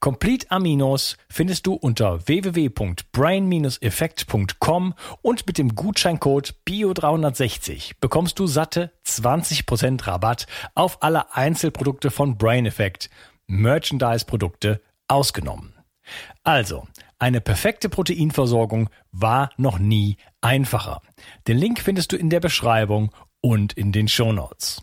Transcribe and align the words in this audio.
Complete 0.00 0.50
Aminos 0.50 1.16
findest 1.28 1.66
du 1.66 1.74
unter 1.74 2.26
www.brain-effekt.com 2.26 4.94
und 5.22 5.46
mit 5.46 5.58
dem 5.58 5.74
Gutscheincode 5.74 6.54
BIO360 6.68 7.92
bekommst 8.00 8.38
du 8.38 8.46
satte 8.46 8.92
20% 9.06 10.06
Rabatt 10.06 10.46
auf 10.74 11.02
alle 11.02 11.34
Einzelprodukte 11.34 12.10
von 12.10 12.38
Brain 12.38 12.64
Effect, 12.66 13.08
Merchandise-Produkte 13.46 14.80
ausgenommen. 15.08 15.74
Also, 16.44 16.86
eine 17.18 17.40
perfekte 17.40 17.88
Proteinversorgung 17.88 18.90
war 19.12 19.50
noch 19.56 19.78
nie 19.78 20.16
einfacher. 20.40 21.02
Den 21.46 21.58
Link 21.58 21.80
findest 21.80 22.12
du 22.12 22.16
in 22.16 22.30
der 22.30 22.40
Beschreibung 22.40 23.12
und 23.42 23.74
in 23.74 23.92
den 23.92 24.08
Shownotes. 24.08 24.82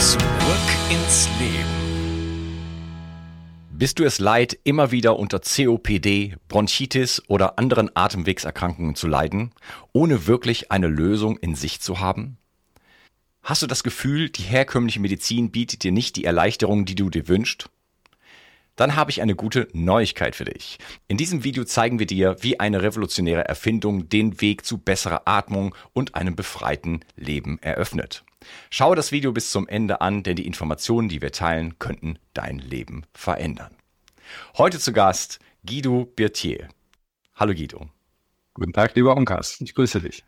Zurück 0.00 0.22
ins 0.88 1.28
Leben. 1.38 2.56
Bist 3.70 3.98
du 3.98 4.04
es 4.04 4.18
leid, 4.18 4.58
immer 4.64 4.92
wieder 4.92 5.18
unter 5.18 5.40
COPD, 5.40 6.36
Bronchitis 6.48 7.22
oder 7.28 7.58
anderen 7.58 7.94
Atemwegserkrankungen 7.94 8.94
zu 8.94 9.06
leiden, 9.06 9.52
ohne 9.92 10.26
wirklich 10.26 10.72
eine 10.72 10.86
Lösung 10.86 11.36
in 11.36 11.54
Sicht 11.54 11.82
zu 11.82 12.00
haben? 12.00 12.38
Hast 13.42 13.60
du 13.60 13.66
das 13.66 13.82
Gefühl, 13.82 14.30
die 14.30 14.42
herkömmliche 14.42 15.00
Medizin 15.00 15.50
bietet 15.50 15.82
dir 15.82 15.92
nicht 15.92 16.16
die 16.16 16.24
Erleichterung, 16.24 16.86
die 16.86 16.94
du 16.94 17.10
dir 17.10 17.28
wünschst? 17.28 17.68
Dann 18.76 18.96
habe 18.96 19.10
ich 19.10 19.20
eine 19.20 19.34
gute 19.34 19.68
Neuigkeit 19.74 20.34
für 20.34 20.46
dich. 20.46 20.78
In 21.08 21.18
diesem 21.18 21.44
Video 21.44 21.64
zeigen 21.64 21.98
wir 21.98 22.06
dir, 22.06 22.38
wie 22.40 22.58
eine 22.58 22.80
revolutionäre 22.80 23.46
Erfindung 23.46 24.08
den 24.08 24.40
Weg 24.40 24.64
zu 24.64 24.78
besserer 24.78 25.22
Atmung 25.26 25.74
und 25.92 26.14
einem 26.14 26.36
befreiten 26.36 27.00
Leben 27.16 27.58
eröffnet. 27.60 28.24
Schau 28.70 28.94
das 28.94 29.12
Video 29.12 29.32
bis 29.32 29.50
zum 29.50 29.68
Ende 29.68 30.00
an, 30.00 30.22
denn 30.22 30.36
die 30.36 30.46
Informationen, 30.46 31.08
die 31.08 31.20
wir 31.20 31.32
teilen, 31.32 31.78
könnten 31.78 32.18
dein 32.34 32.58
Leben 32.58 33.04
verändern. 33.12 33.74
Heute 34.56 34.78
zu 34.78 34.92
Gast 34.92 35.40
Guido 35.66 36.04
Birtier. 36.04 36.68
Hallo 37.34 37.52
Guido. 37.52 37.88
Guten 38.54 38.72
Tag, 38.72 38.94
lieber 38.94 39.16
Onkas. 39.16 39.60
Ich 39.60 39.74
grüße 39.74 40.00
dich. 40.00 40.24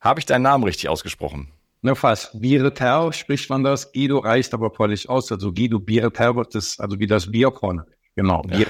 Habe 0.00 0.20
ich 0.20 0.26
deinen 0.26 0.42
Namen 0.42 0.64
richtig 0.64 0.88
ausgesprochen? 0.88 1.48
Na 1.82 1.94
fast. 1.94 2.30
Birtel 2.40 3.12
spricht 3.12 3.48
man 3.50 3.62
das. 3.62 3.92
Guido 3.92 4.18
reicht 4.18 4.54
aber 4.54 4.70
völlig 4.70 5.08
aus. 5.08 5.30
Also 5.30 5.52
Guido 5.52 5.78
Birtel 5.78 6.36
wird 6.36 6.54
das, 6.54 6.80
also 6.80 6.98
wie 6.98 7.06
das 7.06 7.30
Bierkorn. 7.30 7.82
Genau. 8.14 8.42
Bier. 8.46 8.66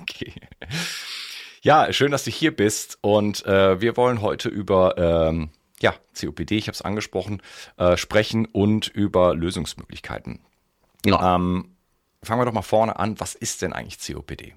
okay. 0.00 0.32
Ja, 1.62 1.92
schön, 1.92 2.12
dass 2.12 2.24
du 2.24 2.30
hier 2.30 2.54
bist. 2.54 2.98
Und 3.00 3.44
äh, 3.46 3.80
wir 3.80 3.96
wollen 3.96 4.20
heute 4.20 4.48
über 4.48 4.96
ähm, 4.98 5.50
ja, 5.80 5.94
COPD, 6.18 6.56
ich 6.56 6.68
habe 6.68 6.74
es 6.74 6.82
angesprochen, 6.82 7.42
äh, 7.76 7.96
sprechen 7.96 8.46
und 8.46 8.88
über 8.88 9.34
Lösungsmöglichkeiten. 9.34 10.40
Ja. 11.04 11.36
Ähm, 11.36 11.76
fangen 12.22 12.40
wir 12.40 12.46
doch 12.46 12.52
mal 12.52 12.62
vorne 12.62 12.98
an. 12.98 13.18
Was 13.20 13.34
ist 13.34 13.62
denn 13.62 13.72
eigentlich 13.72 13.98
COPD? 13.98 14.54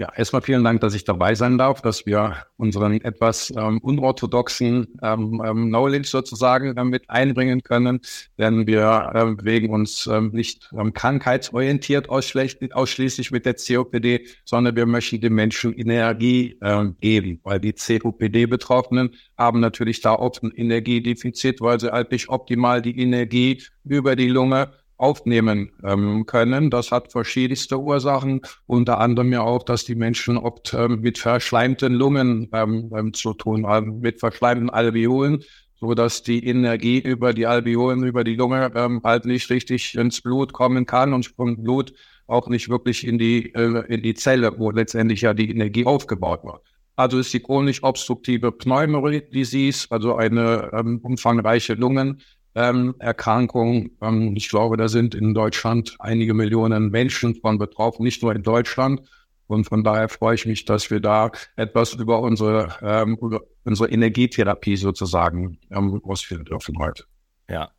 Ja, 0.00 0.12
erstmal 0.14 0.42
vielen 0.42 0.62
Dank, 0.62 0.80
dass 0.80 0.94
ich 0.94 1.02
dabei 1.02 1.34
sein 1.34 1.58
darf, 1.58 1.82
dass 1.82 2.06
wir 2.06 2.36
unseren 2.56 3.00
etwas 3.00 3.52
ähm, 3.56 3.78
unorthodoxen 3.78 4.86
ähm, 5.02 5.42
ähm, 5.44 5.66
Knowledge 5.70 6.06
sozusagen 6.06 6.76
äh, 6.76 6.84
mit 6.84 7.10
einbringen 7.10 7.64
können, 7.64 7.98
denn 8.38 8.68
wir 8.68 9.10
ähm, 9.12 9.36
bewegen 9.36 9.70
uns 9.70 10.06
ähm, 10.06 10.30
nicht 10.32 10.70
ähm, 10.78 10.92
krankheitsorientiert 10.92 12.10
ausschließlich, 12.10 12.76
ausschließlich 12.76 13.32
mit 13.32 13.44
der 13.44 13.54
COPD, 13.54 14.24
sondern 14.44 14.76
wir 14.76 14.86
möchten 14.86 15.20
den 15.20 15.32
Menschen 15.32 15.76
Energie 15.76 16.56
ähm, 16.62 16.96
geben, 17.00 17.40
weil 17.42 17.58
die 17.58 17.72
COPD-Betroffenen 17.72 19.16
haben 19.36 19.58
natürlich 19.58 20.00
da 20.00 20.14
oft 20.14 20.44
ein 20.44 20.52
Energiedefizit, 20.52 21.60
weil 21.60 21.80
sie 21.80 21.90
halt 21.90 22.12
nicht 22.12 22.28
optimal 22.28 22.82
die 22.82 22.96
Energie 23.00 23.64
über 23.82 24.14
die 24.14 24.28
Lunge 24.28 24.70
aufnehmen 24.98 25.70
ähm, 25.84 26.26
können. 26.26 26.70
Das 26.70 26.90
hat 26.90 27.12
verschiedenste 27.12 27.80
Ursachen, 27.80 28.42
unter 28.66 28.98
anderem 28.98 29.32
ja 29.32 29.40
auch, 29.42 29.62
dass 29.62 29.84
die 29.84 29.94
Menschen 29.94 30.36
oft 30.36 30.74
ähm, 30.74 31.00
mit 31.00 31.18
verschleimten 31.18 31.94
Lungen 31.94 32.48
ähm, 32.52 32.90
ähm, 32.94 33.14
zu 33.14 33.32
tun 33.32 33.66
haben, 33.66 34.00
mit 34.00 34.20
verschleimten 34.20 34.70
Alveolen, 34.70 35.42
so 35.80 35.94
dass 35.94 36.22
die 36.22 36.44
Energie 36.44 36.98
über 36.98 37.32
die 37.32 37.46
Alveolen, 37.46 38.02
über 38.02 38.24
die 38.24 38.34
Lunge 38.34 38.72
ähm, 38.74 39.00
halt 39.04 39.24
nicht 39.24 39.48
richtig 39.50 39.94
ins 39.94 40.20
Blut 40.20 40.52
kommen 40.52 40.84
kann 40.84 41.14
und 41.14 41.28
vom 41.28 41.62
Blut 41.62 41.94
auch 42.26 42.48
nicht 42.48 42.68
wirklich 42.68 43.06
in 43.06 43.18
die, 43.18 43.54
äh, 43.54 43.84
in 43.86 44.02
die 44.02 44.14
Zelle, 44.14 44.58
wo 44.58 44.70
letztendlich 44.70 45.22
ja 45.22 45.32
die 45.32 45.50
Energie 45.50 45.86
aufgebaut 45.86 46.44
wird. 46.44 46.60
Also 46.96 47.20
ist 47.20 47.32
die 47.32 47.38
chronisch 47.38 47.84
obstruktive 47.84 48.50
Pneumonie 48.50 49.22
Disease, 49.30 49.86
also 49.90 50.16
eine 50.16 50.70
ähm, 50.72 50.98
umfangreiche 51.04 51.74
Lungen 51.74 52.20
ähm, 52.54 52.94
Erkrankung. 52.98 53.90
Ähm, 54.00 54.34
ich 54.36 54.48
glaube, 54.48 54.76
da 54.76 54.88
sind 54.88 55.14
in 55.14 55.34
Deutschland 55.34 55.96
einige 55.98 56.34
Millionen 56.34 56.90
Menschen 56.90 57.34
von 57.36 57.58
betroffen, 57.58 58.04
nicht 58.04 58.22
nur 58.22 58.34
in 58.34 58.42
Deutschland. 58.42 59.02
Und 59.46 59.64
von 59.64 59.82
daher 59.82 60.08
freue 60.08 60.34
ich 60.34 60.44
mich, 60.44 60.64
dass 60.66 60.90
wir 60.90 61.00
da 61.00 61.30
etwas 61.56 61.94
über 61.94 62.20
unsere, 62.20 62.76
ähm, 62.82 63.16
über 63.20 63.40
unsere 63.64 63.90
Energietherapie 63.90 64.76
sozusagen 64.76 65.58
ähm, 65.70 66.00
ausführen 66.04 66.44
dürfen 66.44 66.78
heute. 66.78 67.04
Ja, 67.50 67.70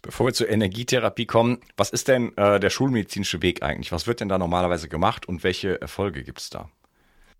bevor 0.00 0.26
wir 0.26 0.32
zur 0.32 0.48
Energietherapie 0.48 1.26
kommen, 1.26 1.58
was 1.76 1.90
ist 1.90 2.08
denn 2.08 2.34
äh, 2.38 2.58
der 2.58 2.70
schulmedizinische 2.70 3.42
Weg 3.42 3.62
eigentlich? 3.62 3.92
Was 3.92 4.06
wird 4.06 4.20
denn 4.20 4.30
da 4.30 4.38
normalerweise 4.38 4.88
gemacht 4.88 5.28
und 5.28 5.44
welche 5.44 5.78
Erfolge 5.82 6.24
gibt 6.24 6.40
es 6.40 6.48
da? 6.48 6.70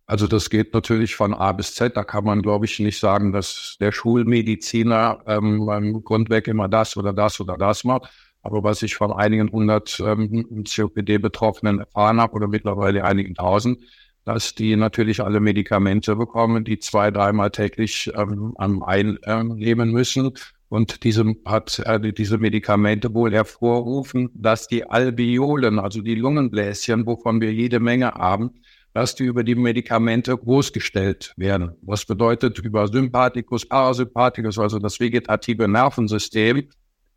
Also 0.09 0.27
das 0.27 0.49
geht 0.49 0.73
natürlich 0.73 1.15
von 1.17 1.35
A 1.35 1.53
bis 1.53 1.75
Z. 1.75 1.95
Da 1.95 2.03
kann 2.03 2.25
man, 2.25 2.41
glaube 2.41 2.65
ich, 2.65 2.79
nicht 2.79 2.99
sagen, 2.99 3.31
dass 3.31 3.77
der 3.79 3.93
Schulmediziner 3.93 5.21
ähm, 5.27 5.67
beim 5.67 6.03
Grundweg 6.03 6.49
immer 6.49 6.67
das 6.67 6.97
oder 6.97 7.13
das 7.13 7.39
oder 7.41 7.59
das 7.59 7.85
macht. 7.85 8.11
Aber 8.41 8.65
was 8.65 8.83
ich 8.83 8.95
von 8.97 9.13
einigen 9.13 9.53
hundert 9.53 10.01
ähm, 10.01 10.65
COPD-Betroffenen 10.65 11.81
erfahren 11.81 12.23
habe 12.23 12.33
oder 12.33 12.49
mittlerweile 12.49 13.05
einigen 13.05 13.35
tausend, 13.35 13.81
dass 14.25 14.55
die 14.55 14.77
natürlich 14.77 15.23
alle 15.23 15.41
Medikamente 15.41 16.17
bekommen, 16.17 16.65
die 16.65 16.79
zwei, 16.79 17.11
dreimal 17.11 17.51
täglich 17.51 18.11
ähm, 18.15 18.55
einnehmen 18.57 19.93
müssen. 19.93 20.31
Und 20.71 21.05
diese 21.05 21.35
hat 21.45 21.81
äh, 21.81 22.15
diese 22.15 22.39
Medikamente 22.39 23.13
wohl 23.13 23.35
hervorrufen, 23.35 24.31
dass 24.33 24.69
die 24.69 24.89
Alveolen, 24.89 25.79
also 25.79 26.01
die 26.01 26.15
Lungenbläschen, 26.15 27.05
wovon 27.05 27.43
wir 27.43 27.53
jede 27.53 27.79
Menge 27.79 28.13
haben, 28.13 28.55
dass 28.95 29.15
die 29.15 29.25
über 29.25 29.45
die 29.45 29.55
Medikamente 29.55 30.37
großgestellt 30.37 31.35
werden. 31.37 31.73
Was 31.83 32.05
bedeutet 32.05 32.59
über 32.59 32.89
Sympathikus, 32.89 33.67
Parasympathikus, 33.67 34.59
also 34.59 34.79
das 34.79 34.99
vegetative 34.99 35.69
Nervensystem, 35.69 36.69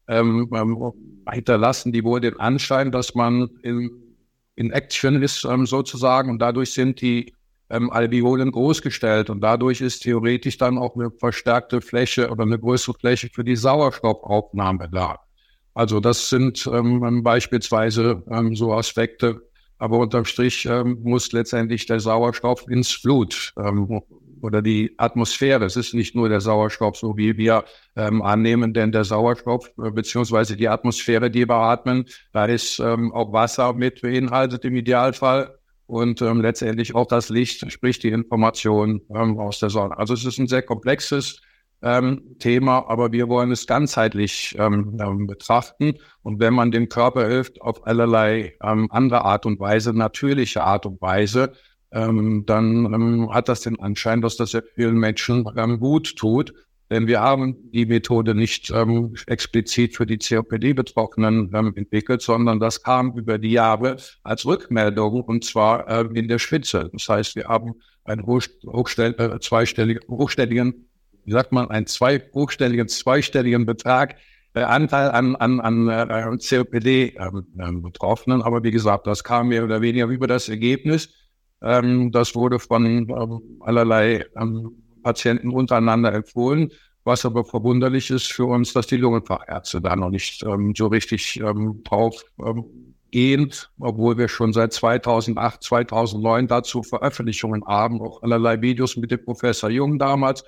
ähm, 0.07 0.50
ähm, 0.53 0.94
hinterlassen 1.31 1.91
die 1.91 2.03
wohl 2.03 2.19
den 2.19 2.39
Anschein, 2.39 2.91
dass 2.91 3.15
man 3.15 3.50
in, 3.63 3.89
in 4.56 4.71
Action 4.71 5.21
ist 5.21 5.45
ähm, 5.45 5.65
sozusagen 5.65 6.29
und 6.29 6.39
dadurch 6.39 6.73
sind 6.73 7.01
die 7.01 7.33
ähm, 7.69 7.89
Alveolen 7.89 8.51
großgestellt 8.51 9.29
und 9.29 9.41
dadurch 9.41 9.81
ist 9.81 10.03
theoretisch 10.03 10.57
dann 10.57 10.77
auch 10.77 10.95
eine 10.95 11.12
verstärkte 11.12 11.81
Fläche 11.81 12.29
oder 12.29 12.44
eine 12.44 12.59
größere 12.59 12.95
Fläche 13.00 13.29
für 13.33 13.44
die 13.44 13.56
Sauerstoffaufnahme 13.56 14.89
da. 14.91 15.19
Also 15.73 16.01
das 16.01 16.29
sind 16.29 16.69
ähm, 16.71 17.23
beispielsweise 17.23 18.23
ähm, 18.29 18.56
so 18.56 18.73
Aspekte, 18.73 19.41
aber 19.81 19.98
unterm 19.98 20.25
Strich 20.25 20.68
ähm, 20.68 21.00
muss 21.01 21.31
letztendlich 21.31 21.88
der 21.88 22.00
Sauerstoff 22.00 22.68
ins 22.69 23.01
Blut 23.01 23.51
ähm, 23.57 24.01
oder 24.44 24.62
die 24.62 24.94
Atmosphäre. 24.98 25.66
Es 25.66 25.75
ist 25.75 25.95
nicht 25.95 26.13
nur 26.13 26.30
der 26.30 26.39
Sauerstoff, 26.39 26.98
so 26.98 27.18
wie 27.18 27.36
wir 27.36 27.66
ähm, 27.95 28.22
annehmen, 28.22 28.75
denn 28.75 28.92
der 28.92 29.06
Sauerstoff 29.06 29.72
äh, 29.83 29.89
beziehungsweise 29.89 30.56
die 30.56 30.68
Atmosphäre, 30.68 31.31
die 31.31 31.50
wir 31.50 31.56
atmen, 31.56 32.06
da 32.31 32.45
ist 32.45 32.78
ähm, 32.78 33.12
auch 33.12 33.33
Wasser 33.33 33.74
mit 33.74 34.04
beinhaltet 34.04 34.63
im 34.66 34.75
Idealfall 34.75 35.57
und 35.88 36.22
ähm, 36.22 36.42
letztendlich 36.42 36.94
auch 36.94 37.07
das 37.07 37.30
Licht, 37.30 37.69
sprich 37.72 37.98
die 37.98 38.10
Information 38.10 39.01
ähm, 39.10 39.39
aus 39.39 39.57
der 39.57 39.72
Sonne. 39.72 39.98
Also 39.98 40.13
es 40.13 40.25
ist 40.25 40.38
ein 40.38 40.48
sehr 40.48 40.62
komplexes 40.62 41.42
ähm, 41.81 42.36
Thema, 42.39 42.86
aber 42.88 43.12
wir 43.12 43.28
wollen 43.28 43.51
es 43.51 43.68
ganzheitlich 43.68 44.56
ähm, 44.60 44.98
ähm, 45.01 45.28
betrachten. 45.28 45.95
Und 46.22 46.39
wenn 46.39 46.54
man 46.54 46.72
dem 46.72 46.89
Körper 46.89 47.28
hilft 47.28 47.62
auf 47.62 47.86
allerlei 47.88 48.54
ähm, 48.63 48.88
andere 48.92 49.25
Art 49.25 49.45
und 49.45 49.60
Weise, 49.60 49.94
natürliche 49.94 50.63
Art 50.63 50.86
und 50.86 51.01
Weise, 51.01 51.54
ähm, 51.92 52.45
dann 52.45 52.86
ähm, 52.94 53.33
hat 53.33 53.50
das 53.50 53.62
den 53.62 53.80
Anschein, 53.80 54.22
dass 54.22 54.38
das 54.38 54.57
vielen 54.75 54.98
Menschen 54.98 55.45
ähm, 55.57 55.80
gut 55.80 56.16
tut. 56.16 56.54
Denn 56.89 57.07
wir 57.07 57.22
haben 57.22 57.72
die 57.72 57.86
Methode 57.86 58.36
nicht 58.36 58.69
ähm, 58.69 59.13
explizit 59.25 59.95
für 59.95 60.06
die 60.06 60.18
COPD-Betroffenen 60.18 61.50
ähm, 61.54 61.74
entwickelt, 61.75 62.22
sondern 62.22 62.60
das 62.60 62.83
kam 62.83 63.13
über 63.18 63.38
die 63.38 63.51
Jahre 63.51 63.95
als 64.24 64.45
Rückmeldung 64.45 65.22
und 65.22 65.45
zwar 65.45 65.88
äh, 65.88 66.06
in 66.13 66.28
der 66.28 66.38
Spitze. 66.38 66.89
Das 66.92 67.07
heißt, 67.07 67.38
wir 67.38 67.45
haben 67.45 67.75
einen 68.04 68.25
hochstell 68.25 69.16
äh, 69.18 69.39
zweistelligen, 69.39 70.04
hochstelligen, 70.10 70.89
wie 71.25 71.31
sagt 71.31 71.51
man, 71.51 71.69
einen 71.69 71.88
zwei, 71.88 72.21
hochstelligen, 72.33 72.88
zweistelligen 72.88 73.65
Betrag 73.65 74.15
äh, 74.53 74.62
Anteil 74.62 75.12
an, 75.12 75.35
an, 75.38 75.59
an 75.59 75.88
äh, 75.88 76.38
COPD-Betroffenen. 76.38 78.39
Ähm, 78.39 78.45
Aber 78.45 78.63
wie 78.63 78.71
gesagt, 78.71 79.07
das 79.07 79.23
kam 79.23 79.50
mehr 79.50 79.63
oder 79.63 79.81
weniger 79.81 80.07
über 80.07 80.27
das 80.27 80.50
Ergebnis. 80.50 81.09
Ähm, 81.62 82.12
das 82.12 82.35
wurde 82.35 82.59
von 82.59 82.85
ähm, 82.85 83.41
allerlei 83.62 84.25
ähm, 84.35 84.83
Patienten 85.03 85.51
untereinander 85.51 86.13
empfohlen. 86.13 86.71
Was 87.03 87.25
aber 87.25 87.44
verwunderlich 87.44 88.12
ist 88.12 88.31
für 88.31 88.45
uns, 88.45 88.73
dass 88.73 88.85
die 88.85 88.97
Lungenfachärzte 88.97 89.81
da 89.81 89.95
noch 89.95 90.12
nicht 90.12 90.44
ähm, 90.44 90.73
so 90.75 90.88
richtig 90.88 91.39
ähm, 91.39 91.81
drauf 91.83 92.23
ähm, 92.39 92.95
gehen, 93.09 93.51
obwohl 93.79 94.18
wir 94.18 94.27
schon 94.27 94.53
seit 94.53 94.73
2008, 94.73 95.63
2009 95.63 96.47
dazu 96.47 96.83
Veröffentlichungen 96.83 97.65
haben, 97.65 98.01
auch 98.01 98.21
allerlei 98.21 98.62
Videos 98.62 98.97
mit 98.97 99.12
dem 99.12 99.23
Professor 99.23 99.69
Jung 99.69 99.97
damals, 99.97 100.44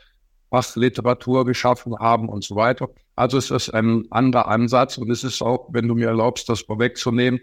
Fachliteratur 0.53 1.45
geschaffen 1.45 1.97
haben 1.97 2.29
und 2.29 2.43
so 2.43 2.55
weiter. 2.55 2.87
Also 3.15 3.39
es 3.39 3.49
ist 3.49 3.73
ein 3.73 4.05
anderer 4.11 4.47
Ansatz 4.47 4.99
und 4.99 5.09
es 5.09 5.23
ist 5.23 5.41
auch, 5.41 5.69
wenn 5.71 5.87
du 5.87 5.95
mir 5.95 6.09
erlaubst, 6.09 6.47
das 6.47 6.61
vorwegzunehmen, 6.61 7.39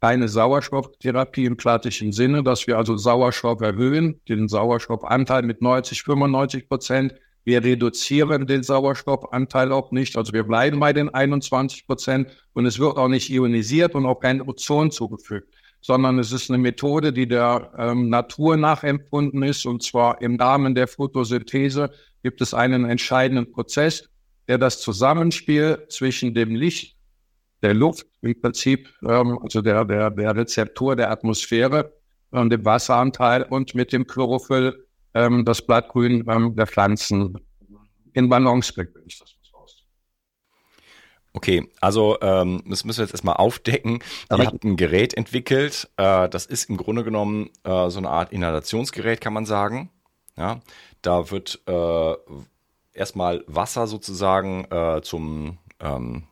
keine 0.00 0.28
Sauerstofftherapie 0.28 1.44
im 1.44 1.56
klassischen 1.56 2.12
Sinne, 2.12 2.44
dass 2.44 2.68
wir 2.68 2.78
also 2.78 2.96
Sauerstoff 2.96 3.60
erhöhen, 3.60 4.20
den 4.28 4.46
Sauerstoffanteil 4.46 5.42
mit 5.42 5.60
90, 5.60 6.04
95 6.04 6.68
Prozent. 6.68 7.14
Wir 7.44 7.64
reduzieren 7.64 8.46
den 8.46 8.62
Sauerstoffanteil 8.62 9.72
auch 9.72 9.90
nicht. 9.90 10.16
Also 10.16 10.32
wir 10.32 10.44
bleiben 10.44 10.78
bei 10.78 10.92
den 10.92 11.12
21 11.12 11.88
Prozent 11.88 12.28
und 12.52 12.66
es 12.66 12.78
wird 12.78 12.96
auch 12.96 13.08
nicht 13.08 13.28
ionisiert 13.28 13.96
und 13.96 14.06
auch 14.06 14.20
kein 14.20 14.40
Ozon 14.40 14.92
zugefügt, 14.92 15.52
sondern 15.82 16.18
es 16.18 16.32
ist 16.32 16.48
eine 16.48 16.58
Methode, 16.58 17.12
die 17.12 17.26
der 17.26 17.72
ähm, 17.76 18.08
Natur 18.08 18.56
nachempfunden 18.56 19.42
ist. 19.42 19.66
Und 19.66 19.82
zwar 19.82 20.22
im 20.22 20.36
Rahmen 20.36 20.74
der 20.74 20.86
Photosynthese 20.86 21.90
gibt 22.22 22.40
es 22.40 22.54
einen 22.54 22.84
entscheidenden 22.84 23.50
Prozess, 23.50 24.08
der 24.48 24.58
das 24.58 24.80
Zusammenspiel 24.80 25.84
zwischen 25.88 26.34
dem 26.34 26.54
Licht 26.54 26.96
der 27.62 27.74
Luft 27.74 28.06
im 28.22 28.40
Prinzip, 28.40 28.88
ähm, 29.02 29.38
also 29.42 29.60
der, 29.60 29.84
der, 29.84 30.10
der 30.10 30.36
Rezeptor 30.36 30.96
der 30.96 31.10
Atmosphäre, 31.10 31.92
ähm, 32.32 32.48
dem 32.48 32.64
Wasseranteil 32.64 33.42
und 33.42 33.74
mit 33.74 33.92
dem 33.92 34.06
Chlorophyll 34.06 34.86
ähm, 35.14 35.44
das 35.44 35.62
Blattgrün 35.62 36.24
ähm, 36.28 36.54
der 36.54 36.66
Pflanzen 36.66 37.38
in 38.14 38.28
Balance 38.28 38.72
bringt, 38.72 39.41
Okay, 41.34 41.70
also 41.80 42.18
ähm, 42.20 42.62
das 42.66 42.84
müssen 42.84 42.98
wir 42.98 43.04
jetzt 43.04 43.14
erstmal 43.14 43.36
aufdecken. 43.36 44.00
Ihr 44.30 44.46
habt 44.46 44.64
ein 44.64 44.76
Gerät 44.76 45.14
entwickelt, 45.14 45.88
äh, 45.96 46.28
das 46.28 46.44
ist 46.44 46.68
im 46.68 46.76
Grunde 46.76 47.04
genommen 47.04 47.48
äh, 47.64 47.88
so 47.88 47.98
eine 47.98 48.10
Art 48.10 48.32
Inhalationsgerät, 48.32 49.20
kann 49.20 49.32
man 49.32 49.46
sagen. 49.46 49.90
Ja, 50.36 50.60
da 51.00 51.30
wird 51.30 51.60
äh, 51.66 52.14
erstmal 52.92 53.44
Wasser 53.46 53.86
sozusagen 53.86 54.64
äh, 54.70 55.00
zum 55.02 55.58
ähm, 55.80 56.24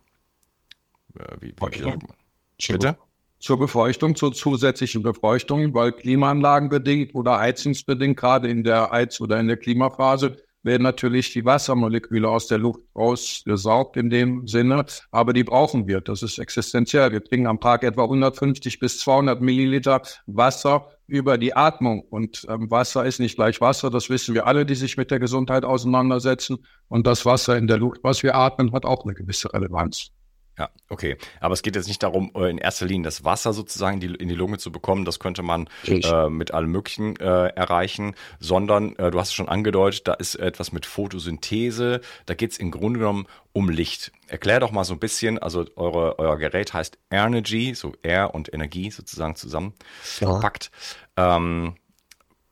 äh, 1.19 1.37
wie, 1.41 1.55
wie 1.59 1.85
wie 1.85 2.73
Bitte? 2.73 2.97
Zur 3.39 3.59
Befeuchtung, 3.59 4.17
zur 4.17 4.35
zusätzlichen 4.35 5.03
Befeuchtung, 5.03 5.73
weil 5.73 5.93
klimaanlagenbedingt 5.93 7.15
oder 7.15 7.39
heizungsbedingt, 7.39 8.19
gerade 8.19 8.49
in 8.49 8.65
der 8.65 8.91
Heiz- 8.91 9.19
oder 9.19 9.41
in 9.41 9.49
der 9.49 9.57
Klimaphase, 9.57 10.37
werden 10.63 10.83
natürlich 10.83 11.33
die 11.33 11.45
Wassermoleküle 11.45 12.29
aus 12.29 12.47
der 12.47 12.59
Luft 12.59 12.81
rausgesaugt 12.95 13.97
in 13.97 14.11
dem 14.11 14.47
Sinne, 14.47 14.85
aber 15.11 15.33
die 15.33 15.45
brauchen 15.45 15.87
wir. 15.87 16.01
Das 16.01 16.23
ist 16.23 16.39
existenziell. 16.39 17.13
Wir 17.13 17.25
trinken 17.25 17.47
am 17.47 17.61
Tag 17.61 17.83
etwa 17.83 18.05
150 18.05 18.79
bis 18.79 18.99
200 18.99 19.41
Milliliter 19.41 20.03
Wasser 20.27 20.89
über 21.07 21.39
die 21.39 21.57
Atmung. 21.57 22.03
Und 22.03 22.47
ähm, 22.49 22.71
Wasser 22.71 23.05
ist 23.05 23.19
nicht 23.21 23.37
gleich 23.37 23.61
Wasser. 23.61 23.91
Das 23.91 24.11
wissen 24.11 24.35
wir 24.35 24.47
alle, 24.47 24.67
die 24.67 24.75
sich 24.75 24.97
mit 24.97 25.11
der 25.11 25.19
Gesundheit 25.19 25.65
auseinandersetzen. 25.65 26.59
Und 26.89 27.07
das 27.07 27.27
Wasser 27.27 27.57
in 27.57 27.67
der 27.67 27.79
Luft, 27.79 28.01
was 28.03 28.23
wir 28.23 28.35
atmen, 28.35 28.73
hat 28.73 28.85
auch 28.85 29.05
eine 29.05 29.15
gewisse 29.15 29.53
Relevanz. 29.53 30.13
Ja, 30.61 30.69
okay. 30.91 31.17
Aber 31.41 31.55
es 31.55 31.63
geht 31.63 31.75
jetzt 31.75 31.89
nicht 31.89 32.03
darum, 32.03 32.33
äh, 32.35 32.51
in 32.51 32.59
erster 32.59 32.85
Linie 32.85 33.07
das 33.07 33.25
Wasser 33.25 33.55
sozusagen 33.55 33.95
in 33.95 34.13
die, 34.13 34.15
in 34.15 34.29
die 34.29 34.35
Lunge 34.35 34.59
zu 34.59 34.71
bekommen. 34.71 35.07
Das 35.07 35.19
könnte 35.19 35.43
man 35.43 35.71
äh, 35.87 36.29
mit 36.29 36.53
allem 36.53 36.71
Möglichen 36.71 37.17
äh, 37.17 37.47
erreichen, 37.47 38.15
sondern 38.41 38.95
äh, 38.97 39.11
du 39.11 39.19
hast 39.19 39.29
es 39.29 39.35
schon 39.35 39.49
angedeutet, 39.49 40.07
da 40.07 40.13
ist 40.13 40.35
etwas 40.35 40.71
mit 40.71 40.85
Photosynthese. 40.85 42.03
Da 42.27 42.35
geht 42.35 42.53
es 42.53 42.59
im 42.59 42.71
Grunde 42.71 42.99
genommen 42.99 43.27
um 43.55 43.71
Licht. 43.71 44.13
Erklär 44.27 44.61
doch 44.61 44.71
mal 44.71 44.85
so 44.85 44.93
ein 44.93 44.99
bisschen, 44.99 45.39
also 45.39 45.65
eure, 45.77 46.19
euer 46.19 46.37
Gerät 46.37 46.75
heißt 46.75 46.99
Energy, 47.11 47.75
so 47.75 47.95
Air 48.03 48.35
und 48.35 48.53
Energie 48.53 48.91
sozusagen 48.91 49.37
zusammengepackt. 49.37 50.71
Ja. 51.17 51.37
Ähm, 51.37 51.77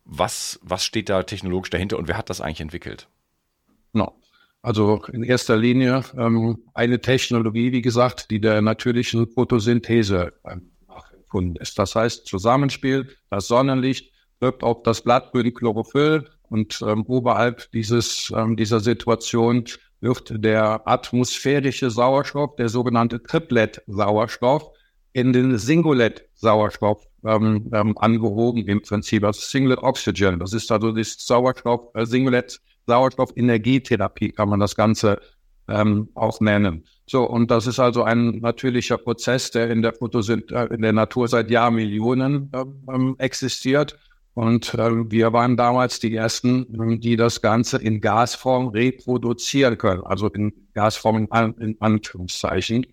was, 0.07 0.59
was 0.62 0.83
steht 0.83 1.11
da 1.11 1.25
technologisch 1.25 1.69
dahinter 1.69 1.99
und 1.99 2.09
wer 2.09 2.17
hat 2.17 2.31
das 2.31 2.41
eigentlich 2.41 2.62
entwickelt? 2.62 3.07
No. 3.93 4.15
Also 4.69 5.01
in 5.15 5.23
erster 5.23 5.57
Linie 5.57 6.03
ähm, 6.15 6.59
eine 6.75 7.01
Technologie, 7.01 7.73
wie 7.73 7.81
gesagt, 7.81 8.31
die 8.31 8.39
der 8.39 8.61
natürlichen 8.61 9.27
Photosynthese 9.27 10.35
ähm, 10.45 10.73
nachempfunden 10.87 11.57
ist. 11.57 11.79
Das 11.79 11.95
heißt, 11.95 12.27
Zusammenspiel, 12.27 13.09
das 13.31 13.49
Sonnenlicht 13.49 14.13
wirkt 14.41 14.63
auf 14.63 14.83
das 14.83 15.01
Blattgrün 15.01 15.55
Chlorophyll 15.55 16.29
und 16.51 16.85
ähm, 16.87 17.07
oberhalb 17.07 17.71
dieses, 17.73 18.31
ähm, 18.37 18.59
dieser 18.59 18.81
Situation 18.81 19.65
wird 20.01 20.33
der 20.45 20.87
atmosphärische 20.87 21.89
Sauerstoff, 21.89 22.57
der 22.57 22.69
sogenannte 22.69 23.23
Triplet-Sauerstoff, 23.23 24.71
in 25.15 25.33
den 25.33 25.57
Singlet-Sauerstoff 25.57 27.07
ähm, 27.25 27.71
ähm, 27.73 27.97
angehoben 27.97 28.69
im 28.69 28.83
Prinzip, 28.83 29.25
also 29.25 29.41
Singlet 29.41 29.79
Oxygen. 29.79 30.39
Das 30.39 30.53
ist 30.53 30.71
also 30.71 30.93
das 30.93 31.17
Sauerstoff, 31.19 31.89
äh, 31.95 32.05
Singlet 32.05 32.61
Sauerstoffenergietherapie 32.88 34.33
kann 34.33 34.49
man 34.49 34.59
das 34.59 34.75
Ganze 34.75 35.21
ähm, 35.68 36.09
auch 36.14 36.40
nennen. 36.40 36.85
So, 37.07 37.25
und 37.25 37.50
das 37.50 37.66
ist 37.66 37.78
also 37.78 38.02
ein 38.02 38.40
natürlicher 38.40 38.99
Prozess, 38.99 39.50
der 39.50 39.71
in 39.71 39.83
der 39.83 39.92
Photosynth 39.92 40.50
äh, 40.50 40.66
in 40.66 40.83
der 40.83 40.92
Natur 40.92 41.28
seit 41.28 41.50
Jahrmillionen 41.50 42.50
ähm, 42.92 43.14
existiert. 43.18 43.99
Und 44.35 44.75
ähm, 44.78 45.11
wir 45.11 45.33
waren 45.33 45.57
damals 45.57 46.00
die 46.00 46.14
ersten, 46.14 46.66
ähm, 46.75 47.00
die 47.00 47.16
das 47.16 47.40
Ganze 47.40 47.78
in 47.78 48.00
Gasform 48.00 48.68
reproduzieren 48.68 49.76
können, 49.78 50.04
also 50.04 50.28
in 50.28 50.52
Gasform 50.75 51.28
in, 51.33 51.54
in 51.59 51.76
Anführungszeichen. 51.80 52.87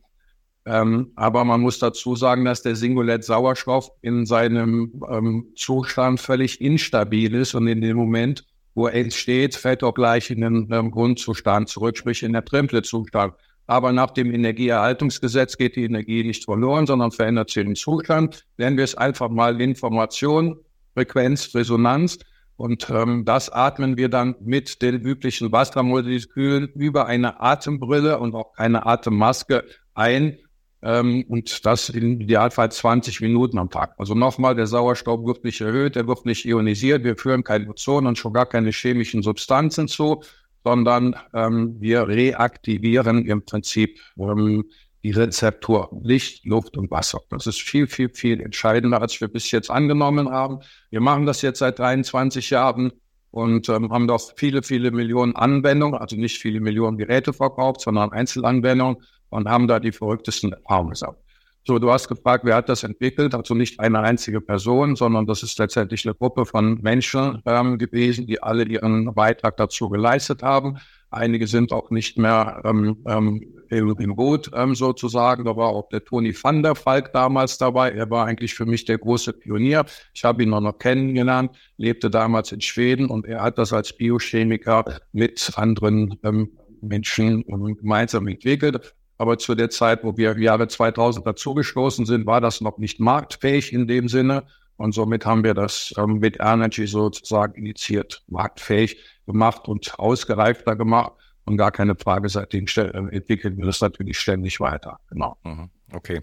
Ähm, 0.65 1.11
aber 1.15 1.45
man 1.45 1.61
muss 1.61 1.77
dazu 1.77 2.15
sagen, 2.15 2.45
dass 2.45 2.63
der 2.63 2.75
Singulett 2.75 3.23
Sauerstoff 3.23 3.91
in 4.01 4.25
seinem 4.25 5.03
ähm, 5.07 5.51
Zustand 5.55 6.19
völlig 6.19 6.59
instabil 6.59 7.35
ist 7.35 7.53
und 7.53 7.67
in 7.67 7.81
dem 7.81 7.97
Moment, 7.97 8.45
wo 8.75 8.87
er 8.87 8.93
entsteht, 8.93 9.55
fällt 9.55 9.81
er 9.81 9.93
gleich 9.93 10.29
in 10.29 10.41
den 10.41 10.69
ähm, 10.71 10.91
Grundzustand 10.91 11.69
zurück, 11.69 11.97
sprich 11.97 12.21
in 12.21 12.33
der 12.33 12.45
Triple-Zustand. 12.45 13.33
Aber 13.67 13.91
nach 13.91 14.11
dem 14.11 14.31
Energieerhaltungsgesetz 14.31 15.57
geht 15.57 15.75
die 15.75 15.85
Energie 15.85 16.23
nicht 16.23 16.43
verloren, 16.45 16.85
sondern 16.85 17.11
verändert 17.11 17.49
sich 17.49 17.63
den 17.63 17.75
Zustand. 17.75 18.45
Nennen 18.57 18.77
wir 18.77 18.83
es 18.83 18.95
einfach 18.95 19.29
mal 19.29 19.59
Information, 19.59 20.59
Frequenz, 20.93 21.55
Resonanz. 21.55 22.19
Und 22.57 22.89
ähm, 22.89 23.25
das 23.25 23.49
atmen 23.49 23.97
wir 23.97 24.09
dann 24.09 24.35
mit 24.39 24.81
den 24.81 25.01
üblichen 25.01 25.51
Wassermolekülen 25.51 26.67
über 26.75 27.07
eine 27.07 27.41
Atembrille 27.41 28.19
und 28.19 28.35
auch 28.35 28.53
keine 28.53 28.85
Atemmaske 28.85 29.65
ein. 29.93 30.37
Ähm, 30.85 31.25
und 31.29 31.65
das 31.65 31.89
in 31.89 32.21
Idealfall 32.21 32.71
20 32.71 33.19
Minuten 33.19 33.57
am 33.57 33.71
Tag. 33.71 33.95
Also 33.97 34.13
nochmal, 34.13 34.53
der 34.53 34.67
Sauerstoff 34.67 35.25
wird 35.25 35.43
nicht 35.43 35.59
erhöht, 35.59 35.95
er 35.95 36.07
wird 36.07 36.27
nicht 36.27 36.45
ionisiert, 36.45 37.03
wir 37.03 37.17
führen 37.17 37.43
keine 37.43 37.67
Ozon 37.67 38.05
und 38.05 38.19
schon 38.19 38.33
gar 38.33 38.45
keine 38.45 38.69
chemischen 38.69 39.23
Substanzen 39.23 39.87
zu, 39.87 40.21
sondern 40.63 41.15
ähm, 41.33 41.75
wir 41.79 42.07
reaktivieren 42.07 43.25
im 43.25 43.43
Prinzip 43.43 43.99
ähm, 44.19 44.65
die 45.03 45.09
Rezeptur 45.09 45.89
Licht, 46.03 46.45
Luft 46.45 46.77
und 46.77 46.91
Wasser. 46.91 47.19
Das 47.31 47.47
ist 47.47 47.61
viel, 47.61 47.87
viel, 47.87 48.09
viel 48.09 48.39
entscheidender, 48.39 49.01
als 49.01 49.19
wir 49.19 49.27
bis 49.27 49.49
jetzt 49.49 49.71
angenommen 49.71 50.29
haben. 50.29 50.59
Wir 50.91 51.01
machen 51.01 51.25
das 51.25 51.41
jetzt 51.41 51.59
seit 51.59 51.79
23 51.79 52.51
Jahren 52.51 52.91
und 53.31 53.69
ähm, 53.69 53.91
haben 53.91 54.07
doch 54.07 54.21
viele, 54.35 54.61
viele 54.61 54.91
Millionen 54.91 55.35
Anwendungen, 55.35 55.99
also 55.99 56.15
nicht 56.15 56.39
viele 56.39 56.59
Millionen 56.59 56.97
Geräte 56.99 57.33
verkauft, 57.33 57.81
sondern 57.81 58.11
Einzelanwendungen 58.11 58.97
und 59.29 59.49
haben 59.49 59.67
da 59.67 59.79
die 59.79 59.91
verrücktesten 59.91 60.53
Erfahrungen 60.53 60.91
gesammelt. 60.91 61.19
So, 61.67 61.79
du 61.79 61.91
hast 61.91 62.07
gefragt, 62.07 62.45
wer 62.45 62.57
hat 62.57 62.69
das 62.69 62.83
entwickelt? 62.83 63.33
Also 63.33 63.55
nicht 63.55 63.79
eine 63.79 63.99
einzige 64.01 64.39
Person, 64.39 64.95
sondern 64.95 65.25
das 65.25 65.41
ist 65.41 65.57
letztendlich 65.57 66.05
eine 66.05 66.13
Gruppe 66.13 66.45
von 66.45 66.79
Menschen 66.81 67.41
ähm, 67.47 67.79
gewesen, 67.79 68.27
die 68.27 68.43
alle 68.43 68.65
ihren 68.65 69.11
Beitrag 69.15 69.57
dazu 69.57 69.89
geleistet 69.89 70.43
haben. 70.43 70.77
Einige 71.09 71.47
sind 71.47 71.71
auch 71.71 71.89
nicht 71.89 72.19
mehr 72.19 72.61
ähm, 72.65 72.97
ähm, 73.07 73.41
im 73.69 74.15
Boot 74.15 74.51
ähm, 74.53 74.75
sozusagen. 74.75 75.45
Da 75.45 75.55
war 75.55 75.69
auch 75.69 75.89
der 75.89 76.03
Toni 76.03 76.35
van 76.39 76.61
der 76.61 76.75
Falk 76.75 77.11
damals 77.13 77.57
dabei. 77.57 77.89
Er 77.91 78.11
war 78.11 78.27
eigentlich 78.27 78.53
für 78.53 78.67
mich 78.67 78.85
der 78.85 78.99
große 78.99 79.33
Pionier. 79.33 79.85
Ich 80.13 80.23
habe 80.23 80.43
ihn 80.43 80.49
noch, 80.49 80.61
noch 80.61 80.77
kennengelernt, 80.77 81.57
lebte 81.77 82.11
damals 82.11 82.51
in 82.51 82.61
Schweden 82.61 83.07
und 83.07 83.25
er 83.25 83.41
hat 83.41 83.57
das 83.57 83.73
als 83.73 83.91
Biochemiker 83.91 84.85
mit 85.13 85.51
anderen 85.55 86.19
ähm, 86.21 86.51
Menschen 86.81 87.43
ähm, 87.47 87.75
gemeinsam 87.75 88.27
entwickelt. 88.27 88.93
Aber 89.17 89.37
zu 89.37 89.55
der 89.55 89.69
Zeit, 89.69 90.03
wo 90.03 90.17
wir 90.17 90.31
im 90.31 90.41
Jahre 90.41 90.67
2000 90.67 91.25
dazugestoßen 91.25 92.05
sind, 92.05 92.25
war 92.25 92.41
das 92.41 92.61
noch 92.61 92.77
nicht 92.77 92.99
marktfähig 92.99 93.71
in 93.71 93.87
dem 93.87 94.07
Sinne. 94.07 94.43
Und 94.77 94.93
somit 94.93 95.25
haben 95.25 95.43
wir 95.43 95.53
das 95.53 95.93
ähm, 95.97 96.19
mit 96.19 96.37
Energy 96.39 96.85
sozusagen 96.85 97.53
initiiert, 97.55 98.23
marktfähig 98.27 98.97
gemacht 99.25 99.67
und 99.67 99.97
ausgereifter 99.99 100.75
gemacht. 100.75 101.13
Und 101.45 101.57
gar 101.57 101.71
keine 101.71 101.95
Frage, 101.95 102.27
seitdem 102.27 102.65
äh, 102.75 103.15
entwickeln 103.15 103.57
wir 103.57 103.65
das 103.65 103.79
natürlich 103.79 104.19
ständig 104.19 104.59
weiter. 104.59 104.99
Genau. 105.09 105.37
Mhm. 105.43 105.69
Okay. 105.93 106.21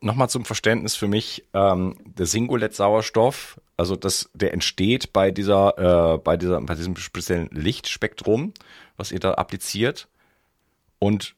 Nochmal 0.00 0.28
zum 0.28 0.44
Verständnis 0.44 0.96
für 0.96 1.06
mich, 1.06 1.44
ähm, 1.54 1.96
der 2.04 2.26
Singulett-Sauerstoff, 2.26 3.60
also 3.76 3.94
das, 3.94 4.28
der 4.34 4.52
entsteht 4.52 5.12
bei 5.12 5.30
dieser, 5.30 6.14
äh, 6.14 6.18
bei 6.18 6.36
dieser, 6.36 6.60
bei 6.60 6.74
diesem 6.74 6.96
speziellen 6.96 7.48
Lichtspektrum, 7.52 8.52
was 8.96 9.12
ihr 9.12 9.20
da 9.20 9.34
appliziert 9.34 10.08
und 10.98 11.35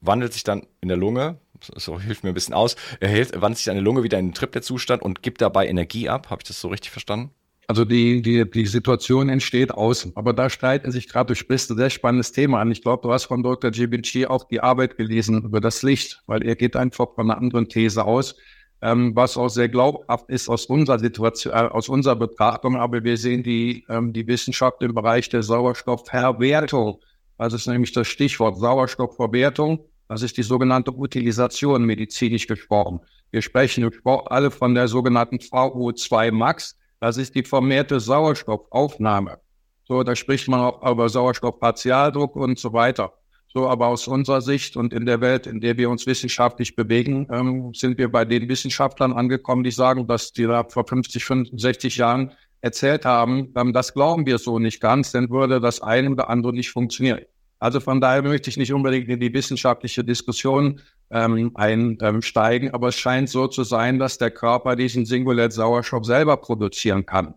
wandelt 0.00 0.32
sich 0.32 0.44
dann 0.44 0.66
in 0.80 0.88
der 0.88 0.96
Lunge, 0.96 1.38
so 1.60 2.00
hilft 2.00 2.24
mir 2.24 2.30
ein 2.30 2.34
bisschen 2.34 2.54
aus, 2.54 2.76
wandelt 3.00 3.58
sich 3.58 3.70
eine 3.70 3.80
Lunge 3.80 4.02
wieder 4.02 4.18
in 4.18 4.28
den 4.28 4.34
Triplet-Zustand 4.34 5.02
und 5.02 5.22
gibt 5.22 5.40
dabei 5.40 5.68
Energie 5.68 6.08
ab. 6.08 6.30
Habe 6.30 6.40
ich 6.42 6.48
das 6.48 6.60
so 6.60 6.68
richtig 6.68 6.90
verstanden? 6.90 7.30
Also 7.68 7.84
die, 7.84 8.22
die, 8.22 8.50
die 8.50 8.66
Situation 8.66 9.28
entsteht 9.28 9.70
außen. 9.70 10.12
Aber 10.16 10.32
da 10.32 10.50
streiten 10.50 10.90
sich 10.90 11.08
gerade, 11.08 11.28
du 11.28 11.34
sprichst 11.34 11.70
ein 11.70 11.76
sehr 11.76 11.90
spannendes 11.90 12.32
Thema 12.32 12.60
an. 12.60 12.70
Ich 12.70 12.82
glaube, 12.82 13.02
du 13.02 13.12
hast 13.12 13.24
von 13.24 13.42
Dr. 13.42 13.70
Givenchy 13.70 14.26
auch 14.26 14.44
die 14.44 14.60
Arbeit 14.60 14.96
gelesen 14.96 15.42
über 15.42 15.60
das 15.60 15.82
Licht, 15.82 16.22
weil 16.26 16.42
er 16.42 16.56
geht 16.56 16.76
einfach 16.76 17.14
von 17.14 17.30
einer 17.30 17.40
anderen 17.40 17.68
These 17.68 18.04
aus, 18.04 18.34
ähm, 18.82 19.14
was 19.14 19.36
auch 19.36 19.48
sehr 19.48 19.68
glaubhaft 19.68 20.28
ist 20.28 20.48
aus 20.48 20.66
unserer 20.66 20.98
Situation, 20.98 21.54
äh, 21.54 21.68
aus 21.68 21.88
unserer 21.88 22.16
Betrachtung. 22.16 22.76
Aber 22.76 23.04
wir 23.04 23.16
sehen 23.16 23.44
die, 23.44 23.86
ähm, 23.88 24.12
die 24.12 24.26
Wissenschaft 24.26 24.82
im 24.82 24.92
Bereich 24.92 25.28
der 25.28 25.44
Sauerstoffverwertung. 25.44 27.00
Das 27.42 27.54
ist 27.54 27.66
nämlich 27.66 27.90
das 27.90 28.06
Stichwort 28.06 28.56
Sauerstoffverwertung. 28.56 29.80
Das 30.06 30.22
ist 30.22 30.36
die 30.36 30.44
sogenannte 30.44 30.92
Utilisation 30.92 31.84
medizinisch 31.84 32.46
gesprochen. 32.46 33.00
Wir 33.32 33.42
sprechen 33.42 33.90
alle 34.26 34.52
von 34.52 34.76
der 34.76 34.86
sogenannten 34.86 35.38
VO2 35.38 36.30
Max. 36.30 36.78
Das 37.00 37.16
ist 37.16 37.34
die 37.34 37.42
vermehrte 37.42 37.98
Sauerstoffaufnahme. 37.98 39.40
So, 39.88 40.04
da 40.04 40.14
spricht 40.14 40.46
man 40.46 40.60
auch 40.60 40.88
über 40.88 41.08
Sauerstoffpartialdruck 41.08 42.36
und 42.36 42.60
so 42.60 42.72
weiter. 42.74 43.12
So, 43.52 43.68
aber 43.68 43.88
aus 43.88 44.06
unserer 44.06 44.40
Sicht 44.40 44.76
und 44.76 44.92
in 44.92 45.04
der 45.04 45.20
Welt, 45.20 45.48
in 45.48 45.60
der 45.60 45.76
wir 45.76 45.90
uns 45.90 46.06
wissenschaftlich 46.06 46.76
bewegen, 46.76 47.26
ähm, 47.32 47.74
sind 47.74 47.98
wir 47.98 48.08
bei 48.08 48.24
den 48.24 48.48
Wissenschaftlern 48.48 49.12
angekommen, 49.12 49.64
die 49.64 49.72
sagen, 49.72 50.06
dass 50.06 50.32
die 50.32 50.44
da 50.44 50.62
vor 50.62 50.86
50, 50.86 51.24
65 51.24 51.96
Jahren 51.96 52.30
erzählt 52.62 53.04
haben, 53.04 53.52
ähm, 53.56 53.72
das 53.72 53.92
glauben 53.92 54.24
wir 54.24 54.38
so 54.38 54.58
nicht 54.58 54.80
ganz, 54.80 55.12
denn 55.12 55.28
würde 55.28 55.60
das 55.60 55.82
eine 55.82 56.10
oder 56.10 56.30
andere 56.30 56.52
nicht 56.54 56.70
funktionieren. 56.70 57.20
Also 57.62 57.78
von 57.78 58.00
daher 58.00 58.22
möchte 58.22 58.50
ich 58.50 58.56
nicht 58.56 58.72
unbedingt 58.72 59.08
in 59.08 59.20
die 59.20 59.32
wissenschaftliche 59.32 60.02
Diskussion 60.02 60.80
ähm, 61.12 61.52
einsteigen, 61.54 62.74
aber 62.74 62.88
es 62.88 62.96
scheint 62.96 63.30
so 63.30 63.46
zu 63.46 63.62
sein, 63.62 64.00
dass 64.00 64.18
der 64.18 64.32
Körper 64.32 64.74
diesen 64.74 65.06
Singulett 65.06 65.52
Sauerstoff 65.52 66.04
selber 66.04 66.36
produzieren 66.38 67.06
kann. 67.06 67.34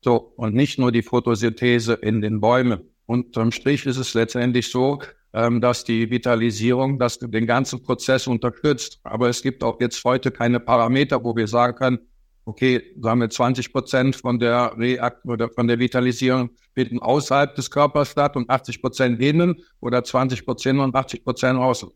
So, 0.00 0.32
und 0.34 0.56
nicht 0.56 0.80
nur 0.80 0.90
die 0.90 1.02
Photosynthese 1.02 1.92
in 1.92 2.20
den 2.20 2.40
Bäumen. 2.40 2.80
Unterm 3.06 3.52
Strich 3.52 3.86
ist 3.86 3.98
es 3.98 4.12
letztendlich 4.14 4.72
so, 4.72 4.98
ähm, 5.32 5.60
dass 5.60 5.84
die 5.84 6.10
Vitalisierung 6.10 6.98
das 6.98 7.20
den 7.20 7.46
ganzen 7.46 7.80
Prozess 7.80 8.26
unterstützt. 8.26 8.98
Aber 9.04 9.28
es 9.28 9.40
gibt 9.40 9.62
auch 9.62 9.80
jetzt 9.80 10.02
heute 10.02 10.32
keine 10.32 10.58
Parameter, 10.58 11.22
wo 11.22 11.36
wir 11.36 11.46
sagen 11.46 11.76
können, 11.76 11.98
okay, 12.44 12.82
sagen 13.00 13.20
wir 13.20 13.30
20 13.30 13.72
Prozent 13.72 14.16
von 14.16 14.38
der 14.38 14.72
Reakt 14.76 15.24
oder 15.24 15.48
von 15.50 15.68
der 15.68 15.78
Vitalisierung 15.78 16.50
finden 16.74 16.98
außerhalb 16.98 17.54
des 17.54 17.70
Körpers 17.70 18.10
statt 18.10 18.36
und 18.36 18.48
80 18.48 18.82
Prozent 18.82 19.20
innen 19.20 19.56
oder 19.80 20.02
20 20.02 20.44
Prozent 20.44 20.80
und 20.80 20.94
80 20.94 21.24
Prozent 21.24 21.58
außen. 21.58 21.90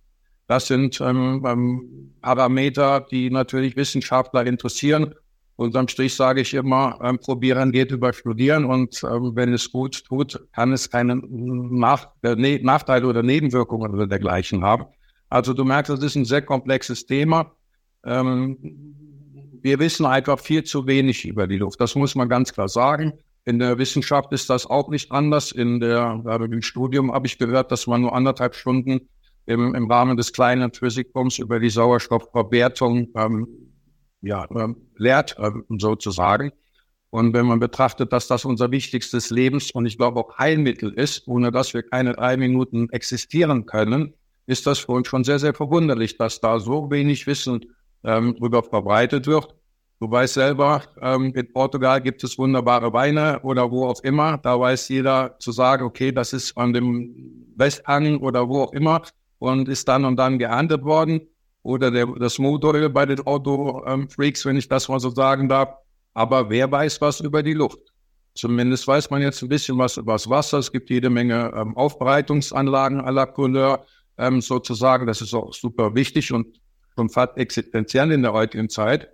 Das 0.47 0.67
sind 0.67 1.01
ähm, 1.01 1.43
ähm, 1.47 2.15
Parameter, 2.21 3.01
die 3.11 3.31
natürlich 3.31 3.77
Wissenschaftler 3.77 4.47
interessieren. 4.47 5.15
Unterm 5.57 5.89
Strich 5.89 6.15
sage 6.15 6.41
ich 6.41 6.53
immer, 6.53 6.99
ähm, 7.03 7.19
probieren 7.19 7.73
geht 7.73 7.93
über 7.93 8.13
studieren 8.13 8.65
und 8.65 9.03
ähm, 9.05 9.33
wenn 9.35 9.53
es 9.53 9.71
gut 9.71 10.05
tut, 10.05 10.47
kann 10.53 10.73
es 10.73 10.91
keine 10.91 11.17
Nach 11.17 12.09
äh, 12.23 12.35
ne 12.35 12.61
Nachteile 12.63 13.07
oder 13.07 13.23
Nebenwirkungen 13.23 13.93
oder 13.93 14.07
dergleichen 14.07 14.65
haben. 14.65 14.87
Also 15.31 15.55
du 15.55 15.65
merkst, 15.65 15.91
das 15.91 16.03
ist 16.03 16.17
ein 16.17 16.25
sehr 16.25 16.43
komplexes 16.43 17.07
Thema. 17.07 17.53
Ähm, 18.05 18.95
wir 19.65 19.79
wissen 19.79 20.05
einfach 20.05 20.39
viel 20.39 20.63
zu 20.63 20.87
wenig 20.87 21.25
über 21.25 21.47
die 21.47 21.57
Luft. 21.57 21.81
Das 21.81 21.95
muss 21.95 22.15
man 22.15 22.29
ganz 22.29 22.53
klar 22.53 22.69
sagen. 22.69 23.15
In 23.47 23.59
der 23.59 23.79
Wissenschaft 23.79 24.31
ist 24.33 24.51
das 24.51 24.67
auch 24.67 24.91
nicht 24.91 25.11
anders. 25.11 25.53
In 25.53 25.81
der, 25.81 26.21
also 26.27 26.45
im 26.45 26.61
Studium 26.61 27.11
habe 27.11 27.27
ich 27.27 27.39
gehört, 27.39 27.73
dass 27.73 27.87
man 27.87 28.03
nur 28.03 28.15
anderthalb 28.15 28.55
Stunden 28.55 29.09
im, 29.47 29.75
im 29.75 29.91
Rahmen 29.91 30.19
des 30.19 30.35
kleinen 30.35 30.71
Physikums 30.71 31.39
über 31.39 31.61
die 31.61 31.71
Sauerstoffverwertung 31.71 33.09
ähm, 33.17 33.49
ja, 34.21 34.47
ähm, 34.55 34.77
lehrt, 34.97 35.37
ähm, 35.39 35.65
sozusagen. 35.79 36.53
Und 37.09 37.33
wenn 37.33 37.47
man 37.47 37.59
betrachtet, 37.59 38.13
dass 38.13 38.27
das 38.27 38.45
unser 38.45 38.71
wichtigstes 38.71 39.31
Lebens- 39.31 39.71
und 39.71 39.87
ich 39.87 39.97
glaube 39.97 40.21
auch 40.21 40.37
Heilmittel 40.37 40.93
ist, 40.93 41.27
ohne 41.27 41.51
dass 41.51 41.73
wir 41.73 41.83
keine 41.83 42.13
drei 42.13 42.37
Minuten 42.37 42.91
existieren 42.91 43.65
können, 43.65 44.13
ist 44.47 44.67
das 44.67 44.81
für 44.81 44.93
uns 44.93 45.09
schon 45.09 45.25
sehr, 45.25 45.39
sehr 45.39 45.55
verwunderlich, 45.55 46.19
dass 46.19 46.43
da 46.43 46.61
so 46.61 46.91
wenig 46.91 47.27
Wissen 47.27 47.65
ähm, 48.05 48.37
drüber 48.37 48.63
verbreitet 48.63 49.27
wird. 49.27 49.55
Du 50.01 50.11
weißt 50.11 50.35
selber, 50.35 50.83
ähm, 51.01 51.33
in 51.35 51.53
Portugal 51.53 52.01
gibt 52.03 52.23
es 52.25 52.37
wunderbare 52.37 52.93
Weine 52.93 53.41
oder 53.43 53.71
wo 53.71 53.87
auch 53.87 54.03
immer. 54.03 54.39
Da 54.39 54.59
weiß 54.59 54.89
jeder 54.89 55.37
zu 55.39 55.53
sagen, 55.53 55.85
okay, 55.85 56.13
das 56.13 56.33
ist 56.33 56.57
an 56.59 56.73
dem 56.73 57.47
Westhang 57.57 58.19
oder 58.19 58.49
wo 58.49 58.63
auch 58.63 58.73
immer 58.73 59.03
und 59.39 59.69
ist 59.69 59.89
dann 59.89 60.05
und 60.05 60.17
dann 60.17 60.39
geerntet 60.39 60.85
worden. 60.85 61.21
Oder 61.63 61.91
der, 61.91 62.07
das 62.07 62.39
Motoröl 62.39 62.91
bei 62.91 63.07
den 63.07 63.27
Auto-Freaks, 63.27 64.45
wenn 64.45 64.57
ich 64.57 64.69
das 64.69 64.89
mal 64.89 65.01
so 65.01 65.11
sagen 65.11 65.49
darf. 65.49 65.71
Aber 66.13 66.51
wer 66.51 66.71
weiß 66.71 67.01
was 67.01 67.21
über 67.21 67.43
die 67.43 67.55
Luft? 67.55 67.81
Zumindest 68.35 68.87
weiß 68.87 69.11
man 69.11 69.23
jetzt 69.23 69.43
ein 69.43 69.49
bisschen 69.49 69.79
was 69.79 69.97
über 69.97 70.13
das 70.13 70.29
Wasser. 70.29 70.59
Es 70.59 70.71
gibt 70.71 70.91
jede 70.91 71.09
Menge 71.09 71.53
ähm, 71.57 71.77
Aufbereitungsanlagen 71.77 73.01
à 73.01 73.11
la 73.11 73.27
Couleur 73.27 73.87
ähm, 74.19 74.41
sozusagen. 74.41 75.07
Das 75.07 75.23
ist 75.23 75.33
auch 75.33 75.55
super 75.55 75.95
wichtig 75.95 76.33
und 76.33 76.61
schon 76.97 77.09
fast 77.09 77.37
existenziell 77.37 78.13
in 78.13 78.23
der 78.23 78.33
heutigen 78.33 78.69
Zeit. 78.69 79.11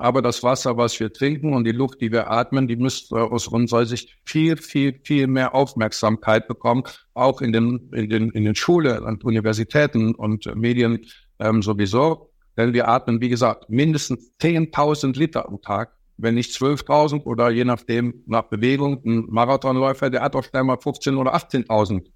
Aber 0.00 0.22
das 0.22 0.42
Wasser, 0.42 0.78
was 0.78 0.98
wir 0.98 1.12
trinken 1.12 1.52
und 1.52 1.64
die 1.64 1.72
Luft, 1.72 2.00
die 2.00 2.10
wir 2.10 2.30
atmen, 2.30 2.66
die 2.66 2.76
müsste 2.76 3.16
aus 3.16 3.46
unserer 3.46 3.84
Sicht 3.84 4.16
viel, 4.24 4.56
viel, 4.56 4.98
viel 5.04 5.26
mehr 5.26 5.54
Aufmerksamkeit 5.54 6.48
bekommen, 6.48 6.84
auch 7.12 7.42
in 7.42 7.52
den, 7.52 7.90
in 7.92 8.08
den, 8.08 8.30
in 8.30 8.44
den 8.46 8.54
Schulen 8.54 9.04
und 9.04 9.24
Universitäten 9.24 10.14
und 10.14 10.46
Medien, 10.56 11.04
ähm, 11.38 11.60
sowieso. 11.60 12.30
Denn 12.56 12.72
wir 12.72 12.88
atmen, 12.88 13.20
wie 13.20 13.28
gesagt, 13.28 13.68
mindestens 13.68 14.32
10.000 14.40 15.18
Liter 15.18 15.46
am 15.46 15.60
Tag, 15.60 15.92
wenn 16.16 16.34
nicht 16.34 16.50
12.000 16.52 17.24
oder 17.24 17.50
je 17.50 17.64
nachdem 17.64 18.22
nach 18.26 18.44
Bewegung. 18.44 19.02
Ein 19.04 19.26
Marathonläufer, 19.28 20.08
der 20.08 20.22
hat 20.22 20.34
auch 20.34 20.44
schnell 20.44 20.64
mal 20.64 20.76
15.000 20.76 21.16
oder 21.18 21.34
18.000 21.34 22.06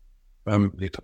ähm, 0.46 0.72
Liter. 0.78 1.02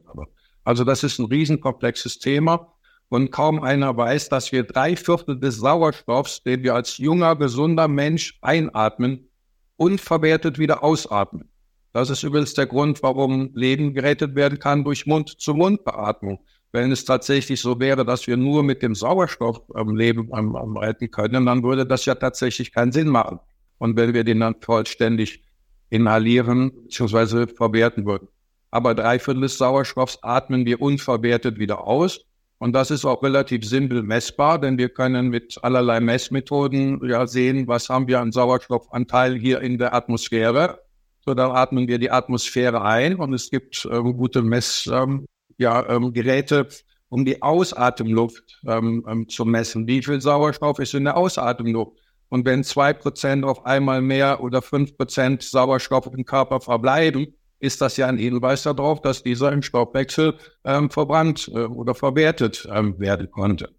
Also 0.64 0.84
das 0.84 1.04
ist 1.04 1.18
ein 1.18 1.26
riesenkomplexes 1.26 2.18
Thema. 2.18 2.72
Und 3.10 3.32
kaum 3.32 3.60
einer 3.60 3.96
weiß, 3.96 4.28
dass 4.28 4.52
wir 4.52 4.62
drei 4.62 4.94
Viertel 4.94 5.38
des 5.38 5.56
Sauerstoffs, 5.56 6.44
den 6.44 6.62
wir 6.62 6.76
als 6.76 6.96
junger, 6.96 7.34
gesunder 7.34 7.88
Mensch 7.88 8.38
einatmen, 8.40 9.28
unverwertet 9.76 10.60
wieder 10.60 10.84
ausatmen. 10.84 11.50
Das 11.92 12.08
ist 12.08 12.22
übrigens 12.22 12.54
der 12.54 12.66
Grund, 12.66 13.02
warum 13.02 13.50
Leben 13.54 13.94
gerettet 13.94 14.36
werden 14.36 14.60
kann 14.60 14.84
durch 14.84 15.06
Mund-zu-Mund-Beatmung. 15.06 16.38
Wenn 16.70 16.92
es 16.92 17.04
tatsächlich 17.04 17.60
so 17.60 17.80
wäre, 17.80 18.04
dass 18.04 18.28
wir 18.28 18.36
nur 18.36 18.62
mit 18.62 18.80
dem 18.80 18.94
Sauerstoff 18.94 19.60
am 19.74 19.96
Leben 19.96 20.32
am, 20.32 20.54
am 20.54 20.76
retten 20.76 21.10
können, 21.10 21.46
dann 21.46 21.64
würde 21.64 21.84
das 21.84 22.04
ja 22.04 22.14
tatsächlich 22.14 22.72
keinen 22.72 22.92
Sinn 22.92 23.08
machen. 23.08 23.40
Und 23.78 23.96
wenn 23.96 24.14
wir 24.14 24.22
den 24.22 24.38
dann 24.38 24.54
vollständig 24.60 25.42
inhalieren 25.88 26.70
bzw. 26.84 27.48
verwerten 27.48 28.06
würden. 28.06 28.28
Aber 28.70 28.94
drei 28.94 29.18
Viertel 29.18 29.40
des 29.40 29.58
Sauerstoffs 29.58 30.20
atmen 30.22 30.64
wir 30.64 30.80
unverwertet 30.80 31.58
wieder 31.58 31.84
aus. 31.84 32.20
Und 32.60 32.74
das 32.74 32.90
ist 32.90 33.06
auch 33.06 33.22
relativ 33.22 33.64
simpel 33.64 34.02
messbar, 34.02 34.60
denn 34.60 34.76
wir 34.76 34.90
können 34.90 35.28
mit 35.28 35.58
allerlei 35.62 35.98
Messmethoden 35.98 37.00
ja 37.08 37.26
sehen, 37.26 37.66
was 37.66 37.88
haben 37.88 38.06
wir 38.06 38.20
an 38.20 38.32
Sauerstoffanteil 38.32 39.34
hier 39.34 39.62
in 39.62 39.78
der 39.78 39.94
Atmosphäre. 39.94 40.78
So, 41.24 41.32
dann 41.32 41.52
atmen 41.52 41.88
wir 41.88 41.98
die 41.98 42.10
Atmosphäre 42.10 42.82
ein 42.82 43.16
und 43.16 43.32
es 43.32 43.48
gibt 43.48 43.88
ähm, 43.90 44.14
gute 44.14 44.42
Messgeräte, 44.42 45.02
ähm, 45.02 45.26
ja, 45.56 45.88
ähm, 45.88 46.66
um 47.08 47.24
die 47.24 47.40
Ausatemluft 47.40 48.60
ähm, 48.66 49.06
ähm, 49.08 49.26
zu 49.26 49.46
messen. 49.46 49.86
Wie 49.86 50.02
viel 50.02 50.20
Sauerstoff 50.20 50.80
ist 50.80 50.92
in 50.92 51.04
der 51.04 51.16
Ausatemluft? 51.16 51.96
Und 52.28 52.44
wenn 52.44 52.62
zwei 52.62 52.92
Prozent 52.92 53.42
auf 53.42 53.64
einmal 53.64 54.02
mehr 54.02 54.42
oder 54.42 54.60
fünf 54.60 54.98
Prozent 54.98 55.42
Sauerstoff 55.42 56.10
im 56.12 56.26
Körper 56.26 56.60
verbleiben, 56.60 57.34
ist 57.60 57.80
das 57.80 57.96
ja 57.96 58.06
ein 58.06 58.18
Hinweis 58.18 58.64
darauf, 58.64 59.00
dass 59.00 59.22
dieser 59.22 59.52
im 59.52 59.62
Stoffwechsel 59.62 60.36
ähm, 60.64 60.90
verbrannt 60.90 61.48
äh, 61.54 61.64
oder 61.64 61.94
verwertet 61.94 62.68
ähm, 62.72 62.98
werden 62.98 63.30
konnte. 63.30 63.70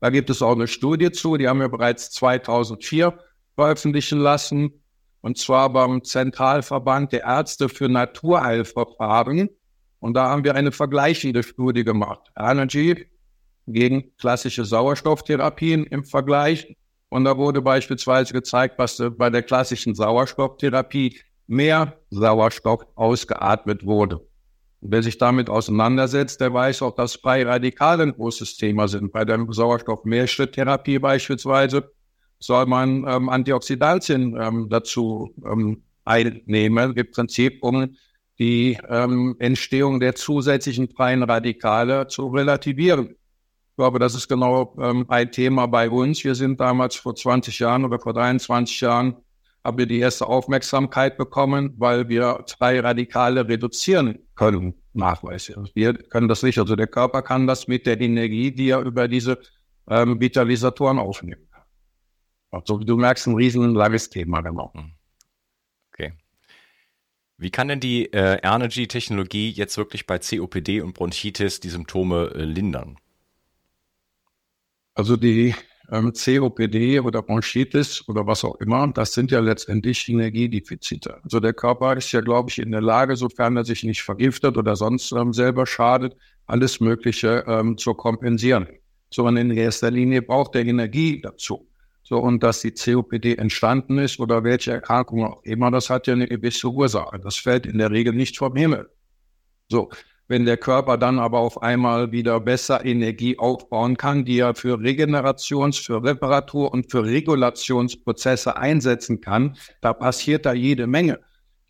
Da 0.00 0.10
gibt 0.10 0.30
es 0.30 0.40
auch 0.42 0.54
eine 0.54 0.68
Studie 0.68 1.10
zu, 1.10 1.36
die 1.36 1.48
haben 1.48 1.60
wir 1.60 1.68
bereits 1.68 2.10
2004 2.10 3.18
veröffentlichen 3.54 4.18
lassen 4.18 4.80
und 5.20 5.38
zwar 5.38 5.70
beim 5.70 6.02
Zentralverband 6.02 7.12
der 7.12 7.24
Ärzte 7.24 7.68
für 7.68 7.88
Naturheilverfahren. 7.88 9.50
Und 9.98 10.14
da 10.14 10.30
haben 10.30 10.44
wir 10.44 10.54
eine 10.54 10.72
vergleichende 10.72 11.42
Studie 11.42 11.84
gemacht. 11.84 12.30
Energy 12.38 13.06
gegen 13.66 14.16
klassische 14.16 14.64
Sauerstofftherapien 14.64 15.84
im 15.84 16.04
Vergleich. 16.04 16.74
Und 17.10 17.24
da 17.24 17.36
wurde 17.36 17.60
beispielsweise 17.60 18.32
gezeigt, 18.32 18.78
was 18.78 19.02
bei 19.18 19.28
der 19.28 19.42
klassischen 19.42 19.94
Sauerstofftherapie 19.94 21.20
mehr 21.50 21.98
Sauerstoff 22.10 22.86
ausgeatmet 22.94 23.84
wurde. 23.84 24.20
Und 24.80 24.92
wer 24.92 25.02
sich 25.02 25.18
damit 25.18 25.50
auseinandersetzt, 25.50 26.40
der 26.40 26.54
weiß 26.54 26.82
auch, 26.82 26.94
dass 26.94 27.16
freie 27.16 27.46
Radikale 27.46 28.04
ein 28.04 28.12
großes 28.12 28.56
Thema 28.56 28.88
sind. 28.88 29.12
Bei 29.12 29.24
der 29.24 29.44
Sauerstoff-Mehrschritttherapie 29.48 31.00
beispielsweise 31.00 31.90
soll 32.38 32.66
man 32.66 33.04
ähm, 33.06 33.28
Antioxidantien 33.28 34.40
ähm, 34.40 34.68
dazu 34.70 35.34
ähm, 35.44 35.82
einnehmen, 36.04 36.96
im 36.96 37.10
Prinzip 37.10 37.62
um 37.62 37.96
die 38.38 38.78
ähm, 38.88 39.36
Entstehung 39.38 40.00
der 40.00 40.14
zusätzlichen 40.14 40.88
freien 40.88 41.22
Radikale 41.22 42.06
zu 42.06 42.28
relativieren. 42.28 43.10
Ich 43.10 43.76
glaube, 43.76 43.98
das 43.98 44.14
ist 44.14 44.28
genau 44.28 44.74
ähm, 44.80 45.04
ein 45.08 45.30
Thema 45.30 45.66
bei 45.66 45.90
uns. 45.90 46.24
Wir 46.24 46.34
sind 46.34 46.60
damals 46.60 46.94
vor 46.96 47.14
20 47.14 47.58
Jahren 47.58 47.84
oder 47.84 47.98
vor 47.98 48.14
23 48.14 48.80
Jahren 48.80 49.16
haben 49.64 49.78
wir 49.78 49.86
die 49.86 49.98
erste 49.98 50.26
Aufmerksamkeit 50.26 51.18
bekommen, 51.18 51.74
weil 51.76 52.08
wir 52.08 52.44
freie 52.48 52.82
Radikale 52.82 53.46
reduzieren 53.46 54.18
können, 54.34 54.74
nachweislich. 54.94 55.56
Wir 55.74 55.94
können 55.94 56.28
das 56.28 56.42
nicht. 56.42 56.58
Also 56.58 56.76
der 56.76 56.86
Körper 56.86 57.22
kann 57.22 57.46
das 57.46 57.68
mit 57.68 57.86
der 57.86 58.00
Energie, 58.00 58.52
die 58.52 58.70
er 58.70 58.80
über 58.80 59.06
diese 59.06 59.38
ähm, 59.88 60.20
Vitalisatoren 60.20 60.98
aufnimmt. 60.98 61.46
Also 62.50 62.78
du 62.78 62.96
merkst, 62.96 63.26
ein 63.26 63.34
riesen 63.34 63.74
langes 63.74 64.10
Thema 64.10 64.40
genau. 64.40 64.72
Okay. 65.92 66.14
Wie 67.36 67.50
kann 67.50 67.68
denn 67.68 67.80
die 67.80 68.12
äh, 68.12 68.38
Energy-Technologie 68.42 69.50
jetzt 69.50 69.76
wirklich 69.76 70.06
bei 70.06 70.18
COPD 70.18 70.80
und 70.80 70.94
Bronchitis 70.94 71.60
die 71.60 71.68
Symptome 71.68 72.32
äh, 72.34 72.42
lindern? 72.42 72.98
Also 74.94 75.16
die 75.16 75.54
ähm, 75.90 76.12
COPD 76.12 77.00
oder 77.00 77.22
Bronchitis 77.22 78.06
oder 78.08 78.26
was 78.26 78.44
auch 78.44 78.56
immer, 78.60 78.88
das 78.88 79.12
sind 79.12 79.30
ja 79.30 79.40
letztendlich 79.40 80.08
Energiedefizite. 80.08 81.22
Also 81.22 81.40
der 81.40 81.52
Körper 81.52 81.96
ist 81.96 82.12
ja, 82.12 82.20
glaube 82.20 82.50
ich, 82.50 82.58
in 82.58 82.72
der 82.72 82.80
Lage, 82.80 83.16
sofern 83.16 83.56
er 83.56 83.64
sich 83.64 83.84
nicht 83.84 84.02
vergiftet 84.02 84.56
oder 84.56 84.76
sonst 84.76 85.12
ähm, 85.12 85.32
selber 85.32 85.66
schadet, 85.66 86.16
alles 86.46 86.80
Mögliche 86.80 87.44
ähm, 87.46 87.78
zu 87.78 87.94
kompensieren. 87.94 88.66
So, 89.10 89.26
und 89.26 89.36
in 89.36 89.50
erster 89.50 89.90
Linie 89.90 90.22
braucht 90.22 90.54
er 90.54 90.64
Energie 90.64 91.20
dazu. 91.20 91.66
So, 92.02 92.18
und 92.18 92.42
dass 92.42 92.60
die 92.60 92.72
COPD 92.72 93.36
entstanden 93.36 93.98
ist 93.98 94.18
oder 94.18 94.42
welche 94.42 94.72
Erkrankung 94.72 95.24
auch 95.24 95.42
immer, 95.44 95.70
das 95.70 95.90
hat 95.90 96.06
ja 96.06 96.14
eine 96.14 96.26
gewisse 96.26 96.68
Ursache. 96.68 97.20
Das 97.20 97.36
fällt 97.36 97.66
in 97.66 97.78
der 97.78 97.90
Regel 97.90 98.12
nicht 98.12 98.36
vom 98.36 98.56
Himmel. 98.56 98.90
So, 99.68 99.90
wenn 100.30 100.44
der 100.44 100.56
Körper 100.56 100.96
dann 100.96 101.18
aber 101.18 101.40
auf 101.40 101.60
einmal 101.60 102.12
wieder 102.12 102.38
besser 102.38 102.84
Energie 102.84 103.36
aufbauen 103.36 103.96
kann, 103.96 104.24
die 104.24 104.38
er 104.38 104.54
für 104.54 104.78
Regenerations-, 104.78 105.84
für 105.84 106.04
Reparatur- 106.04 106.72
und 106.72 106.88
für 106.88 107.04
Regulationsprozesse 107.04 108.56
einsetzen 108.56 109.20
kann, 109.20 109.56
da 109.80 109.92
passiert 109.92 110.46
da 110.46 110.52
jede 110.52 110.86
Menge. 110.86 111.18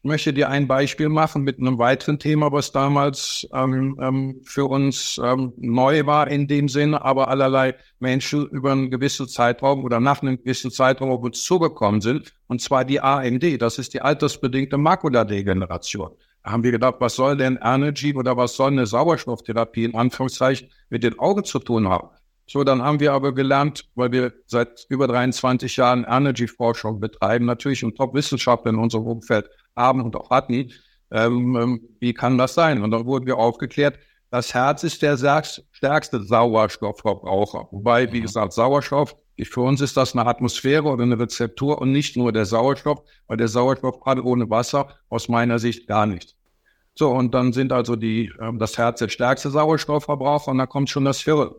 Ich 0.03 0.09
möchte 0.09 0.35
dir 0.35 0.51
ein 0.51 0.69
Beispiel 0.69 1.09
machen 1.09 1.43
mit 1.43 1.59
einem 1.59 1.79
weiteren 1.79 2.19
Thema, 2.19 2.53
was 2.53 2.71
damals 2.71 3.49
ähm, 3.55 3.99
ähm, 3.99 4.41
für 4.45 4.67
uns 4.67 5.19
ähm, 5.25 5.55
neu 5.57 6.05
war 6.05 6.29
in 6.29 6.47
dem 6.47 6.69
Sinne, 6.69 7.03
aber 7.03 7.29
allerlei 7.29 7.77
Menschen 7.99 8.47
über 8.49 8.73
einen 8.73 8.91
gewissen 8.91 9.27
Zeitraum 9.27 9.85
oder 9.85 10.01
nach 10.01 10.21
einem 10.21 10.37
gewissen 10.37 10.71
Zeitraum 10.71 11.11
auf 11.11 11.23
uns 11.23 11.43
zugekommen 11.45 12.03
sind, 12.03 12.35
und 12.47 12.61
zwar 12.61 12.85
die 12.85 13.01
AMD, 13.01 13.61
das 13.61 13.79
ist 13.79 13.95
die 13.95 14.03
altersbedingte 14.03 14.77
Makuladegeneration. 14.77 16.11
Haben 16.45 16.65
wir 16.65 16.71
gedacht, 16.71 16.97
was 17.01 17.17
soll 17.17 17.37
denn 17.37 17.59
Energy 17.63 18.15
oder 18.15 18.37
was 18.37 18.55
soll 18.55 18.71
eine 18.71 18.87
Sauerstofftherapie 18.87 19.85
in 19.85 19.95
Anführungszeichen 19.95 20.71
mit 20.89 21.03
den 21.03 21.19
Augen 21.19 21.45
zu 21.45 21.59
tun 21.59 21.89
haben? 21.89 22.09
So, 22.47 22.65
dann 22.65 22.83
haben 22.83 22.99
wir 22.99 23.13
aber 23.13 23.33
gelernt, 23.33 23.89
weil 23.95 24.11
wir 24.11 24.33
seit 24.47 24.87
über 24.89 25.07
23 25.07 25.77
Jahren 25.77 26.05
Energy-Forschung 26.05 26.99
betreiben, 26.99 27.45
natürlich 27.45 27.85
und 27.85 27.97
Top-Wissenschaftler 27.97 28.73
in 28.73 28.79
unserem 28.79 29.07
Umfeld 29.07 29.49
haben 29.77 30.03
und 30.03 30.17
auch 30.17 30.31
hatten, 30.31 30.73
ähm, 31.13 31.57
ähm, 31.57 31.81
wie 32.01 32.15
kann 32.15 32.39
das 32.39 32.55
sein? 32.55 32.83
Und 32.83 32.91
dann 32.91 33.07
wurden 33.07 33.27
wir 33.27 33.37
aufgeklärt, 33.37 33.99
das 34.31 34.55
Herz 34.55 34.85
ist 34.85 35.03
der 35.03 35.17
stärkste 35.17 36.23
Sauerstoffverbraucher. 36.23 37.69
Wobei, 37.71 38.13
wie 38.13 38.19
mhm. 38.19 38.25
gesagt, 38.25 38.53
Sauerstoff, 38.53 39.17
für 39.45 39.61
uns 39.61 39.81
ist 39.81 39.97
das 39.97 40.15
eine 40.15 40.27
Atmosphäre 40.27 40.85
oder 40.85 41.03
eine 41.03 41.19
Rezeptur 41.19 41.81
und 41.81 41.93
nicht 41.93 42.17
nur 42.17 42.33
der 42.33 42.47
Sauerstoff, 42.47 43.03
weil 43.27 43.37
der 43.37 43.49
Sauerstoff 43.49 44.01
gerade 44.01 44.25
ohne 44.25 44.49
Wasser 44.51 44.97
aus 45.09 45.29
meiner 45.29 45.59
Sicht 45.59 45.87
gar 45.87 46.07
nicht. 46.07 46.37
So, 46.95 47.11
und 47.11 47.35
dann 47.35 47.53
sind 47.53 47.73
also 47.73 47.97
die, 47.97 48.33
ähm, 48.41 48.59
das 48.59 48.77
Herz 48.77 48.99
der 48.99 49.09
stärkste 49.09 49.51
Sauerstoffverbraucher 49.51 50.51
und 50.51 50.59
dann 50.59 50.69
kommt 50.69 50.91
schon 50.91 51.05
das 51.05 51.21
Hirn. 51.21 51.51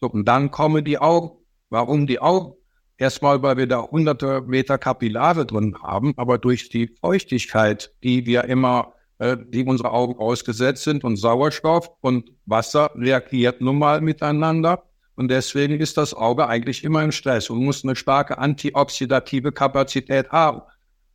So, 0.00 0.08
und 0.08 0.26
dann 0.26 0.50
kommen 0.50 0.84
die 0.84 0.98
Augen. 0.98 1.32
Warum 1.70 2.06
die 2.06 2.20
Augen? 2.20 2.54
Erstmal, 2.96 3.42
weil 3.42 3.56
wir 3.56 3.66
da 3.66 3.82
hunderte 3.82 4.42
Meter 4.42 4.76
Kapillare 4.78 5.46
drin 5.46 5.76
haben, 5.82 6.14
aber 6.16 6.38
durch 6.38 6.68
die 6.68 6.88
Feuchtigkeit, 7.00 7.92
die 8.02 8.26
wir 8.26 8.44
immer, 8.44 8.94
äh, 9.18 9.36
die 9.36 9.64
unsere 9.64 9.92
Augen 9.92 10.18
ausgesetzt 10.18 10.84
sind 10.84 11.04
und 11.04 11.16
Sauerstoff 11.16 11.90
und 12.00 12.32
Wasser 12.46 12.90
reagiert 12.96 13.60
nun 13.60 13.78
mal 13.78 14.00
miteinander. 14.00 14.84
Und 15.18 15.32
deswegen 15.32 15.80
ist 15.80 15.96
das 15.96 16.14
Auge 16.14 16.46
eigentlich 16.46 16.84
immer 16.84 17.02
im 17.02 17.10
Stress 17.10 17.50
und 17.50 17.64
muss 17.64 17.82
eine 17.82 17.96
starke 17.96 18.38
antioxidative 18.38 19.50
Kapazität 19.50 20.30
haben. 20.30 20.62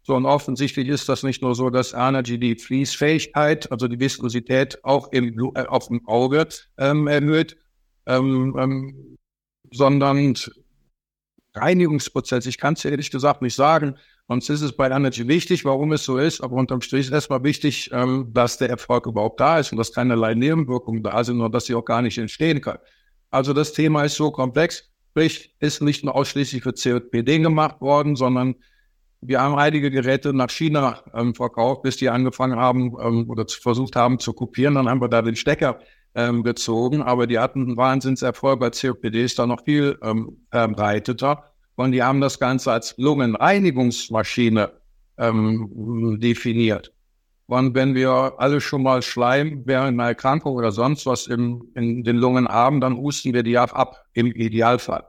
So, 0.01 0.13
und 0.15 0.25
offensichtlich 0.25 0.89
ist 0.89 1.07
das 1.07 1.23
nicht 1.23 1.41
nur 1.41 1.55
so, 1.55 1.69
dass 1.69 1.93
Energy 1.93 2.37
die 2.37 2.57
Fließfähigkeit, 2.57 3.71
also 3.71 3.87
die 3.87 3.97
Viskosität 3.97 4.83
auch 4.83 5.09
im, 5.13 5.53
äh, 5.55 5.61
auf 5.67 5.87
dem 5.87 6.05
Auge 6.05 6.49
ähm, 6.77 7.07
erhöht, 7.07 7.55
ähm, 8.05 8.53
ähm, 8.59 9.17
sondern 9.71 10.35
Reinigungsprozess. 11.55 12.45
Ich 12.45 12.57
kann 12.57 12.73
es 12.73 12.83
ehrlich 12.83 13.09
gesagt 13.09 13.41
nicht 13.41 13.55
sagen. 13.55 13.95
Sonst 14.27 14.49
ist 14.49 14.63
es 14.63 14.75
bei 14.75 14.89
Energy 14.89 15.29
wichtig, 15.29 15.63
warum 15.63 15.93
es 15.93 16.03
so 16.03 16.17
ist. 16.17 16.41
Aber 16.41 16.57
unterm 16.57 16.81
Strich 16.81 17.05
ist 17.05 17.13
erstmal 17.13 17.45
wichtig, 17.45 17.89
ähm, 17.93 18.31
dass 18.33 18.57
der 18.57 18.69
Erfolg 18.69 19.05
überhaupt 19.05 19.39
da 19.39 19.59
ist 19.59 19.71
und 19.71 19.77
dass 19.77 19.93
keinerlei 19.93 20.33
Nebenwirkungen 20.33 21.03
da 21.03 21.23
sind 21.23 21.39
und 21.39 21.53
dass 21.53 21.67
sie 21.67 21.75
auch 21.75 21.85
gar 21.85 22.01
nicht 22.01 22.17
entstehen 22.17 22.59
können. 22.59 22.79
Also 23.33 23.53
das 23.53 23.73
Thema 23.73 24.03
ist 24.03 24.15
so 24.15 24.29
komplex. 24.29 24.91
Sprich, 25.09 25.55
ist 25.59 25.81
nicht 25.81 26.03
nur 26.03 26.15
ausschließlich 26.15 26.61
für 26.61 26.73
COPD 26.73 27.39
gemacht 27.39 27.81
worden, 27.81 28.15
sondern 28.15 28.55
wir 29.21 29.41
haben 29.41 29.55
einige 29.55 29.89
Geräte 29.89 30.33
nach 30.33 30.51
China 30.51 31.01
ähm, 31.15 31.33
verkauft, 31.33 31.81
bis 31.81 31.97
die 31.97 32.09
angefangen 32.09 32.59
haben 32.59 32.95
ähm, 33.01 33.27
oder 33.29 33.45
versucht 33.47 33.95
haben 33.95 34.19
zu 34.19 34.33
kopieren. 34.33 34.75
Dann 34.75 34.87
haben 34.87 35.01
wir 35.01 35.07
da 35.07 35.23
den 35.23 35.35
Stecker 35.35 35.79
ähm, 36.13 36.43
gezogen, 36.43 37.01
aber 37.01 37.25
die 37.25 37.39
hatten 37.39 37.63
einen 37.63 37.77
Wahnsinnserfolg. 37.77 38.59
Bei 38.59 38.69
COPD 38.69 39.23
ist 39.23 39.39
da 39.39 39.47
noch 39.47 39.63
viel 39.63 39.97
ähm, 40.03 40.45
verbreiteter. 40.51 41.43
Und 41.73 41.93
die 41.93 42.03
haben 42.03 42.21
das 42.21 42.37
Ganze 42.37 42.71
als 42.71 42.95
Lungenreinigungsmaschine 42.97 44.73
ähm, 45.17 46.19
definiert. 46.19 46.93
Und 47.47 47.75
wenn 47.75 47.93
wir 47.93 48.33
alle 48.37 48.61
schon 48.61 48.83
mal 48.83 49.01
Schleim 49.01 49.63
während 49.65 49.99
einer 49.99 50.09
Erkrankung 50.09 50.55
oder 50.55 50.71
sonst 50.71 51.05
was 51.05 51.27
im, 51.27 51.69
in 51.75 52.03
den 52.03 52.17
Lungen 52.17 52.47
haben, 52.47 52.79
dann 52.79 52.97
husten 52.97 53.33
wir 53.33 53.43
die 53.43 53.57
ab, 53.57 54.05
im 54.13 54.27
Idealfall. 54.27 55.05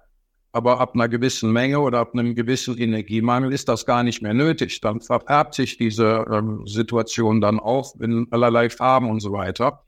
Aber 0.52 0.80
ab 0.80 0.94
einer 0.94 1.08
gewissen 1.08 1.52
Menge 1.52 1.80
oder 1.80 2.00
ab 2.00 2.12
einem 2.12 2.34
gewissen 2.34 2.78
Energiemangel 2.78 3.52
ist 3.52 3.68
das 3.68 3.86
gar 3.86 4.02
nicht 4.02 4.22
mehr 4.22 4.34
nötig. 4.34 4.80
Dann 4.80 5.00
verfärbt 5.00 5.54
sich 5.54 5.78
diese 5.78 6.24
ähm, 6.30 6.66
Situation 6.66 7.40
dann 7.40 7.58
auch 7.58 7.94
in 8.00 8.28
allerlei 8.30 8.70
Farben 8.70 9.10
und 9.10 9.20
so 9.20 9.32
weiter. 9.32 9.82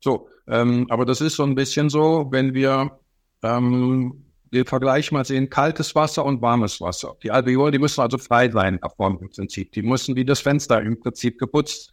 So, 0.00 0.28
ähm, 0.46 0.86
aber 0.90 1.04
das 1.04 1.20
ist 1.20 1.36
so 1.36 1.42
ein 1.44 1.54
bisschen 1.54 1.90
so, 1.90 2.28
wenn 2.30 2.54
wir 2.54 2.98
ähm, 3.42 4.23
den 4.54 4.64
Vergleich 4.64 5.12
mal 5.12 5.24
sehen, 5.24 5.50
kaltes 5.50 5.94
Wasser 5.94 6.24
und 6.24 6.40
warmes 6.40 6.80
Wasser. 6.80 7.16
Die 7.22 7.30
Alveolen, 7.30 7.72
die 7.72 7.78
müssen 7.78 8.00
also 8.00 8.18
frei 8.18 8.50
sein 8.50 8.78
davon 8.80 9.18
im 9.18 9.30
Prinzip. 9.30 9.72
Die 9.72 9.82
müssen 9.82 10.16
wie 10.16 10.24
das 10.24 10.40
Fenster 10.40 10.80
im 10.80 10.98
Prinzip 11.00 11.38
geputzt 11.38 11.92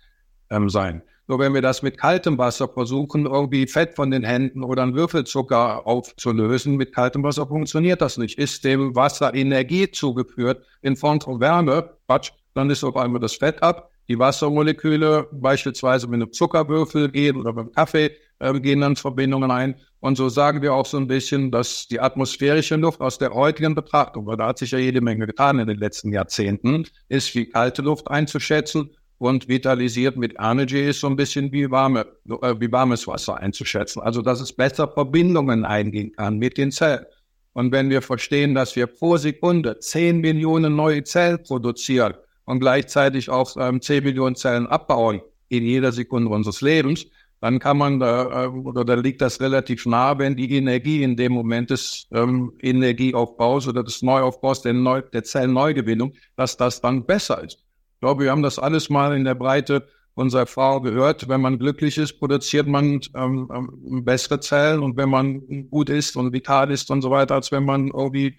ähm, 0.49 0.69
sein. 0.69 1.01
Nur 1.27 1.39
wenn 1.39 1.53
wir 1.53 1.61
das 1.61 1.81
mit 1.81 1.97
kaltem 1.97 2.37
Wasser 2.37 2.67
versuchen, 2.67 3.25
irgendwie 3.25 3.65
Fett 3.67 3.95
von 3.95 4.11
den 4.11 4.23
Händen 4.23 4.63
oder 4.63 4.83
einen 4.83 4.95
Würfelzucker 4.95 5.87
aufzulösen, 5.87 6.75
mit 6.75 6.93
kaltem 6.93 7.23
Wasser 7.23 7.47
funktioniert 7.47 8.01
das 8.01 8.17
nicht. 8.17 8.37
Ist 8.37 8.65
dem 8.65 8.95
Wasser 8.95 9.33
Energie 9.33 9.89
zugeführt 9.89 10.65
in 10.81 10.95
Form 10.95 11.21
von 11.21 11.39
Wärme, 11.39 11.97
Quatsch, 12.05 12.31
dann 12.53 12.69
ist 12.69 12.83
auf 12.83 12.97
einmal 12.97 13.21
das 13.21 13.35
Fett 13.35 13.63
ab. 13.63 13.91
Die 14.09 14.19
Wassermoleküle 14.19 15.29
beispielsweise 15.31 16.07
mit 16.07 16.21
einem 16.21 16.33
Zuckerwürfel 16.33 17.09
gehen 17.09 17.37
oder 17.37 17.53
beim 17.53 17.71
Kaffee 17.71 18.11
äh, 18.41 18.59
gehen 18.59 18.81
dann 18.81 18.95
Verbindungen 18.95 19.51
ein. 19.51 19.75
Und 19.99 20.15
so 20.17 20.29
sagen 20.29 20.61
wir 20.61 20.73
auch 20.73 20.85
so 20.85 20.97
ein 20.97 21.07
bisschen, 21.07 21.51
dass 21.51 21.87
die 21.87 21.99
atmosphärische 21.99 22.75
Luft 22.75 23.01
aus 23.01 23.17
der 23.19 23.33
heutigen 23.33 23.75
Betrachtung, 23.75 24.25
weil 24.25 24.37
da 24.37 24.47
hat 24.47 24.57
sich 24.57 24.71
ja 24.71 24.79
jede 24.79 24.99
Menge 24.99 25.27
getan 25.27 25.59
in 25.59 25.67
den 25.67 25.77
letzten 25.77 26.11
Jahrzehnten, 26.11 26.87
ist 27.07 27.33
wie 27.35 27.45
kalte 27.45 27.83
Luft 27.83 28.09
einzuschätzen 28.09 28.89
und 29.19 29.47
vitalisiert 29.47 30.17
mit 30.17 30.33
Energy 30.39 30.89
ist 30.89 31.01
so 31.01 31.07
ein 31.07 31.15
bisschen 31.15 31.51
wie, 31.51 31.69
warme, 31.69 32.07
äh, 32.41 32.55
wie 32.59 32.71
warmes 32.71 33.05
Wasser 33.05 33.37
einzuschätzen. 33.37 34.01
Also, 34.01 34.23
dass 34.23 34.41
es 34.41 34.51
besser 34.51 34.87
Verbindungen 34.87 35.63
eingehen 35.63 36.11
kann 36.13 36.39
mit 36.39 36.57
den 36.57 36.71
Zellen. 36.71 37.05
Und 37.53 37.71
wenn 37.71 37.91
wir 37.91 38.01
verstehen, 38.01 38.55
dass 38.55 38.75
wir 38.75 38.87
pro 38.87 39.17
Sekunde 39.17 39.77
10 39.77 40.21
Millionen 40.21 40.75
neue 40.75 41.03
Zellen 41.03 41.43
produzieren 41.43 42.15
und 42.45 42.59
gleichzeitig 42.59 43.29
auch 43.29 43.55
ähm, 43.57 43.81
10 43.81 44.03
Millionen 44.03 44.35
Zellen 44.35 44.65
abbauen 44.65 45.21
in 45.49 45.65
jeder 45.65 45.91
Sekunde 45.91 46.31
unseres 46.31 46.61
Lebens, 46.61 47.05
dann 47.41 47.57
kann 47.57 47.77
man 47.77 47.99
da, 47.99 48.45
äh, 48.45 48.47
oder 48.47 48.85
da 48.85 48.93
liegt 48.93 49.21
das 49.21 49.41
relativ 49.41 49.85
nah, 49.87 50.17
wenn 50.19 50.35
die 50.35 50.55
Energie 50.55 51.01
in 51.01 51.17
dem 51.17 51.33
Moment 51.33 51.71
des 51.71 52.07
ähm, 52.13 52.53
Energieaufbaus 52.61 53.67
oder 53.67 53.83
des 53.83 54.03
Neuaufbaus 54.03 54.61
der, 54.61 54.73
Neu 54.73 55.01
der 55.01 55.23
Zellneugewinnung, 55.23 56.13
dass 56.37 56.55
das 56.55 56.81
dann 56.81 57.05
besser 57.05 57.43
ist. 57.43 57.63
Ich 57.95 57.99
glaube, 57.99 58.23
wir 58.23 58.31
haben 58.31 58.43
das 58.43 58.59
alles 58.59 58.89
mal 58.89 59.15
in 59.15 59.25
der 59.25 59.35
Breite 59.35 59.87
unserer 60.13 60.41
Erfahrung 60.41 60.83
gehört. 60.83 61.27
Wenn 61.27 61.41
man 61.41 61.57
glücklich 61.57 61.97
ist, 61.97 62.19
produziert 62.19 62.67
man 62.67 63.01
ähm, 63.15 63.49
ähm, 63.53 64.05
bessere 64.05 64.39
Zellen 64.39 64.83
und 64.83 64.95
wenn 64.95 65.09
man 65.09 65.67
gut 65.69 65.89
ist 65.89 66.15
und 66.15 66.33
vital 66.33 66.69
ist 66.69 66.91
und 66.91 67.01
so 67.01 67.09
weiter, 67.09 67.35
als 67.35 67.51
wenn 67.51 67.65
man 67.65 67.87
irgendwie 67.87 68.37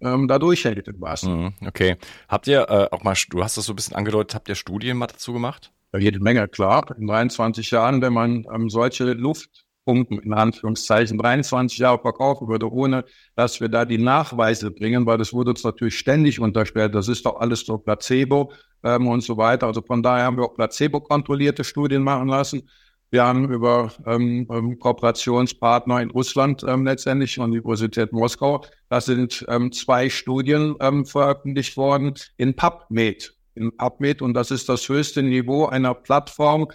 ähm, 0.00 0.28
da 0.28 0.38
durchhält 0.38 0.86
im 0.86 1.00
wahrsten. 1.00 1.42
Mhm, 1.42 1.54
okay. 1.66 1.96
Habt 2.28 2.46
ihr 2.46 2.68
äh, 2.68 2.88
auch 2.92 3.02
mal, 3.02 3.16
du 3.30 3.42
hast 3.42 3.56
das 3.56 3.66
so 3.66 3.72
ein 3.72 3.76
bisschen 3.76 3.96
angedeutet, 3.96 4.36
habt 4.36 4.48
ihr 4.48 4.54
Studien 4.54 4.96
mal 4.96 5.08
dazu 5.08 5.32
gemacht? 5.32 5.72
Ja, 5.94 6.00
jede 6.00 6.18
Menge, 6.18 6.48
klar. 6.48 6.84
In 6.98 7.06
23 7.06 7.70
Jahren, 7.70 8.02
wenn 8.02 8.12
man 8.12 8.44
ähm, 8.52 8.68
solche 8.68 9.12
Luft 9.12 9.64
Punkten 9.84 10.18
in 10.18 10.32
Anführungszeichen 10.32 11.18
23 11.18 11.78
Jahre 11.78 12.00
verkaufen 12.00 12.48
würde, 12.48 12.68
ohne 12.68 13.04
dass 13.36 13.60
wir 13.60 13.68
da 13.68 13.84
die 13.84 13.98
Nachweise 13.98 14.72
bringen, 14.72 15.06
weil 15.06 15.18
das 15.18 15.32
wurde 15.32 15.50
uns 15.50 15.62
natürlich 15.62 15.96
ständig 15.96 16.40
unterstellt. 16.40 16.96
Das 16.96 17.06
ist 17.06 17.24
doch 17.24 17.38
alles 17.38 17.60
so 17.60 17.78
Placebo 17.78 18.52
ähm, 18.82 19.06
und 19.06 19.20
so 19.20 19.36
weiter. 19.36 19.68
Also 19.68 19.82
von 19.82 20.02
daher 20.02 20.24
haben 20.24 20.36
wir 20.36 20.46
auch 20.46 20.54
Placebo-kontrollierte 20.56 21.62
Studien 21.62 22.02
machen 22.02 22.26
lassen. 22.26 22.68
Wir 23.12 23.24
haben 23.24 23.48
über 23.52 23.92
ähm, 24.04 24.48
ähm, 24.50 24.76
Kooperationspartner 24.80 26.02
in 26.02 26.10
Russland 26.10 26.64
ähm, 26.66 26.86
letztendlich 26.86 27.38
Universität 27.38 28.12
Moskau, 28.12 28.64
da 28.88 29.00
sind 29.00 29.44
ähm, 29.48 29.70
zwei 29.70 30.10
Studien 30.10 30.74
ähm, 30.80 31.06
veröffentlicht 31.06 31.76
worden 31.76 32.14
in 32.36 32.56
PubMed. 32.56 33.32
In 33.54 33.76
PubMed 33.76 34.22
und 34.22 34.34
das 34.34 34.50
ist 34.50 34.68
das 34.68 34.88
höchste 34.88 35.22
Niveau 35.22 35.66
einer 35.66 35.94
Plattform, 35.94 36.68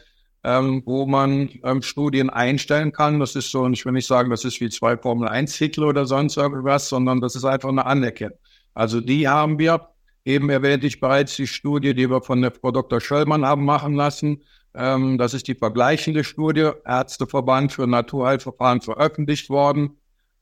ähm, 0.43 0.81
wo 0.85 1.05
man 1.05 1.49
ähm, 1.63 1.81
Studien 1.81 2.29
einstellen 2.29 2.91
kann. 2.91 3.19
Das 3.19 3.35
ist 3.35 3.51
so, 3.51 3.61
und 3.61 3.73
ich 3.73 3.85
will 3.85 3.93
nicht 3.93 4.07
sagen, 4.07 4.29
das 4.29 4.45
ist 4.45 4.61
wie 4.61 4.69
zwei 4.69 4.97
Formel-1-Titel 4.97 5.83
oder 5.83 6.05
sonst 6.05 6.37
irgendwas, 6.37 6.89
sondern 6.89 7.19
das 7.19 7.35
ist 7.35 7.45
einfach 7.45 7.69
eine 7.69 7.85
Anerkennung. 7.85 8.37
Also 8.73 9.01
die 9.01 9.27
haben 9.27 9.59
wir, 9.59 9.89
eben 10.23 10.49
erwähnte 10.49 10.87
ich 10.87 10.99
bereits 10.99 11.35
die 11.35 11.47
Studie, 11.47 11.93
die 11.93 12.09
wir 12.09 12.21
von 12.21 12.41
der 12.41 12.51
Frau 12.51 12.71
Dr. 12.71 13.01
Schöllmann 13.01 13.45
haben 13.45 13.65
machen 13.65 13.95
lassen. 13.95 14.43
Ähm, 14.73 15.17
das 15.17 15.33
ist 15.33 15.47
die 15.47 15.55
vergleichende 15.55 16.23
Studie, 16.23 16.69
Ärzteverband 16.85 17.73
für 17.73 17.87
Naturheilverfahren 17.87 18.81
veröffentlicht 18.81 19.49
worden. 19.49 19.97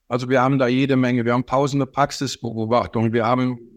Also 0.08 0.30
wir 0.30 0.42
haben 0.42 0.60
da 0.60 0.68
jede 0.68 0.96
Menge, 0.96 1.26
wir 1.26 1.34
haben 1.34 1.46
tausende 1.46 1.86
Praxisbeobachtungen, 1.86 3.12
wir 3.14 3.26
haben 3.26 3.77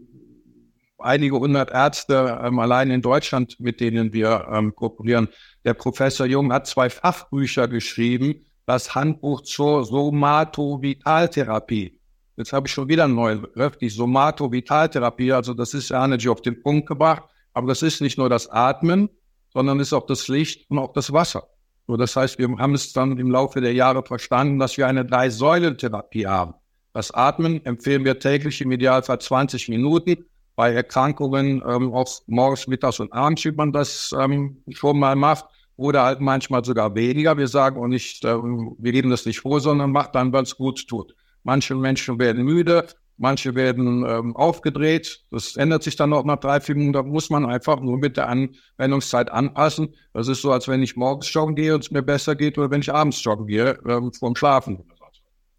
einige 1.01 1.39
hundert 1.39 1.71
Ärzte 1.71 2.39
ähm, 2.43 2.59
allein 2.59 2.91
in 2.91 3.01
Deutschland, 3.01 3.59
mit 3.59 3.79
denen 3.79 4.13
wir 4.13 4.47
ähm, 4.51 4.75
kooperieren. 4.75 5.29
Der 5.65 5.73
Professor 5.73 6.25
Jung 6.25 6.53
hat 6.53 6.67
zwei 6.67 6.89
Fachbücher 6.89 7.67
geschrieben, 7.67 8.45
das 8.65 8.95
Handbuch 8.95 9.41
zur 9.41 9.85
Somatovitaltherapie. 9.85 11.99
Jetzt 12.37 12.53
habe 12.53 12.67
ich 12.67 12.73
schon 12.73 12.87
wieder 12.87 13.03
einen 13.03 13.15
neuen 13.15 13.41
Begriff, 13.41 13.77
die 13.77 13.89
Somatovitaltherapie. 13.89 15.33
Also 15.33 15.53
das 15.53 15.73
ist 15.73 15.91
Energy 15.91 16.29
auf 16.29 16.41
den 16.41 16.63
Punkt 16.63 16.87
gebracht. 16.87 17.23
Aber 17.53 17.67
das 17.67 17.81
ist 17.81 18.01
nicht 18.01 18.17
nur 18.17 18.29
das 18.29 18.49
Atmen, 18.49 19.09
sondern 19.53 19.79
ist 19.79 19.93
auch 19.93 20.05
das 20.05 20.27
Licht 20.27 20.69
und 20.69 20.79
auch 20.79 20.93
das 20.93 21.11
Wasser. 21.11 21.47
So, 21.87 21.97
das 21.97 22.15
heißt, 22.15 22.39
wir 22.39 22.47
haben 22.57 22.73
es 22.73 22.93
dann 22.93 23.17
im 23.17 23.29
Laufe 23.29 23.59
der 23.59 23.73
Jahre 23.73 24.03
verstanden, 24.03 24.59
dass 24.59 24.77
wir 24.77 24.87
eine 24.87 25.05
Drei-Säulen-Therapie 25.05 26.25
haben. 26.25 26.53
Das 26.93 27.11
Atmen 27.11 27.65
empfehlen 27.65 28.05
wir 28.05 28.19
täglich 28.19 28.61
im 28.61 28.71
Idealfall 28.71 29.19
20 29.19 29.69
Minuten 29.69 30.25
bei 30.55 30.73
Erkrankungen 30.73 31.63
ähm, 31.67 31.93
auch 31.93 32.09
morgens, 32.27 32.67
mittags 32.67 32.99
und 32.99 33.11
abends, 33.13 33.45
wie 33.45 33.51
man 33.51 33.71
das 33.71 34.13
ähm, 34.17 34.63
schon 34.69 34.99
mal 34.99 35.15
macht, 35.15 35.45
oder 35.77 36.03
halt 36.03 36.21
manchmal 36.21 36.63
sogar 36.63 36.93
weniger. 36.95 37.37
Wir 37.37 37.47
sagen 37.47 37.81
auch 37.81 37.87
nicht, 37.87 38.23
ähm, 38.23 38.75
wir 38.77 38.91
geben 38.91 39.09
das 39.09 39.25
nicht 39.25 39.39
vor, 39.39 39.59
sondern 39.59 39.91
macht 39.91 40.15
dann, 40.15 40.33
es 40.35 40.55
gut 40.55 40.87
tut. 40.87 41.15
Manche 41.43 41.73
Menschen 41.73 42.19
werden 42.19 42.43
müde, 42.43 42.85
manche 43.17 43.55
werden 43.55 44.05
ähm, 44.07 44.35
aufgedreht. 44.35 45.23
Das 45.31 45.55
ändert 45.55 45.81
sich 45.81 45.95
dann 45.95 46.13
auch 46.13 46.23
nach 46.23 46.39
drei, 46.39 46.59
vier 46.59 46.75
Minuten. 46.75 46.93
Da 46.93 47.03
muss 47.03 47.31
man 47.31 47.45
einfach 47.45 47.79
nur 47.79 47.97
mit 47.97 48.15
der 48.15 48.29
Anwendungszeit 48.29 49.31
anpassen. 49.31 49.95
Das 50.13 50.27
ist 50.27 50.41
so, 50.41 50.51
als 50.51 50.67
wenn 50.67 50.83
ich 50.83 50.95
morgens 50.95 51.33
joggen 51.33 51.55
gehe 51.55 51.73
und 51.73 51.83
es 51.83 51.91
mir 51.91 52.03
besser 52.03 52.35
geht 52.35 52.57
oder 52.59 52.69
wenn 52.69 52.81
ich 52.81 52.93
abends 52.93 53.23
joggen 53.23 53.47
gehe, 53.47 53.79
ähm, 53.87 54.13
vorm 54.13 54.35
Schlafen. 54.35 54.83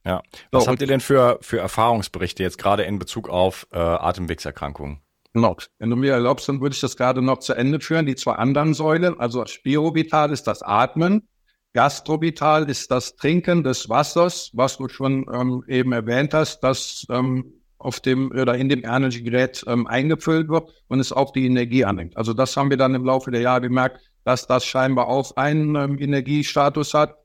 Ja. 0.04 0.22
Was 0.50 0.64
so, 0.64 0.70
habt 0.70 0.80
ihr 0.80 0.86
denn 0.86 1.00
für, 1.00 1.38
für 1.42 1.58
Erfahrungsberichte 1.58 2.42
jetzt 2.42 2.58
gerade 2.58 2.82
in 2.82 2.98
Bezug 2.98 3.28
auf 3.28 3.66
äh, 3.72 3.78
Atemwegserkrankungen? 3.78 5.00
Genau. 5.32 5.56
Wenn 5.78 5.90
du 5.90 5.96
mir 5.96 6.12
erlaubst, 6.12 6.48
dann 6.48 6.60
würde 6.60 6.74
ich 6.74 6.80
das 6.80 6.96
gerade 6.96 7.22
noch 7.22 7.38
zu 7.38 7.54
Ende 7.54 7.80
führen. 7.80 8.04
Die 8.06 8.16
zwei 8.16 8.34
anderen 8.34 8.74
Säulen, 8.74 9.18
also 9.18 9.46
Spirovital 9.46 10.30
ist 10.30 10.46
das 10.46 10.62
Atmen, 10.62 11.28
Gastrovital 11.74 12.68
ist 12.68 12.90
das 12.90 13.16
Trinken 13.16 13.64
des 13.64 13.88
Wassers, 13.88 14.50
was 14.52 14.76
du 14.76 14.88
schon 14.88 15.26
ähm, 15.32 15.64
eben 15.68 15.92
erwähnt 15.92 16.34
hast, 16.34 16.60
das 16.60 17.06
ähm, 17.08 17.62
auf 17.78 18.00
dem 18.00 18.30
oder 18.30 18.56
in 18.56 18.68
dem 18.68 18.84
Energy-Gerät 18.84 19.64
ähm, 19.66 19.86
eingefüllt 19.86 20.48
wird 20.48 20.70
und 20.88 21.00
es 21.00 21.12
auch 21.12 21.32
die 21.32 21.46
Energie 21.46 21.84
annimmt. 21.84 22.16
Also 22.16 22.34
das 22.34 22.56
haben 22.56 22.68
wir 22.68 22.76
dann 22.76 22.94
im 22.94 23.04
Laufe 23.04 23.30
der 23.30 23.40
Jahre 23.40 23.62
gemerkt, 23.62 24.00
dass 24.24 24.46
das 24.46 24.66
scheinbar 24.66 25.08
auch 25.08 25.34
einen 25.36 25.74
ähm, 25.74 25.98
Energiestatus 25.98 26.92
hat. 26.92 27.16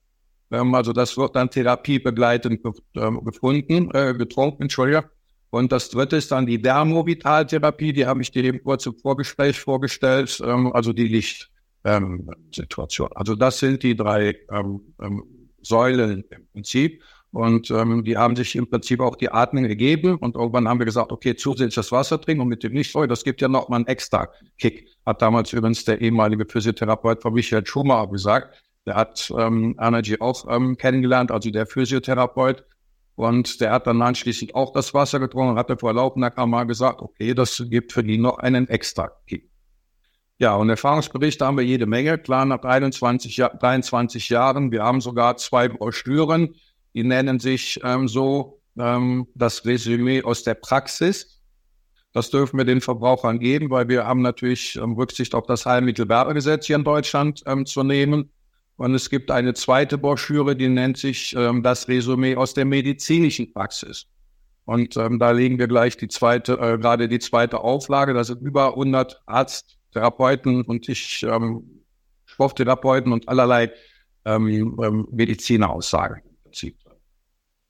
Ähm, 0.51 0.75
also 0.75 0.93
das 0.93 1.17
wird 1.17 1.36
dann 1.36 1.49
therapiebegleitend 1.49 2.62
ähm, 2.95 3.23
gefunden, 3.23 3.91
äh, 3.93 4.13
getrunken, 4.13 4.63
Entschuldigung. 4.63 5.05
Und 5.49 5.71
das 5.71 5.89
dritte 5.89 6.17
ist 6.17 6.31
dann 6.31 6.45
die 6.45 6.62
Dermovitaltherapie, 6.62 7.93
die 7.93 8.05
habe 8.05 8.21
ich 8.21 8.31
dir 8.31 8.43
eben 8.43 8.62
kurz 8.63 8.86
im 8.86 8.97
Vorgespräch 8.97 9.60
vorgestellt, 9.60 10.41
ähm, 10.45 10.71
also 10.73 10.93
die 10.93 11.07
Lichtsituation. 11.07 13.10
also 13.15 13.36
das 13.36 13.60
sind 13.60 13.83
die 13.83 13.95
drei 13.95 14.36
ähm, 14.51 14.81
ähm, 15.01 15.23
Säulen 15.62 16.25
im 16.29 16.47
Prinzip. 16.51 17.01
Und 17.31 17.69
ähm, 17.71 18.03
die 18.03 18.17
haben 18.17 18.36
sich 18.36 18.55
im 18.55 18.69
Prinzip 18.69 18.99
auch 18.99 19.15
die 19.15 19.29
Atmung 19.29 19.63
gegeben. 19.63 20.15
Und 20.15 20.36
irgendwann 20.36 20.67
haben 20.67 20.79
wir 20.79 20.86
gesagt, 20.86 21.12
okay, 21.12 21.36
zusätzliches 21.36 21.91
Wasser 21.91 22.19
trinken 22.19 22.41
und 22.41 22.47
mit 22.47 22.63
dem 22.63 22.73
Lichtsäure, 22.73 23.07
das 23.07 23.23
gibt 23.23 23.41
ja 23.41 23.47
noch 23.47 23.69
mal 23.69 23.77
einen 23.77 23.88
extra 23.88 24.29
Kick. 24.57 24.88
Hat 25.05 25.21
damals 25.21 25.53
übrigens 25.53 25.86
der 25.86 26.01
ehemalige 26.01 26.45
Physiotherapeut 26.45 27.21
von 27.21 27.33
Michael 27.33 27.65
Schumacher 27.65 28.07
gesagt. 28.07 28.63
Der 28.88 28.95
hat 28.95 29.32
ähm, 29.38 29.76
Energy 29.80 30.17
auch 30.21 30.47
ähm, 30.50 30.78
kennengelernt, 30.78 31.30
also 31.30 31.52
der 31.52 31.67
Physiotherapeut. 31.67 32.63
Und 33.15 33.60
der 33.60 33.71
hat 33.71 33.86
dann 33.86 34.02
anschließend 34.02 34.56
auch 34.56 34.71
das 34.71 34.93
Wasser 34.93 35.19
getrunken 35.19 35.52
und 35.52 35.58
hatte 35.58 35.78
vor 35.78 35.91
laufender 35.91 36.32
Kamera 36.32 36.63
gesagt, 36.63 37.02
okay, 37.02 37.34
das 37.34 37.62
gibt 37.69 37.91
für 37.91 38.02
ihn 38.02 38.21
noch 38.21 38.38
einen 38.38 38.69
extra. 38.69 39.12
Ja, 40.38 40.56
und 40.56 40.69
Erfahrungsberichte 40.69 41.45
haben 41.45 41.58
wir 41.58 41.65
jede 41.65 41.86
Menge. 41.86 42.17
Klar, 42.17 42.45
nach 42.45 42.62
21, 42.63 43.36
23 43.60 44.30
Jahren. 44.30 44.71
Wir 44.71 44.84
haben 44.84 45.02
sogar 45.02 45.36
zwei 45.36 45.67
Broschüren, 45.67 46.56
die 46.93 47.04
nennen 47.04 47.39
sich 47.39 47.82
ähm, 47.84 48.08
so 48.08 48.62
ähm, 48.78 49.28
das 49.36 49.65
Resümee 49.65 50.23
aus 50.23 50.43
der 50.43 50.54
Praxis. 50.54 51.41
Das 52.13 52.30
dürfen 52.30 52.58
wir 52.58 52.65
den 52.65 52.80
Verbrauchern 52.82 53.39
geben, 53.39 53.69
weil 53.69 53.89
wir 53.89 54.06
haben 54.06 54.21
natürlich 54.21 54.78
ähm, 54.78 54.93
Rücksicht 54.93 55.36
auf 55.36 55.45
das 55.45 55.65
Heilmittelwerbegesetz 55.65 56.67
hier 56.67 56.78
in 56.78 56.84
Deutschland 56.86 57.43
ähm, 57.47 57.65
zu 57.65 57.84
nehmen. 57.84 58.32
Und 58.77 58.93
es 58.93 59.09
gibt 59.09 59.31
eine 59.31 59.53
zweite 59.55 59.97
Broschüre, 59.97 60.55
die 60.55 60.69
nennt 60.69 60.97
sich 60.97 61.35
ähm, 61.35 61.63
das 61.63 61.87
Resümee 61.87 62.35
aus 62.35 62.53
der 62.53 62.65
medizinischen 62.65 63.51
Praxis. 63.51 64.05
Und 64.65 64.95
ähm, 64.97 65.17
da 65.17 65.31
legen 65.31 65.57
wir 65.57 65.67
gleich 65.67 65.97
die 65.97 66.07
zweite, 66.07 66.53
äh, 66.53 66.77
gerade 66.77 67.07
die 67.07 67.19
zweite 67.19 67.59
Auflage. 67.59 68.13
Da 68.13 68.23
sind 68.23 68.41
über 68.41 68.69
100 68.69 69.21
Arzt, 69.25 69.77
Therapeuten 69.93 70.61
und 70.61 70.87
ich, 70.89 71.23
ähm, 71.23 71.83
Sporttherapeuten 72.25 73.11
und 73.11 73.27
allerlei 73.27 73.71
ähm, 74.25 74.77
ähm, 74.83 75.07
Medizineraussagen 75.11 76.21
im 76.23 76.35
Prinzip. 76.43 76.77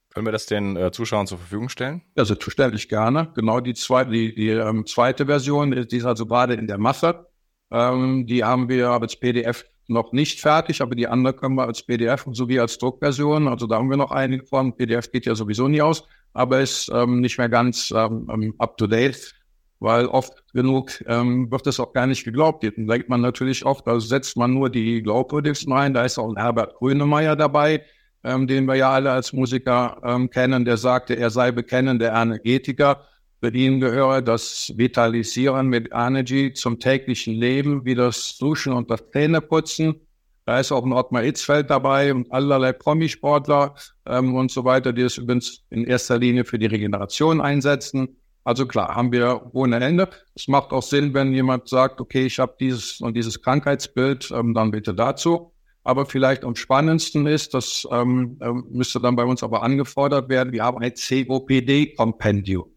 Können 0.09 0.25
wir 0.25 0.31
das 0.31 0.47
den 0.47 0.75
äh, 0.75 0.91
Zuschauern 0.91 1.27
zur 1.27 1.37
Verfügung 1.37 1.69
stellen? 1.69 2.01
Ja, 2.17 2.25
selbstverständlich 2.25 2.89
gerne. 2.89 3.31
Genau 3.35 3.59
die 3.59 3.75
zweite, 3.75 4.09
die, 4.09 4.33
die 4.33 4.49
ähm, 4.49 4.85
zweite 4.87 5.27
Version, 5.27 5.71
die 5.71 5.97
ist 5.97 6.05
also 6.05 6.25
gerade 6.25 6.55
in 6.55 6.65
der 6.65 6.79
Masse. 6.79 7.27
Ähm, 7.69 8.25
die 8.25 8.43
haben 8.43 8.67
wir 8.67 8.89
als 8.89 9.15
PDF 9.15 9.63
noch 9.88 10.12
nicht 10.12 10.41
fertig, 10.41 10.82
aber 10.82 10.95
die 10.95 11.08
andere 11.08 11.34
können 11.34 11.56
wir 11.56 11.65
als 11.65 11.84
PDF 11.84 12.26
sowie 12.32 12.60
als 12.60 12.78
Druckversion. 12.78 13.47
Also 13.47 13.67
da 13.67 13.78
haben 13.78 13.89
wir 13.89 13.97
noch 13.97 14.12
einige 14.12 14.45
von. 14.45 14.76
PDF 14.76 15.12
geht 15.12 15.26
ja 15.26 15.36
sowieso 15.36 15.67
nie 15.67 15.82
aus, 15.82 16.04
aber 16.34 16.62
ist 16.62 16.89
ähm, 16.93 17.21
nicht 17.21 17.38
mehr 17.38 17.50
ganz 17.50 17.91
ähm, 17.95 18.30
ähm 18.32 18.54
up 18.58 18.78
to 18.78 18.88
date 18.88 19.34
weil 19.80 20.08
oft 20.08 20.43
genug 20.54 21.04
ähm, 21.08 21.52
wird 21.52 21.67
das 21.67 21.80
auch 21.80 21.93
gar 21.93 22.08
nicht 22.08 22.23
geglaubt. 22.23 22.63
Dann 22.63 22.88
denkt 22.88 23.10
man 23.10 23.21
natürlich 23.21 23.65
oft, 23.65 23.88
also 23.88 24.08
setzt 24.08 24.38
man 24.38 24.54
nur 24.54 24.69
die 24.69 25.02
Glaubwürdigsten 25.04 25.71
rein. 25.71 25.93
Da 25.93 26.04
ist 26.04 26.17
auch 26.17 26.30
ein 26.30 26.41
Herbert 26.41 26.76
Grönemeyer 26.76 27.36
dabei, 27.36 27.84
ähm, 28.23 28.47
den 28.47 28.65
wir 28.65 28.76
ja 28.76 28.91
alle 28.91 29.12
als 29.12 29.34
Musiker 29.34 29.97
ähm, 30.04 30.30
kennen, 30.30 30.65
der 30.65 30.78
sagte, 30.78 31.15
er 31.15 31.30
sei 31.30 31.52
bekennender 31.52 32.13
Energetiker. 32.13 33.04
Für 33.39 33.54
ihn 33.54 33.80
gehöre 33.80 34.23
das 34.23 34.73
Vitalisieren 34.78 35.67
mit 35.67 35.89
Energy 35.93 36.54
zum 36.54 36.80
täglichen 36.80 37.36
Leben, 37.36 37.86
wie 37.86 37.93
das 37.93 38.38
Duschen 38.39 38.73
und 38.73 38.89
das 38.89 39.04
Zähneputzen. 39.12 40.02
Da 40.45 40.60
ist 40.60 40.71
auch 40.71 40.84
ein 40.84 40.93
Ottmar 40.93 41.23
Itzfeld 41.23 41.69
dabei 41.69 42.13
und 42.13 42.32
allerlei 42.32 42.71
Promisportler 42.71 43.76
ähm, 44.08 44.34
und 44.34 44.50
so 44.50 44.63
weiter, 44.63 44.91
die 44.91 45.04
es 45.04 45.17
übrigens 45.17 45.63
in 45.69 45.84
erster 45.84 46.17
Linie 46.17 46.45
für 46.45 46.58
die 46.58 46.65
Regeneration 46.65 47.39
einsetzen. 47.39 48.17
Also 48.43 48.65
klar, 48.65 48.95
haben 48.95 49.12
wir 49.12 49.52
ohne 49.54 49.82
Ende. 49.82 50.10
Es 50.34 50.47
macht 50.47 50.71
auch 50.71 50.82
Sinn, 50.82 51.13
wenn 51.13 51.34
jemand 51.34 51.67
sagt, 51.67 52.02
okay, 52.02 52.26
ich 52.26 52.39
habe 52.39 52.56
dieses 52.60 53.02
und 53.02 53.15
dieses 53.15 53.41
Krankheitsbild, 53.41 54.32
ähm, 54.32 54.54
dann 54.56 54.71
bitte 54.71 54.95
dazu. 54.95 55.52
Aber 55.84 56.06
vielleicht 56.06 56.43
am 56.43 56.56
spannendsten 56.56 57.28
ist, 57.28 57.54
das 57.54 57.88
ähm, 57.91 58.39
ähm 58.41 58.65
müsste 58.71 59.00
dann 59.00 59.15
bei 59.15 59.26
uns 59.26 59.43
aber 59.43 59.62
angefordert 59.62 60.28
werden, 60.30 60.54
wir 60.54 60.63
haben 60.63 60.80
ein 60.80 60.93
COPD-Kompendium. 60.93 62.71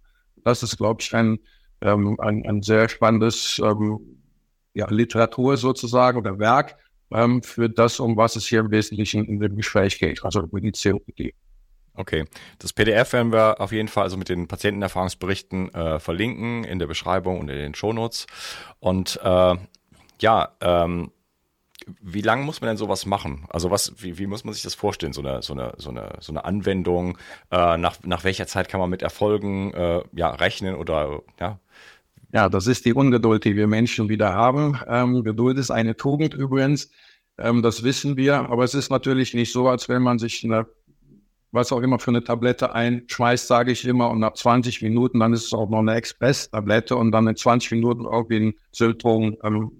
Das 0.44 0.62
ist, 0.62 0.76
glaube 0.76 1.02
ich, 1.02 1.14
ein, 1.14 1.38
ähm, 1.80 2.18
ein, 2.20 2.46
ein 2.46 2.62
sehr 2.62 2.88
spannendes 2.88 3.60
ähm, 3.64 3.98
ja, 4.74 4.86
Literatur 4.88 5.56
sozusagen 5.56 6.18
oder 6.18 6.38
Werk 6.38 6.76
ähm, 7.12 7.42
für 7.42 7.68
das, 7.68 8.00
um 8.00 8.16
was 8.16 8.36
es 8.36 8.46
hier 8.46 8.60
im 8.60 8.70
Wesentlichen 8.70 9.24
in 9.24 9.40
dem 9.40 9.56
Gespräch 9.56 9.98
geht, 9.98 10.24
also 10.24 10.42
über 10.42 10.60
die 10.60 10.72
COPD. 10.72 11.34
Okay, 11.94 12.24
das 12.58 12.72
PDF 12.72 13.12
werden 13.12 13.32
wir 13.32 13.60
auf 13.60 13.72
jeden 13.72 13.88
Fall 13.88 14.04
also 14.04 14.16
mit 14.16 14.28
den 14.28 14.46
Patientenerfahrungsberichten 14.46 15.74
äh, 15.74 15.98
verlinken 15.98 16.64
in 16.64 16.78
der 16.78 16.86
Beschreibung 16.86 17.40
und 17.40 17.50
in 17.50 17.56
den 17.56 17.74
Shownotes. 17.74 18.26
Und 18.78 19.18
äh, 19.22 19.56
ja, 20.20 20.56
ähm, 20.60 21.10
wie 22.00 22.22
lange 22.22 22.44
muss 22.44 22.60
man 22.60 22.68
denn 22.68 22.76
sowas 22.76 23.06
machen? 23.06 23.46
Also 23.48 23.70
was, 23.70 23.94
wie, 23.98 24.18
wie 24.18 24.26
muss 24.26 24.44
man 24.44 24.54
sich 24.54 24.62
das 24.62 24.74
vorstellen, 24.74 25.12
so 25.12 25.20
eine, 25.20 25.42
so 25.42 25.52
eine, 25.52 25.74
so 25.78 25.90
eine, 25.90 26.16
so 26.20 26.32
eine 26.32 26.44
Anwendung? 26.44 27.18
Äh, 27.50 27.76
nach, 27.76 27.96
nach 28.04 28.24
welcher 28.24 28.46
Zeit 28.46 28.68
kann 28.68 28.80
man 28.80 28.90
mit 28.90 29.02
Erfolgen 29.02 29.72
äh, 29.74 30.02
ja, 30.12 30.30
rechnen 30.30 30.74
oder 30.74 31.22
ja? 31.38 31.58
Ja, 32.32 32.48
das 32.48 32.68
ist 32.68 32.84
die 32.84 32.94
Ungeduld, 32.94 33.44
die 33.44 33.56
wir 33.56 33.66
Menschen 33.66 34.08
wieder 34.08 34.32
haben. 34.32 34.78
Ähm, 34.86 35.24
Geduld 35.24 35.58
ist 35.58 35.72
eine 35.72 35.96
Tugend 35.96 36.32
übrigens. 36.32 36.90
Ähm, 37.38 37.62
das 37.62 37.82
wissen 37.82 38.16
wir, 38.16 38.36
aber 38.50 38.64
es 38.64 38.74
ist 38.74 38.90
natürlich 38.90 39.34
nicht 39.34 39.52
so, 39.52 39.68
als 39.68 39.88
wenn 39.88 40.02
man 40.02 40.18
sich 40.18 40.44
eine 40.44 40.66
was 41.52 41.72
auch 41.72 41.80
immer 41.80 41.98
für 41.98 42.10
eine 42.10 42.22
Tablette 42.22 42.72
einschmeißt, 42.72 43.46
sage 43.46 43.72
ich 43.72 43.84
immer, 43.84 44.10
und 44.10 44.20
nach 44.20 44.34
20 44.34 44.82
Minuten, 44.82 45.20
dann 45.20 45.32
ist 45.32 45.46
es 45.46 45.52
auch 45.52 45.68
noch 45.68 45.80
eine 45.80 45.94
Express-Tablette 45.94 46.96
und 46.96 47.12
dann 47.12 47.26
in 47.26 47.36
20 47.36 47.72
Minuten 47.72 48.04
irgendwie 48.04 48.36
ein 48.36 48.54
Symptom 48.72 49.36
ähm, 49.42 49.72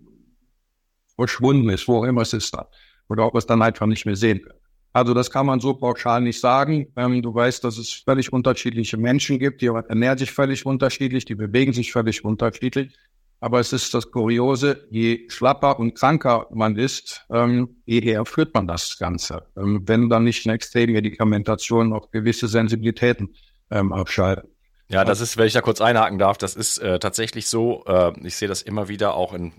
verschwunden 1.21 1.69
ist, 1.69 1.87
wo 1.87 1.99
auch 1.99 2.05
immer 2.05 2.23
es 2.23 2.33
ist 2.33 2.55
dann. 2.55 2.67
Oder 3.09 3.27
ob 3.27 3.35
wir 3.35 3.39
es 3.39 3.47
dann 3.47 3.63
einfach 3.63 3.87
nicht 3.87 4.07
mehr 4.07 4.17
sehen 4.17 4.43
können. 4.43 4.61
Also 4.93 5.15
das 5.15 5.31
kann 5.31 5.47
man 5.47 5.61
so 5.61 5.75
pauschal 5.75 6.21
nicht 6.21 6.41
sagen. 6.41 6.89
Ähm, 6.97 7.23
du 7.23 7.33
weißt, 7.33 7.63
dass 7.63 7.79
es 7.79 7.93
völlig 7.93 8.33
unterschiedliche 8.33 8.97
Menschen 8.97 9.39
gibt, 9.39 9.61
die 9.61 9.67
ernähren 9.67 10.19
sich 10.19 10.33
völlig 10.33 10.67
unterschiedlich, 10.67 11.25
die 11.25 11.37
bewegen 11.37 11.73
sich 11.73 11.93
völlig 11.93 12.25
unterschiedlich. 12.25 12.97
Aber 13.43 13.61
es 13.61 13.73
ist 13.73 13.95
das 13.95 14.11
Kuriose, 14.11 14.87
je 14.91 15.27
schlapper 15.29 15.79
und 15.79 15.95
kranker 15.95 16.47
man 16.53 16.77
ist, 16.77 17.25
ähm, 17.33 17.77
je 17.87 18.01
eher 18.01 18.27
führt 18.27 18.53
man 18.53 18.67
das 18.67 18.99
Ganze. 18.99 19.47
Ähm, 19.57 19.83
wenn 19.87 20.11
dann 20.11 20.25
nicht 20.25 20.47
eine 20.47 20.55
extreme 20.55 20.93
Medikamentation 20.93 21.93
auf 21.93 22.11
gewisse 22.11 22.49
Sensibilitäten 22.49 23.35
ähm, 23.71 23.93
abschalten. 23.93 24.51
Ja, 24.91 25.05
das 25.05 25.21
ist, 25.21 25.37
wenn 25.37 25.47
ich 25.47 25.53
da 25.53 25.61
kurz 25.61 25.81
einhaken 25.81 26.19
darf, 26.19 26.37
das 26.37 26.55
ist 26.55 26.79
äh, 26.79 26.99
tatsächlich 26.99 27.49
so. 27.49 27.85
Äh, 27.87 28.13
ich 28.27 28.37
sehe 28.37 28.49
das 28.49 28.61
immer 28.61 28.89
wieder 28.89 29.15
auch 29.15 29.33
in, 29.33 29.53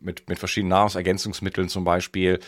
mit, 0.00 0.28
mit 0.28 0.38
verschiedenen 0.38 0.70
Nahrungsergänzungsmitteln 0.70 1.68
zum 1.68 1.84
Beispiel. 1.84 2.38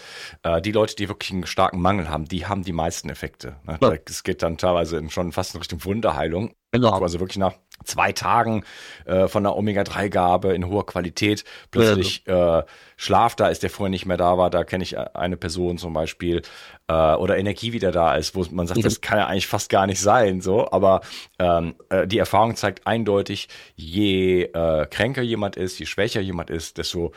Äh, 0.45 0.63
die 0.63 0.73
Leute, 0.73 0.95
die 0.95 1.09
wirklich 1.09 1.33
einen 1.33 1.47
starken 1.47 1.81
Mangel 1.81 2.09
haben, 2.09 2.27
die 2.27 2.47
haben 2.47 2.63
die 2.63 2.73
meisten 2.73 3.11
Effekte. 3.11 3.57
Ne? 3.65 3.79
Ja. 3.83 3.93
Es 4.07 4.23
geht 4.23 4.43
dann 4.43 4.57
teilweise 4.57 5.03
schon 5.11 5.33
fast 5.33 5.55
in 5.55 5.59
Richtung 5.59 5.85
Wunderheilung. 5.85 6.55
Genau. 6.71 7.01
Also 7.01 7.19
wirklich 7.19 7.39
nach 7.39 7.55
zwei 7.89 8.13
Tagen 8.13 8.65
äh, 9.07 9.29
von 9.29 9.45
einer 9.45 9.57
Omega-3-Gabe 9.57 10.55
in 10.55 10.67
hoher 10.69 10.87
Qualität 10.87 11.45
plötzlich 11.71 12.27
äh, 12.27 12.63
Schlaf 12.97 13.35
da 13.37 13.49
ist, 13.49 13.63
der 13.63 13.71
vorher 13.71 13.91
nicht 13.91 14.07
mehr 14.07 14.17
da 14.17 14.39
war. 14.39 14.51
Da 14.51 14.65
kenne 14.65 14.85
ich 14.85 14.95
äh, 14.95 15.07
eine 15.15 15.37
Person 15.37 15.79
zum 15.79 15.93
Beispiel 15.93 16.43
äh, 16.89 17.15
oder 17.15 17.39
Energie 17.39 17.73
wieder 17.73 17.91
da 17.91 18.15
ist, 18.17 18.35
wo 18.35 18.45
man 18.51 18.67
sagt, 18.67 18.79
mhm. 18.79 18.85
das 18.85 19.01
kann 19.01 19.19
ja 19.19 19.27
eigentlich 19.27 19.47
fast 19.47 19.71
gar 19.71 19.87
nicht 19.87 20.01
sein. 20.01 20.41
So, 20.41 20.71
aber 20.71 21.01
ähm, 21.39 21.75
äh, 21.89 22.07
die 22.07 22.19
Erfahrung 22.19 22.57
zeigt 22.57 22.87
eindeutig, 22.87 23.49
je 23.77 24.43
äh, 24.43 24.87
kränker 24.87 25.23
jemand 25.23 25.57
ist, 25.57 25.79
je 25.79 25.87
schwächer 25.87 26.21
jemand 26.21 26.51
ist, 26.51 26.79
desto 26.79 27.13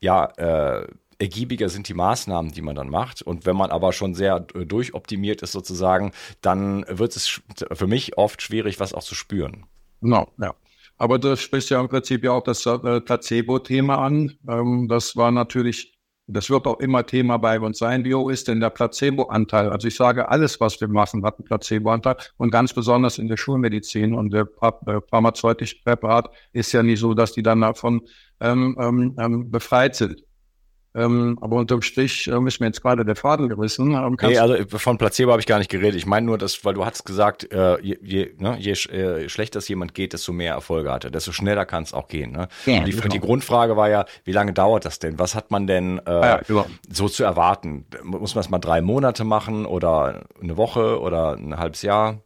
ja 0.00 0.26
äh, 0.36 0.86
ergiebiger 1.18 1.68
sind 1.68 1.88
die 1.88 1.94
Maßnahmen, 1.94 2.52
die 2.52 2.62
man 2.62 2.76
dann 2.76 2.88
macht. 2.88 3.22
Und 3.22 3.46
wenn 3.46 3.56
man 3.56 3.70
aber 3.70 3.92
schon 3.92 4.14
sehr 4.14 4.40
durchoptimiert 4.40 5.42
ist 5.42 5.52
sozusagen, 5.52 6.12
dann 6.40 6.84
wird 6.88 7.16
es 7.16 7.40
für 7.72 7.86
mich 7.86 8.16
oft 8.16 8.40
schwierig, 8.42 8.80
was 8.80 8.94
auch 8.94 9.02
zu 9.02 9.14
spüren. 9.14 9.66
Genau, 10.00 10.28
ja. 10.38 10.54
Aber 10.98 11.18
das 11.18 11.40
spricht 11.40 11.70
ja 11.70 11.80
im 11.80 11.88
Prinzip 11.88 12.24
ja 12.24 12.32
auch 12.32 12.42
das 12.42 12.66
äh, 12.66 13.00
Placebo-Thema 13.00 13.98
an. 13.98 14.36
Ähm, 14.48 14.88
das 14.88 15.16
war 15.16 15.30
natürlich, 15.30 15.96
das 16.26 16.50
wird 16.50 16.66
auch 16.66 16.80
immer 16.80 17.06
Thema 17.06 17.36
bei 17.38 17.60
uns 17.60 17.78
sein. 17.78 18.04
Wie 18.04 18.14
hoch 18.14 18.30
ist 18.30 18.48
denn 18.48 18.58
der 18.58 18.70
Placebo-Anteil? 18.70 19.70
Also 19.70 19.86
ich 19.86 19.94
sage, 19.94 20.28
alles, 20.28 20.60
was 20.60 20.80
wir 20.80 20.88
machen, 20.88 21.24
hat 21.24 21.38
einen 21.38 21.44
Placebo-Anteil. 21.44 22.16
Und 22.36 22.50
ganz 22.50 22.72
besonders 22.72 23.18
in 23.18 23.28
der 23.28 23.36
Schulmedizin 23.36 24.12
und 24.12 24.32
der 24.32 24.48
äh, 24.60 25.00
pharmazeutische 25.08 25.76
Präparat 25.84 26.28
ist 26.52 26.72
ja 26.72 26.82
nicht 26.82 26.98
so, 26.98 27.14
dass 27.14 27.32
die 27.32 27.44
dann 27.44 27.60
davon 27.60 28.02
ähm, 28.40 28.76
ähm, 28.80 29.16
ähm 29.18 29.50
befreit 29.50 29.94
sind. 29.94 30.24
Ähm, 30.98 31.38
aber 31.40 31.56
unterm 31.56 31.82
Strich 31.82 32.26
ähm, 32.26 32.46
ist 32.46 32.60
mir 32.60 32.66
jetzt 32.66 32.82
gerade 32.82 33.04
der 33.04 33.16
Faden 33.16 33.48
gerissen. 33.48 33.92
Ähm, 33.92 34.16
nee, 34.20 34.38
also 34.38 34.56
von 34.78 34.98
Placebo 34.98 35.30
habe 35.30 35.40
ich 35.40 35.46
gar 35.46 35.58
nicht 35.58 35.70
geredet. 35.70 35.96
Ich 35.96 36.06
meine 36.06 36.26
nur, 36.26 36.38
dass, 36.38 36.64
weil 36.64 36.74
du 36.74 36.84
hast 36.84 37.04
gesagt, 37.04 37.50
äh, 37.52 37.80
je, 37.80 37.98
je, 38.02 38.34
ne, 38.38 38.56
je 38.58 38.72
äh, 38.72 39.28
schlechter 39.28 39.58
es 39.58 39.68
jemand 39.68 39.94
geht, 39.94 40.12
desto 40.12 40.32
mehr 40.32 40.54
Erfolge 40.54 40.90
hat 40.90 41.04
er, 41.04 41.10
desto 41.10 41.32
schneller 41.32 41.64
kann 41.66 41.84
es 41.84 41.94
auch 41.94 42.08
gehen. 42.08 42.32
Ne? 42.32 42.48
Ja, 42.66 42.84
die, 42.84 42.90
genau. 42.90 43.06
die, 43.06 43.20
Grundfrage 43.20 43.76
war 43.76 43.88
ja, 43.88 44.06
wie 44.24 44.32
lange 44.32 44.52
dauert 44.52 44.84
das 44.84 44.98
denn? 44.98 45.18
Was 45.18 45.34
hat 45.34 45.50
man 45.50 45.66
denn 45.66 45.98
äh, 45.98 46.10
ah, 46.10 46.40
ja, 46.48 46.66
so 46.90 47.08
zu 47.08 47.24
erwarten? 47.24 47.86
Muss 48.02 48.34
man 48.34 48.40
es 48.40 48.50
mal 48.50 48.58
drei 48.58 48.80
Monate 48.80 49.24
machen 49.24 49.66
oder 49.66 50.24
eine 50.42 50.56
Woche 50.56 51.00
oder 51.00 51.34
ein 51.34 51.56
halbes 51.56 51.82
Jahr? 51.82 52.22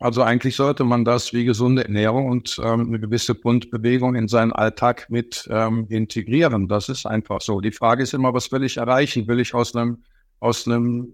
Also 0.00 0.22
eigentlich 0.22 0.54
sollte 0.54 0.84
man 0.84 1.04
das 1.04 1.32
wie 1.32 1.44
gesunde 1.44 1.84
Ernährung 1.84 2.28
und 2.28 2.60
ähm, 2.62 2.86
eine 2.86 3.00
gewisse 3.00 3.34
Grundbewegung 3.34 4.14
in 4.14 4.28
seinen 4.28 4.52
Alltag 4.52 5.06
mit 5.10 5.48
ähm, 5.50 5.86
integrieren. 5.88 6.68
Das 6.68 6.88
ist 6.88 7.04
einfach 7.04 7.40
so. 7.40 7.60
Die 7.60 7.72
Frage 7.72 8.04
ist 8.04 8.14
immer, 8.14 8.32
was 8.32 8.52
will 8.52 8.62
ich 8.62 8.76
erreichen? 8.76 9.26
Will 9.26 9.40
ich 9.40 9.54
aus 9.54 9.74
einem, 9.74 10.04
aus 10.38 10.68
einem 10.68 11.12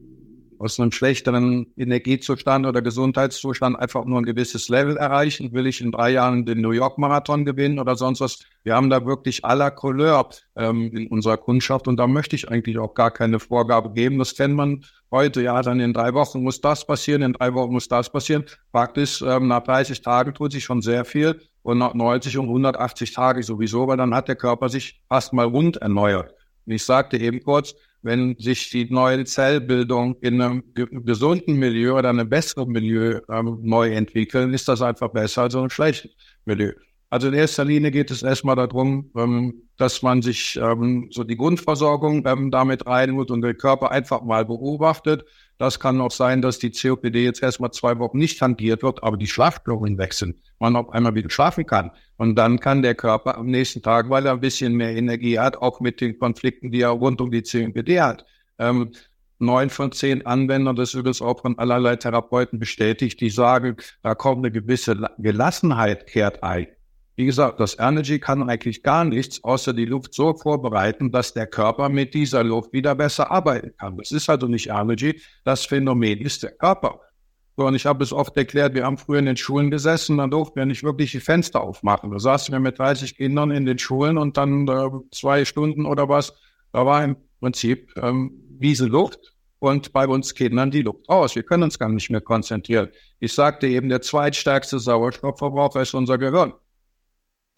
aus 0.65 0.81
einem 0.81 0.93
schlechteren 0.93 1.67
Energiezustand 1.77 2.65
oder 2.65 2.81
Gesundheitszustand 2.81 3.79
einfach 3.79 4.07
nur 4.07 4.21
ein 4.21 4.25
gewisses 4.25 4.71
Level 4.71 4.97
erreichen? 4.97 5.53
Will 5.53 5.67
ich 5.67 5.83
in 5.83 5.93
drei 5.93 6.11
Jahren 6.11 6.47
den 6.47 6.63
New 6.63 6.71
York 6.71 6.97
Marathon 6.97 7.45
gewinnen 7.45 7.79
oder 7.79 7.97
sonst 7.97 8.21
was? 8.21 8.39
Wir 8.63 8.75
haben 8.75 8.89
da 8.89 9.05
wirklich 9.05 9.45
aller 9.45 9.71
Couleur 9.71 10.31
ähm, 10.57 10.91
in 10.97 11.09
unserer 11.09 11.37
Kundschaft 11.37 11.87
und 11.87 11.99
da 11.99 12.07
möchte 12.07 12.35
ich 12.35 12.49
eigentlich 12.49 12.79
auch 12.79 12.95
gar 12.95 13.11
keine 13.11 13.39
Vorgabe 13.39 13.93
geben. 13.93 14.19
Das 14.19 14.35
kennt 14.35 14.55
man 14.55 14.85
heute. 15.11 15.43
Ja, 15.43 15.61
dann 15.61 15.81
in 15.81 15.93
drei 15.93 16.15
Wochen 16.15 16.43
muss 16.43 16.63
das 16.63 16.87
passieren, 16.87 17.21
in 17.21 17.35
drei 17.35 17.53
Wochen 17.53 17.73
muss 17.73 17.89
das 17.89 18.11
passieren. 18.11 18.45
Fakt 18.73 18.97
ist, 18.97 19.21
ähm, 19.21 19.49
nach 19.49 19.63
30 19.63 20.01
Tagen 20.01 20.33
tut 20.33 20.53
sich 20.53 20.65
schon 20.65 20.81
sehr 20.81 21.05
viel 21.05 21.43
und 21.63 21.77
nach 21.77 21.93
90 21.93 22.39
und 22.39 22.47
180 22.47 23.13
Tagen 23.13 23.43
sowieso, 23.43 23.87
weil 23.87 23.99
dann 23.99 24.15
hat 24.15 24.29
der 24.29 24.37
Körper 24.37 24.71
sich 24.71 25.03
fast 25.09 25.35
mal 25.35 25.47
rund 25.47 25.77
erneuert. 25.77 26.35
Ich 26.67 26.85
sagte 26.85 27.19
eben 27.19 27.43
kurz, 27.43 27.75
wenn 28.03 28.37
sich 28.39 28.71
die 28.71 28.91
neue 28.91 29.25
Zellbildung 29.25 30.17
in 30.21 30.41
einem 30.41 30.63
gesunden 30.75 31.57
Milieu 31.57 31.99
oder 31.99 32.11
einem 32.11 32.29
besseren 32.29 32.69
Milieu 32.71 33.21
ähm, 33.31 33.59
neu 33.63 33.93
entwickeln, 33.93 34.53
ist 34.53 34.69
das 34.69 34.83
einfach 34.83 35.09
besser 35.09 35.43
als 35.43 35.55
in 35.55 35.61
einem 35.61 35.71
schlechten 35.71 36.11
Milieu. 36.45 36.73
Also 37.15 37.29
in 37.29 37.35
erster 37.35 37.65
Linie 37.65 37.93
geht 37.93 38.11
es 38.11 38.25
erstmal 38.25 38.57
darum, 38.57 39.09
ähm, 39.17 39.63
dass 39.77 40.03
man 40.03 40.21
sich 40.21 40.57
ähm, 40.61 41.07
so 41.13 41.23
die 41.23 41.37
Grundversorgung 41.37 42.27
ähm, 42.27 42.51
damit 42.51 42.89
reinholt 42.89 43.31
und 43.31 43.41
den 43.41 43.57
Körper 43.57 43.93
einfach 43.93 44.23
mal 44.23 44.45
beobachtet. 44.45 45.25
Das 45.57 45.79
kann 45.79 46.01
auch 46.01 46.11
sein, 46.11 46.43
dass 46.43 46.59
die 46.59 46.73
COPD 46.73 47.23
jetzt 47.23 47.41
erstmal 47.41 47.71
zwei 47.71 48.01
Wochen 48.01 48.19
nicht 48.19 48.41
tangiert 48.41 48.83
wird, 48.83 49.05
aber 49.05 49.17
die 49.17 49.29
Schlafstörungen 49.29 49.97
sind. 50.11 50.39
Man 50.59 50.75
auf 50.75 50.91
einmal 50.91 51.15
wieder 51.15 51.31
schlafen 51.31 51.65
kann. 51.65 51.93
Und 52.17 52.35
dann 52.35 52.59
kann 52.59 52.83
der 52.83 52.97
Körper 52.97 53.39
am 53.39 53.47
nächsten 53.47 53.81
Tag, 53.81 54.11
weil 54.11 54.27
er 54.27 54.33
ein 54.33 54.41
bisschen 54.41 54.75
mehr 54.75 54.97
Energie 54.97 55.39
hat, 55.39 55.57
auch 55.57 55.79
mit 55.79 56.01
den 56.01 56.19
Konflikten, 56.19 56.73
die 56.73 56.81
er 56.81 56.89
rund 56.89 57.21
um 57.21 57.31
die 57.31 57.43
COPD 57.43 58.01
hat, 58.01 58.27
ähm, 58.59 58.91
neun 59.39 59.71
von 59.71 59.93
zehn 59.93 60.27
Anwendern, 60.27 60.75
das 60.75 60.95
übrigens 60.95 61.23
auch 61.23 61.43
von 61.43 61.61
allerlei 61.61 61.95
Therapeuten 61.95 62.59
bestätigt, 62.59 63.21
die 63.21 63.31
sagen, 63.31 63.77
da 64.03 64.17
kommt 64.17 64.39
eine 64.39 64.51
gewisse 64.51 64.97
Gelassenheit 65.19 66.09
kehrt 66.09 66.43
ein. 66.43 66.67
Wie 67.17 67.27
gesagt, 67.27 67.61
das 67.61 67.79
Energy 67.79 68.19
kann 68.19 68.49
eigentlich 68.49 68.83
gar 68.83 69.05
nichts, 69.05 69.43
außer 69.45 69.73
die 69.73 69.85
Luft 69.85 70.15
so 70.15 70.35
vorbereiten, 70.35 71.13
dass 71.13 71.33
der 71.33 71.47
Körper 71.47 71.89
mit 71.89 72.13
dieser 72.13 72.43
Luft 72.43 72.73
wieder 72.73 72.97
besser 72.97 73.31
arbeiten 73.31 73.73
kann. 73.79 73.97
Das 73.97 74.11
ist 74.11 74.29
also 74.29 74.49
nicht 74.49 74.69
Energy, 74.69 75.21
das 75.45 75.65
Phänomen 75.65 76.21
ist 76.21 76.43
der 76.43 76.51
Körper. 76.53 77.01
So, 77.57 77.67
und 77.67 77.77
ich 77.77 77.87
habe 77.87 78.03
es 78.03 78.13
oft 78.13 78.37
erklärt, 78.37 78.75
wir 78.75 78.85
haben 78.85 78.99
früher 78.99 79.21
in 79.21 79.27
den 79.27 79.37
Schulen 79.37 79.71
gesessen, 79.71 80.19
dann 80.19 80.33
durften 80.33 80.57
wir 80.57 80.67
nicht 80.67 80.83
wirklich 80.83 81.13
die 81.13 81.21
Fenster 81.21 81.61
aufmachen. 81.61 82.11
Da 82.11 82.19
saßen 82.19 82.51
wir 82.51 82.59
mit 82.59 82.81
30 82.81 83.17
Kindern 83.17 83.53
in 83.53 83.65
den 83.65 83.79
Schulen 83.79 84.19
und 84.19 84.37
dann 84.37 84.67
äh, 84.67 84.89
zwei 85.13 85.45
Stunden 85.45 85.87
oder 85.87 86.09
was, 86.09 86.35
da 86.73 86.85
war 86.85 87.05
im 87.05 87.17
Prinzip 87.39 87.93
ähm, 87.97 88.33
diese 88.59 88.87
Luft 88.87 89.35
und 89.61 89.93
bei 89.93 90.09
uns 90.09 90.35
Kindern 90.35 90.73
die 90.73 90.83
Luft 90.83 91.09
aus. 91.09 91.37
Wir 91.37 91.45
können 91.45 91.63
uns 91.63 91.79
gar 91.79 91.89
nicht 91.91 92.11
mehr 92.11 92.21
konzentrieren. 92.21 92.89
Ich 93.21 93.33
sagte 93.35 93.69
eben, 93.69 93.89
der 93.89 94.03
zweitstärkste 94.03 94.81
Sauerstoffverbraucher 94.81 95.83
ist 95.83 95.95
unser 95.95 96.19
Gehirn 96.19 96.55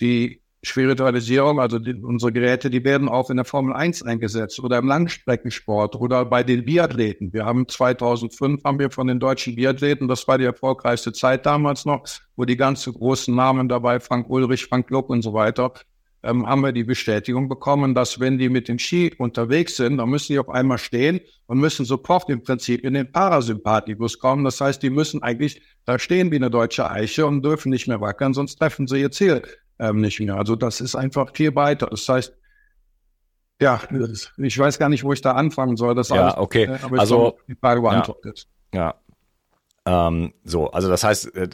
die 0.00 0.42
Spiritualisierung, 0.66 1.60
also 1.60 1.78
die, 1.78 1.94
unsere 1.94 2.32
Geräte, 2.32 2.70
die 2.70 2.84
werden 2.84 3.08
auch 3.08 3.30
in 3.30 3.36
der 3.36 3.44
Formel 3.44 3.74
1 3.74 4.02
eingesetzt 4.02 4.58
oder 4.58 4.78
im 4.78 4.88
Langstreckensport 4.88 5.94
oder 5.96 6.24
bei 6.24 6.42
den 6.42 6.64
Biathleten. 6.64 7.32
Wir 7.32 7.44
haben 7.44 7.68
2005 7.68 8.64
haben 8.64 8.78
wir 8.78 8.90
von 8.90 9.06
den 9.06 9.20
deutschen 9.20 9.54
Biathleten, 9.54 10.08
das 10.08 10.26
war 10.26 10.38
die 10.38 10.44
erfolgreichste 10.44 11.12
Zeit 11.12 11.46
damals 11.46 11.84
noch, 11.84 12.04
wo 12.34 12.44
die 12.44 12.56
ganzen 12.56 12.94
großen 12.94 13.34
Namen 13.34 13.68
dabei, 13.68 14.00
Frank 14.00 14.28
Ulrich, 14.28 14.66
Frank 14.66 14.90
Luck 14.90 15.08
und 15.08 15.22
so 15.22 15.32
weiter, 15.32 15.72
ähm, 16.24 16.44
haben 16.48 16.62
wir 16.62 16.72
die 16.72 16.82
Bestätigung 16.82 17.48
bekommen, 17.48 17.94
dass 17.94 18.18
wenn 18.18 18.36
die 18.36 18.48
mit 18.48 18.66
dem 18.66 18.80
Ski 18.80 19.14
unterwegs 19.18 19.76
sind, 19.76 19.98
dann 19.98 20.08
müssen 20.08 20.32
die 20.32 20.38
auf 20.40 20.48
einmal 20.48 20.78
stehen 20.78 21.20
und 21.46 21.58
müssen 21.58 21.84
sofort 21.84 22.28
im 22.28 22.42
Prinzip 22.42 22.82
in 22.82 22.94
den 22.94 23.12
Parasympathikus 23.12 24.18
kommen. 24.18 24.42
Das 24.42 24.60
heißt, 24.60 24.82
die 24.82 24.90
müssen 24.90 25.22
eigentlich 25.22 25.62
da 25.84 26.00
stehen 26.00 26.32
wie 26.32 26.36
eine 26.36 26.50
deutsche 26.50 26.90
Eiche 26.90 27.24
und 27.26 27.44
dürfen 27.44 27.70
nicht 27.70 27.86
mehr 27.86 28.00
wackeln, 28.00 28.34
sonst 28.34 28.56
treffen 28.56 28.88
sie 28.88 29.00
ihr 29.00 29.12
Ziel 29.12 29.42
ähm, 29.78 30.00
nicht 30.00 30.20
mehr. 30.20 30.36
Also 30.36 30.56
das 30.56 30.80
ist 30.80 30.94
einfach 30.94 31.30
viel 31.34 31.54
weiter. 31.54 31.86
Das 31.86 32.08
heißt, 32.08 32.36
ja, 33.60 33.80
ich 34.36 34.58
weiß 34.58 34.78
gar 34.78 34.88
nicht, 34.88 35.04
wo 35.04 35.12
ich 35.12 35.22
da 35.22 35.32
anfangen 35.32 35.76
soll. 35.76 35.94
Das 35.94 36.10
ja, 36.10 36.24
alles, 36.24 36.36
okay. 36.36 36.64
Äh, 36.64 36.78
aber 36.82 36.98
also 36.98 37.38
die 37.48 37.54
Frage 37.54 37.80
beantwortet. 37.80 38.46
Ja, 38.74 38.80
ja. 38.80 38.94
Ähm, 39.86 40.34
so, 40.42 40.70
also 40.72 40.88
das 40.88 41.04
heißt, 41.04 41.34
äh, 41.36 41.48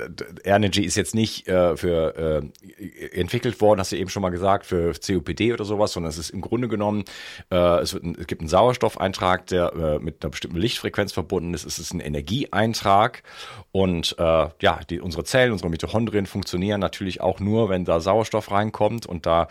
Energy 0.45 0.85
ist 0.85 0.97
jetzt 0.97 1.15
nicht 1.15 1.47
äh, 1.49 1.77
für 1.77 2.51
äh, 2.81 3.09
entwickelt 3.11 3.61
worden, 3.61 3.79
hast 3.79 3.93
du 3.93 3.97
eben 3.97 4.09
schon 4.09 4.23
mal 4.23 4.31
gesagt, 4.31 4.65
für 4.65 4.95
COPD 4.95 5.53
oder 5.53 5.67
sowas, 5.67 5.93
sondern 5.93 6.09
es 6.09 6.17
ist 6.17 6.31
im 6.31 6.41
Grunde 6.41 6.69
genommen, 6.69 7.05
äh, 7.51 7.57
es, 7.81 7.93
ein, 7.93 8.17
es 8.19 8.27
gibt 8.27 8.41
einen 8.41 8.49
Sauerstoffeintrag, 8.49 9.47
der 9.49 9.73
äh, 9.75 9.99
mit 9.99 10.23
einer 10.25 10.31
bestimmten 10.31 10.57
Lichtfrequenz 10.57 11.13
verbunden 11.13 11.53
ist. 11.53 11.67
Es 11.67 11.79
ist 11.79 11.93
ein 11.93 12.01
Energieeintrag 12.01 13.23
und 13.71 14.17
äh, 14.19 14.49
ja, 14.63 14.81
die, 14.89 15.01
unsere 15.01 15.25
Zellen, 15.25 15.53
unsere 15.53 15.69
Mitochondrien 15.69 16.25
funktionieren 16.25 16.81
natürlich 16.81 17.21
auch 17.21 17.39
nur, 17.39 17.69
wenn 17.69 17.85
da 17.85 18.01
Sauerstoff 18.01 18.51
reinkommt 18.51 19.05
und 19.05 19.27
da 19.27 19.49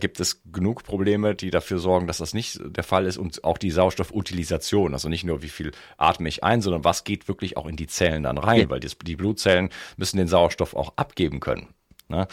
gibt 0.00 0.20
es 0.20 0.42
genug 0.50 0.84
Probleme, 0.84 1.34
die 1.34 1.50
dafür 1.50 1.78
sorgen, 1.78 2.06
dass 2.06 2.18
das 2.18 2.34
nicht 2.34 2.60
der 2.64 2.84
Fall 2.84 3.06
ist 3.06 3.18
und 3.18 3.44
auch 3.44 3.58
die 3.58 3.70
Sauerstoffutilisation, 3.70 4.94
also 4.94 5.08
nicht 5.08 5.24
nur 5.24 5.42
wie 5.42 5.48
viel 5.48 5.72
atme 5.96 6.28
ich 6.28 6.42
ein, 6.42 6.62
sondern 6.62 6.84
was 6.84 7.04
geht 7.04 7.28
wirklich 7.28 7.56
auch 7.56 7.66
in 7.66 7.76
die 7.76 7.86
Zellen 7.86 8.15
Zellen 8.16 8.22
dann 8.22 8.38
rein, 8.38 8.62
ja. 8.62 8.70
weil 8.70 8.80
die, 8.80 8.90
die, 9.02 9.16
Blutzellen 9.16 9.70
müssen 9.96 10.16
den 10.16 10.28
Sauerstoff 10.28 10.74
auch 10.74 10.92
abgeben 10.96 11.40
können. 11.40 11.68
Ne? 12.08 12.26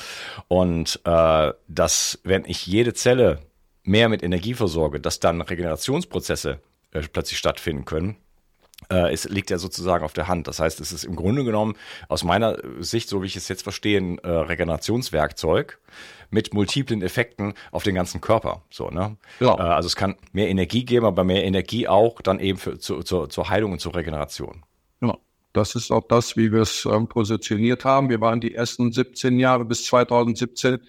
Und 0.47 1.01
äh, 1.05 1.51
dass, 1.67 2.19
wenn 2.23 2.45
ich 2.45 2.65
jede 2.67 2.93
Zelle 2.93 3.39
mehr 3.83 4.09
mit 4.09 4.23
Energie 4.23 4.53
versorge, 4.53 4.99
dass 4.99 5.19
dann 5.19 5.41
Regenerationsprozesse 5.41 6.59
äh, 6.91 7.01
plötzlich 7.01 7.39
stattfinden 7.39 7.85
können, 7.85 8.15
äh, 8.89 9.11
es 9.11 9.25
liegt 9.25 9.49
ja 9.49 9.57
sozusagen 9.57 10.03
auf 10.03 10.13
der 10.13 10.27
Hand. 10.27 10.47
Das 10.47 10.59
heißt, 10.59 10.79
es 10.79 10.91
ist 10.91 11.03
im 11.03 11.15
Grunde 11.15 11.43
genommen 11.43 11.75
aus 12.07 12.23
meiner 12.23 12.57
Sicht, 12.79 13.09
so 13.09 13.21
wie 13.21 13.27
ich 13.27 13.35
es 13.35 13.47
jetzt 13.47 13.63
verstehe, 13.63 13.99
ein 13.99 14.17
äh, 14.19 14.29
Regenerationswerkzeug 14.29 15.79
mit 16.29 16.53
multiplen 16.53 17.01
Effekten 17.01 17.53
auf 17.71 17.83
den 17.83 17.95
ganzen 17.95 18.19
Körper. 18.19 18.63
So, 18.69 18.89
ne? 18.89 19.17
Ja. 19.39 19.55
Äh, 19.55 19.61
also 19.61 19.87
es 19.87 19.95
kann 19.95 20.15
mehr 20.31 20.49
Energie 20.49 20.85
geben, 20.85 21.05
aber 21.05 21.23
mehr 21.23 21.43
Energie 21.43 21.87
auch 21.87 22.21
dann 22.21 22.39
eben 22.39 22.57
für, 22.57 22.79
zu, 22.79 23.03
zu, 23.03 23.27
zur 23.27 23.49
Heilung 23.49 23.73
und 23.73 23.79
zur 23.79 23.95
Regeneration. 23.95 24.63
Genau. 24.99 25.19
Das 25.53 25.75
ist 25.75 25.91
auch 25.91 26.07
das, 26.07 26.35
wie 26.35 26.51
wir 26.51 26.61
es 26.61 26.85
ähm, 26.85 27.07
positioniert 27.07 27.85
haben. 27.85 28.09
Wir 28.09 28.19
waren 28.19 28.41
die 28.41 28.55
ersten 28.55 28.91
17 28.91 29.39
Jahre 29.39 29.65
bis 29.65 29.85
2017 29.85 30.79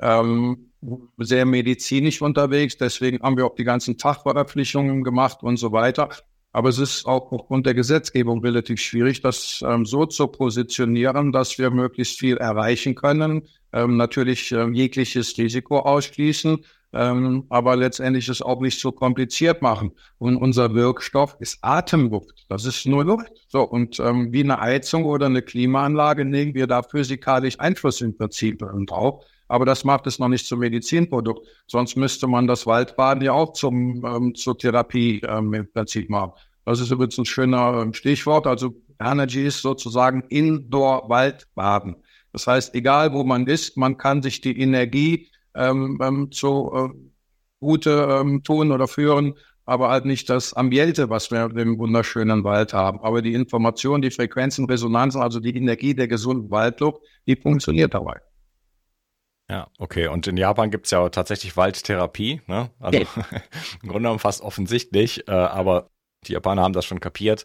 ähm, 0.00 0.70
sehr 1.18 1.44
medizinisch 1.44 2.22
unterwegs. 2.22 2.76
Deswegen 2.76 3.20
haben 3.22 3.36
wir 3.36 3.46
auch 3.46 3.56
die 3.56 3.64
ganzen 3.64 3.98
Fachverpflichtungen 3.98 5.02
gemacht 5.02 5.42
und 5.42 5.56
so 5.56 5.72
weiter. 5.72 6.10
Aber 6.52 6.68
es 6.68 6.78
ist 6.78 7.06
auch 7.06 7.32
aufgrund 7.32 7.66
der 7.66 7.74
Gesetzgebung 7.74 8.40
relativ 8.40 8.80
schwierig, 8.80 9.20
das 9.20 9.64
ähm, 9.66 9.84
so 9.84 10.06
zu 10.06 10.28
positionieren, 10.28 11.32
dass 11.32 11.58
wir 11.58 11.70
möglichst 11.70 12.20
viel 12.20 12.36
erreichen 12.36 12.94
können. 12.94 13.48
Ähm, 13.72 13.96
natürlich 13.96 14.52
ähm, 14.52 14.72
jegliches 14.72 15.36
Risiko 15.36 15.80
ausschließen, 15.80 16.64
ähm, 16.94 17.44
aber 17.48 17.74
letztendlich 17.74 18.28
es 18.28 18.40
auch 18.40 18.60
nicht 18.60 18.80
so 18.80 18.92
kompliziert 18.92 19.62
machen. 19.62 19.92
Und 20.18 20.36
unser 20.36 20.74
Wirkstoff 20.74 21.36
ist 21.40 21.58
Atemluft. 21.60 22.46
Das 22.48 22.64
ist 22.64 22.86
nur 22.86 23.04
Luft. 23.04 23.32
So, 23.48 23.62
und 23.62 23.98
ähm, 23.98 24.32
wie 24.32 24.44
eine 24.44 24.60
Heizung 24.60 25.04
oder 25.04 25.26
eine 25.26 25.42
Klimaanlage 25.42 26.24
nehmen 26.24 26.54
wir 26.54 26.68
da 26.68 26.82
physikalisch 26.82 27.58
Einfluss 27.58 28.00
im 28.00 28.16
Prinzip 28.16 28.64
drauf. 28.86 29.24
Aber 29.48 29.66
das 29.66 29.84
macht 29.84 30.06
es 30.06 30.18
noch 30.18 30.28
nicht 30.28 30.46
zum 30.46 30.60
Medizinprodukt. 30.60 31.46
Sonst 31.66 31.96
müsste 31.96 32.28
man 32.28 32.46
das 32.46 32.66
Waldbaden 32.66 33.22
ja 33.22 33.32
auch 33.32 33.52
zum, 33.52 34.04
ähm, 34.06 34.34
zur 34.34 34.56
Therapie 34.56 35.20
ähm, 35.28 35.52
im 35.52 35.70
Prinzip 35.70 36.08
machen. 36.08 36.32
Das 36.64 36.80
ist 36.80 36.90
übrigens 36.90 37.18
ein 37.18 37.26
schöner 37.26 37.82
ähm, 37.82 37.92
Stichwort. 37.92 38.46
Also 38.46 38.74
Energy 39.00 39.44
ist 39.44 39.62
sozusagen 39.62 40.22
Indoor-Waldbaden. 40.28 41.96
Das 42.32 42.46
heißt, 42.46 42.74
egal 42.74 43.12
wo 43.12 43.24
man 43.24 43.46
ist, 43.46 43.76
man 43.76 43.96
kann 43.96 44.22
sich 44.22 44.40
die 44.40 44.58
Energie 44.58 45.28
ähm, 45.54 45.98
ähm, 46.02 46.32
zu 46.32 46.70
äh, 46.74 46.88
Gute 47.60 48.20
ähm, 48.20 48.42
tun 48.42 48.72
oder 48.72 48.88
führen, 48.88 49.34
aber 49.64 49.88
halt 49.88 50.04
nicht 50.04 50.28
das 50.28 50.52
Ambiente, 50.52 51.08
was 51.08 51.30
wir 51.30 51.44
im 51.56 51.78
wunderschönen 51.78 52.44
Wald 52.44 52.74
haben. 52.74 53.00
Aber 53.00 53.22
die 53.22 53.34
Information, 53.34 54.02
die 54.02 54.10
Frequenzen, 54.10 54.66
Resonanzen, 54.66 55.22
also 55.22 55.40
die 55.40 55.56
Energie 55.56 55.94
der 55.94 56.08
gesunden 56.08 56.50
Waldluft, 56.50 57.00
die 57.26 57.36
funktioniert 57.36 57.94
dabei. 57.94 58.20
Ja, 59.50 59.68
okay. 59.78 60.08
Und 60.08 60.26
in 60.26 60.36
Japan 60.36 60.70
gibt 60.70 60.86
es 60.86 60.90
ja 60.90 61.08
tatsächlich 61.08 61.56
Waldtherapie. 61.56 62.40
Ne? 62.46 62.70
Also 62.80 63.00
ja. 63.00 63.06
im 63.82 63.88
Grunde 63.88 64.00
genommen 64.00 64.18
fast 64.18 64.42
offensichtlich, 64.42 65.28
äh, 65.28 65.32
aber 65.32 65.90
die 66.26 66.32
Japaner 66.32 66.62
haben 66.62 66.72
das 66.72 66.86
schon 66.86 67.00
kapiert. 67.00 67.44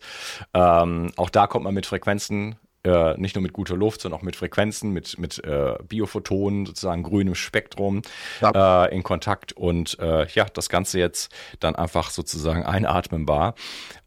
Ähm, 0.54 1.12
auch 1.18 1.30
da 1.30 1.48
kommt 1.48 1.66
man 1.66 1.74
mit 1.74 1.86
Frequenzen 1.86 2.56
äh, 2.84 3.18
nicht 3.18 3.36
nur 3.36 3.42
mit 3.42 3.54
guter 3.54 3.76
Luft, 3.76 4.02
sondern 4.02 4.20
auch 4.20 4.24
mit 4.24 4.36
Frequenzen, 4.36 4.92
mit, 4.92 5.18
mit 5.20 5.44
äh, 5.44 5.76
Biophotonen, 5.88 6.66
sozusagen 6.66 7.04
grünem 7.04 7.36
Spektrum 7.36 8.02
ja. 8.42 8.86
äh, 8.86 8.96
in 8.96 9.04
Kontakt 9.04 9.54
und 9.54 10.00
äh, 10.00 10.28
ja, 10.28 10.46
das 10.46 10.70
Ganze 10.70 11.00
jetzt 11.00 11.32
dann 11.60 11.76
einfach 11.76 12.10
sozusagen 12.10 12.64
einatmenbar. 12.64 13.56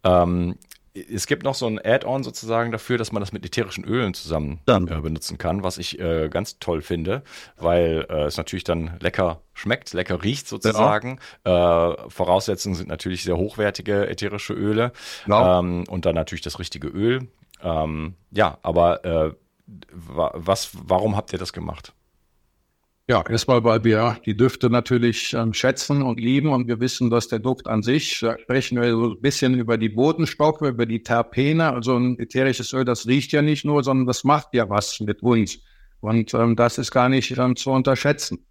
Ähm, 0.04 0.56
es 0.94 1.26
gibt 1.26 1.42
noch 1.42 1.54
so 1.54 1.66
ein 1.66 1.80
Add-on 1.82 2.22
sozusagen 2.22 2.70
dafür, 2.70 2.98
dass 2.98 3.12
man 3.12 3.20
das 3.20 3.32
mit 3.32 3.46
ätherischen 3.46 3.82
Ölen 3.84 4.12
zusammen 4.12 4.60
äh, 4.66 4.78
benutzen 4.78 5.38
kann, 5.38 5.62
was 5.62 5.78
ich 5.78 5.96
ganz 6.28 6.58
toll 6.58 6.82
finde, 6.82 7.22
weil 7.56 8.02
es 8.26 8.36
natürlich 8.36 8.64
dann 8.64 8.98
lecker 9.00 9.40
schmeckt, 9.54 9.94
lecker 9.94 10.22
riecht 10.22 10.46
sozusagen. 10.48 11.18
Ja. 11.46 11.92
Äh, 11.92 12.10
Voraussetzungen 12.10 12.74
sind 12.74 12.90
natürlich 12.90 13.22
sehr 13.22 13.38
hochwertige 13.38 14.06
ätherische 14.06 14.52
Öle 14.52 14.92
ja. 15.26 15.60
ähm, 15.60 15.84
und 15.88 16.04
dann 16.04 16.14
natürlich 16.14 16.42
das 16.42 16.58
richtige 16.58 16.88
Öl. 16.88 17.26
Ähm, 17.62 18.14
ja, 18.30 18.58
aber 18.62 19.04
äh, 19.04 19.32
was, 19.92 20.70
warum 20.86 21.16
habt 21.16 21.32
ihr 21.32 21.38
das 21.38 21.52
gemacht? 21.52 21.94
Ja, 23.08 23.24
erstmal, 23.28 23.64
weil 23.64 23.82
wir 23.82 24.16
die 24.24 24.36
Düfte 24.36 24.70
natürlich 24.70 25.32
ähm, 25.34 25.52
schätzen 25.52 26.02
und 26.02 26.20
lieben 26.20 26.50
und 26.50 26.68
wir 26.68 26.78
wissen, 26.80 27.10
dass 27.10 27.26
der 27.28 27.40
Duft 27.40 27.66
an 27.66 27.82
sich, 27.82 28.20
da 28.20 28.38
sprechen 28.38 28.80
wir 28.80 28.90
so 28.92 29.10
ein 29.10 29.20
bisschen 29.20 29.54
über 29.54 29.76
die 29.76 29.88
Bodenstoffe, 29.88 30.62
über 30.62 30.86
die 30.86 31.02
Terpene, 31.02 31.72
also 31.72 31.96
ein 31.96 32.18
ätherisches 32.18 32.72
Öl, 32.72 32.84
das 32.84 33.06
riecht 33.06 33.32
ja 33.32 33.42
nicht 33.42 33.64
nur, 33.64 33.82
sondern 33.82 34.06
das 34.06 34.22
macht 34.22 34.54
ja 34.54 34.68
was 34.70 35.00
mit 35.00 35.22
uns. 35.22 35.58
Und 36.00 36.32
ähm, 36.34 36.54
das 36.54 36.78
ist 36.78 36.92
gar 36.92 37.08
nicht 37.08 37.36
ähm, 37.36 37.56
zu 37.56 37.70
unterschätzen. 37.70 38.46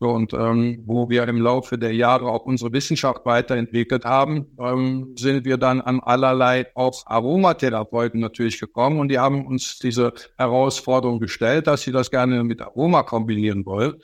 So, 0.00 0.10
und 0.10 0.32
ähm, 0.32 0.82
wo 0.86 1.08
wir 1.08 1.26
im 1.28 1.40
Laufe 1.40 1.78
der 1.78 1.94
Jahre 1.94 2.26
auch 2.26 2.44
unsere 2.46 2.72
Wissenschaft 2.72 3.24
weiterentwickelt 3.24 4.04
haben, 4.04 4.46
ähm, 4.58 5.14
sind 5.16 5.44
wir 5.44 5.56
dann 5.56 5.80
an 5.80 6.00
allerlei 6.00 6.66
auch 6.74 7.06
Aromatherapeuten 7.06 8.20
natürlich 8.20 8.58
gekommen 8.58 8.98
und 8.98 9.08
die 9.08 9.18
haben 9.18 9.46
uns 9.46 9.78
diese 9.78 10.12
Herausforderung 10.36 11.20
gestellt, 11.20 11.68
dass 11.68 11.82
sie 11.82 11.92
das 11.92 12.10
gerne 12.10 12.42
mit 12.42 12.60
Aroma 12.60 13.04
kombinieren 13.04 13.64
wollen. 13.66 13.94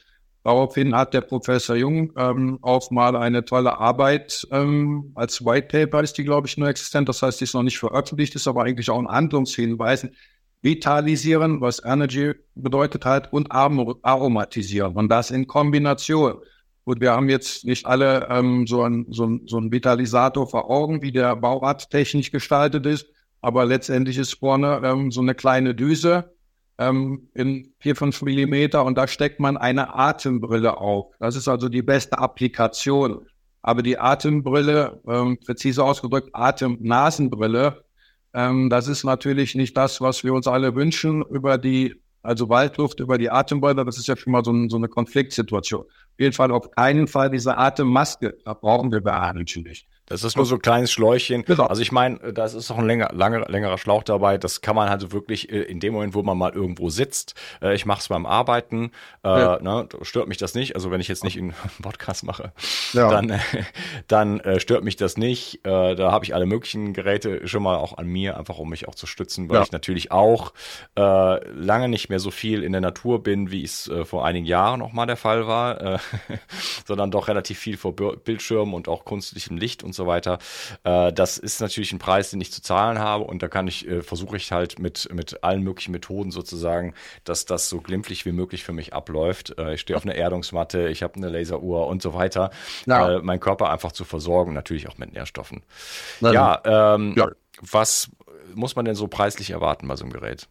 Daraufhin 0.43 0.95
hat 0.97 1.13
der 1.13 1.21
Professor 1.21 1.77
Jung 1.77 2.13
ähm, 2.17 2.59
auch 2.63 2.91
mal 2.91 3.15
eine 3.15 3.45
tolle 3.45 3.79
Arbeit 3.79 4.47
ähm, 4.51 5.13
als 5.15 5.45
White 5.45 5.67
Paper 5.67 6.03
ist 6.03 6.17
die, 6.17 6.25
glaube 6.25 6.47
ich, 6.47 6.57
nur 6.57 6.69
existent. 6.69 7.09
Das 7.11 7.21
heißt, 7.21 7.41
die 7.41 7.45
ist 7.45 7.55
noch 7.55 7.63
nicht 7.63 7.79
veröffentlicht, 7.79 8.35
ist 8.35 8.49
aber 8.49 8.63
eigentlich 8.63 8.89
auch 8.89 8.99
ein 8.99 9.09
Handlungshinweis, 9.09 10.09
vitalisieren, 10.63 11.61
was 11.61 11.83
Energy 11.85 12.35
bedeutet 12.55 13.05
hat, 13.05 13.33
und 13.33 13.51
aromatisieren. 13.51 14.95
Und 14.95 15.09
das 15.09 15.31
in 15.31 15.47
Kombination. 15.47 16.35
Gut, 16.85 17.01
wir 17.01 17.13
haben 17.13 17.29
jetzt 17.29 17.65
nicht 17.65 17.87
alle 17.87 18.27
ähm, 18.31 18.67
so, 18.67 18.83
ein, 18.83 19.07
so, 19.11 19.27
ein, 19.27 19.43
so 19.47 19.59
ein 19.59 19.71
Vitalisator 19.71 20.49
vor 20.49 20.71
Augen, 20.71 21.03
wie 21.03 21.13
der 21.13 21.37
Bauart 21.37 21.91
technisch 21.91 22.31
gestaltet 22.31 22.87
ist, 22.87 23.07
aber 23.43 23.65
letztendlich 23.65 24.19
ist 24.19 24.35
vorne 24.35 24.81
ähm, 24.85 25.11
so 25.11 25.21
eine 25.21 25.35
kleine 25.35 25.75
Düse 25.75 26.33
ähm, 26.79 27.29
in 27.35 27.73
vier 27.79 27.95
fünf 27.97 28.23
Millimeter 28.23 28.85
und 28.85 28.97
da 28.97 29.07
steckt 29.07 29.41
man 29.41 29.57
eine 29.57 29.95
Atembrille 29.95 30.79
auf. 30.79 31.13
Das 31.21 31.37
ist 31.37 31.49
also 31.49 31.69
die 31.69 31.83
beste 31.83 32.19
Applikation. 32.19 33.27
Aber 33.63 33.83
die 33.83 33.99
Atembrille, 33.99 35.01
ähm, 35.07 35.39
präzise 35.39 35.85
ausgedrückt, 35.85 36.31
Atem-Nasenbrille, 36.33 37.85
ähm, 38.33 38.71
das 38.71 38.89
ist 38.89 39.05
natürlich 39.05 39.55
nicht 39.55 39.77
das, 39.77 40.01
was 40.01 40.25
wir 40.25 40.33
uns 40.33 40.47
alle 40.47 40.75
wünschen 40.75 41.23
über 41.31 41.59
die, 41.59 41.97
also 42.23 42.49
Waldluft, 42.49 43.01
über 43.01 43.19
die 43.19 43.31
Atembäume. 43.31 43.85
Das 43.85 43.99
ist 43.99 44.07
ja 44.07 44.17
schon 44.17 44.33
mal 44.33 44.45
so, 44.45 44.53
ein, 44.53 44.71
so 44.71 44.77
eine 44.77 44.89
Konfliktsituation. 44.89 45.83
Auf 45.83 46.19
jeden 46.19 46.33
Fall 46.33 46.51
auf 46.53 46.71
keinen 46.71 47.07
Fall 47.09 47.31
diese 47.31 47.57
Atemmaske. 47.57 48.37
Da 48.45 48.55
brauchen 48.55 48.93
wir 48.93 49.01
behandeln 49.01 49.47
nicht. 49.65 49.87
Das 50.11 50.25
ist 50.25 50.37
nur 50.37 50.45
so 50.45 50.57
ein 50.57 50.61
kleines 50.61 50.91
Schläuchchen. 50.91 51.45
Genau. 51.45 51.67
Also 51.67 51.83
ich 51.83 51.93
meine, 51.93 52.19
das 52.33 52.55
ist 52.55 52.69
auch 52.73 52.79
ein 52.79 52.87
länger, 52.87 53.11
langer, 53.13 53.49
längerer 53.49 53.79
Schlauch 53.79 54.03
dabei. 54.03 54.39
Das 54.39 54.61
kann 54.61 54.75
man 54.75 54.91
halt 54.91 55.13
wirklich 55.13 55.53
äh, 55.53 55.63
in 55.63 55.79
dem 55.79 55.95
Moment, 55.95 56.15
wo 56.15 56.23
man 56.25 56.37
mal 56.37 56.53
irgendwo 56.53 56.91
sitzt. 56.91 57.37
Äh, 57.63 57.77
ich 57.77 57.87
mache 57.87 58.01
es 58.01 58.09
beim 58.09 58.27
Arbeiten. 58.27 58.91
Äh, 59.23 59.29
ja. 59.29 59.59
ne, 59.63 59.89
stört 60.03 60.27
mich 60.27 60.37
das 60.37 60.55
nicht. 60.55 60.75
Also 60.75 60.91
wenn 60.91 61.01
ich 61.01 61.07
jetzt 61.07 61.23
nicht 61.23 61.39
einen 61.39 61.55
Podcast 61.81 62.25
mache, 62.25 62.53
ja. 62.93 63.09
dann, 63.09 63.41
dann 64.09 64.41
äh, 64.41 64.59
stört 64.59 64.83
mich 64.83 64.97
das 64.97 65.17
nicht. 65.17 65.65
Äh, 65.65 65.95
da 65.95 66.11
habe 66.11 66.25
ich 66.25 66.35
alle 66.35 66.45
möglichen 66.45 66.93
Geräte 66.93 67.47
schon 67.47 67.63
mal 67.63 67.77
auch 67.77 67.97
an 67.97 68.07
mir, 68.07 68.37
einfach 68.37 68.59
um 68.59 68.69
mich 68.69 68.89
auch 68.89 68.97
zu 68.97 69.07
stützen, 69.07 69.49
weil 69.49 69.59
ja. 69.59 69.63
ich 69.63 69.71
natürlich 69.71 70.11
auch 70.11 70.53
äh, 70.97 71.45
lange 71.53 71.89
nicht 71.89 72.09
mehr 72.09 72.19
so 72.19 72.33
viel 72.33 72.65
in 72.65 72.73
der 72.73 72.81
Natur 72.81 73.23
bin, 73.23 73.53
wie 73.53 73.63
es 73.63 73.87
äh, 73.87 74.05
vor 74.05 74.27
einigen 74.27 74.47
Jahren 74.47 74.81
noch 74.81 74.93
mal 74.93 75.07
der 75.07 75.17
Fall 75.17 75.47
war, 75.47 75.81
äh, 75.81 75.99
sondern 76.85 77.13
doch 77.13 77.29
relativ 77.29 77.61
viel 77.61 77.77
vor 77.77 77.95
Bildschirmen 77.95 78.75
und 78.75 78.89
auch 78.89 79.05
künstlichem 79.05 79.57
Licht 79.57 79.85
und 79.85 79.95
so 79.95 80.00
so 80.01 80.07
weiter. 80.07 80.39
Äh, 80.85 81.13
das 81.13 81.39
ist 81.39 81.61
natürlich 81.61 81.93
ein 81.93 81.99
Preis, 81.99 82.31
den 82.31 82.41
ich 82.41 82.53
zu 82.53 82.63
zahlen 82.63 82.99
habe 82.99 83.25
und 83.25 83.43
da 83.43 83.49
kann 83.49 83.67
ich, 83.67 83.87
äh, 83.87 84.03
versuche 84.03 84.37
ich 84.37 84.51
halt 84.51 84.79
mit, 84.79 85.13
mit 85.13 85.45
allen 85.45 85.63
möglichen 85.63 85.93
Methoden 85.93 86.31
sozusagen, 86.31 86.95
dass 87.25 87.45
das 87.45 87.69
so 87.69 87.81
glimpflich 87.81 88.25
wie 88.25 88.33
möglich 88.33 88.65
für 88.65 88.73
mich 88.73 88.95
abläuft. 88.95 89.59
Äh, 89.59 89.75
ich 89.75 89.83
stehe 89.83 89.97
auf 89.97 90.05
einer 90.05 90.15
Erdungsmatte, 90.15 90.89
ich 90.89 91.03
habe 91.03 91.17
eine 91.17 91.29
Laseruhr 91.29 91.87
und 91.87 92.01
so 92.03 92.15
weiter, 92.15 92.51
ja. 92.87 93.17
äh, 93.17 93.23
meinen 93.23 93.41
Körper 93.41 93.71
einfach 93.71 93.93
zu 93.93 94.05
versorgen, 94.05 94.55
natürlich 94.55 94.89
auch 94.89 94.97
mit 94.99 95.13
Nährstoffen. 95.13 95.63
Nein, 96.21 96.33
ja, 96.33 96.61
ähm, 96.65 97.15
ja, 97.17 97.29
was 97.61 98.11
muss 98.55 98.75
man 98.77 98.85
denn 98.85 98.95
so 98.95 99.07
preislich 99.07 99.51
erwarten 99.51 99.87
bei 99.87 99.97
so 99.97 100.05
einem 100.05 100.13
Gerät? 100.13 100.49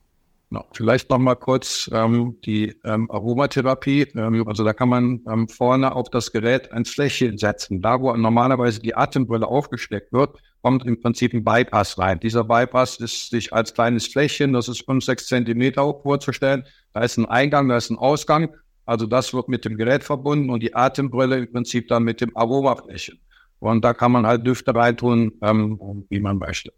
No, 0.51 0.65
vielleicht 0.73 1.11
noch 1.11 1.19
mal 1.19 1.35
kurz 1.35 1.87
ähm, 1.93 2.37
die 2.43 2.75
ähm, 2.83 3.09
Aromatherapie. 3.11 4.07
Ähm, 4.15 4.47
also 4.47 4.63
da 4.63 4.73
kann 4.73 4.89
man 4.89 5.21
ähm, 5.29 5.47
vorne 5.47 5.95
auf 5.95 6.09
das 6.09 6.31
Gerät 6.31 6.71
ein 6.71 6.85
Fläschchen 6.85 7.37
setzen. 7.37 7.83
Da, 7.83 8.01
wo 8.01 8.15
normalerweise 8.15 8.81
die 8.81 8.95
Atembrille 8.95 9.47
aufgesteckt 9.47 10.11
wird, 10.11 10.41
kommt 10.63 10.85
im 10.87 10.99
Prinzip 10.99 11.33
ein 11.33 11.43
Bypass 11.43 11.99
rein. 11.99 12.19
Dieser 12.19 12.43
Bypass 12.45 12.99
ist 12.99 13.29
sich 13.29 13.53
als 13.53 13.75
kleines 13.75 14.07
Fläschchen, 14.07 14.53
das 14.53 14.67
ist 14.67 14.83
fünf, 14.85 15.05
sechs 15.05 15.27
Zentimeter 15.27 15.85
hoch 15.85 16.01
vorzustellen. 16.01 16.65
Da 16.93 17.01
ist 17.01 17.17
ein 17.17 17.27
Eingang, 17.27 17.69
da 17.69 17.77
ist 17.77 17.91
ein 17.91 17.99
Ausgang. 17.99 18.49
Also 18.87 19.05
das 19.05 19.31
wird 19.35 19.49
mit 19.49 19.65
dem 19.65 19.77
Gerät 19.77 20.03
verbunden 20.03 20.49
und 20.49 20.63
die 20.63 20.73
Atembrille 20.73 21.37
im 21.37 21.51
Prinzip 21.51 21.87
dann 21.89 22.03
mit 22.03 22.21
dem 22.21 22.35
Aromafläschchen. 22.35 23.19
Und 23.59 23.85
da 23.85 23.93
kann 23.93 24.11
man 24.11 24.25
halt 24.25 24.47
Düfte 24.47 24.73
reintun, 24.73 25.33
ähm, 25.43 26.05
wie 26.09 26.19
man 26.19 26.39
möchte. 26.39 26.73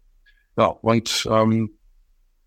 Ja, 0.58 0.66
und 0.66 1.26
ähm, 1.30 1.70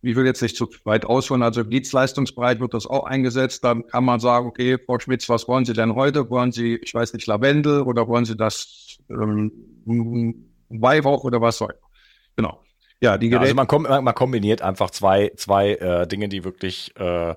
ich 0.06 0.16
will 0.16 0.26
jetzt 0.26 0.42
nicht 0.42 0.56
zu 0.56 0.70
weit 0.84 1.06
ausholen, 1.06 1.44
also 1.44 1.62
im 1.62 1.70
Dienstleistungsbereich 1.70 2.60
wird 2.60 2.74
das 2.74 2.88
auch 2.88 3.06
eingesetzt. 3.06 3.64
Dann 3.64 3.86
kann 3.88 4.06
man 4.06 4.20
sagen, 4.20 4.48
okay, 4.48 4.78
Frau 4.78 5.00
Schmitz, 5.00 5.28
was 5.30 5.48
wollen 5.48 5.66
Sie 5.66 5.74
denn 5.74 5.96
heute? 5.96 6.30
Wollen 6.30 6.52
Sie, 6.52 6.76
ich 6.76 6.94
weiß 6.94 7.14
nicht, 7.14 7.28
Lavendel 7.28 7.82
oder 7.82 8.08
wollen 8.08 8.26
Sie 8.26 8.36
das 8.36 8.98
ähm, 9.10 9.52
Weihrauch 10.70 11.24
oder 11.24 11.42
was 11.42 11.58
soll? 11.58 11.76
Genau. 12.36 12.62
Ja, 13.02 13.18
die 13.18 13.30
Geräte. 13.30 13.56
Ja, 13.56 13.58
also 13.58 13.80
man, 13.80 14.04
man, 14.04 14.16
kombiniert 14.16 14.62
einfach 14.62 14.90
zwei, 14.90 15.32
zwei 15.36 15.74
äh, 15.74 16.08
Dinge, 16.08 16.30
die 16.30 16.44
wirklich 16.44 16.96
äh, 16.98 17.36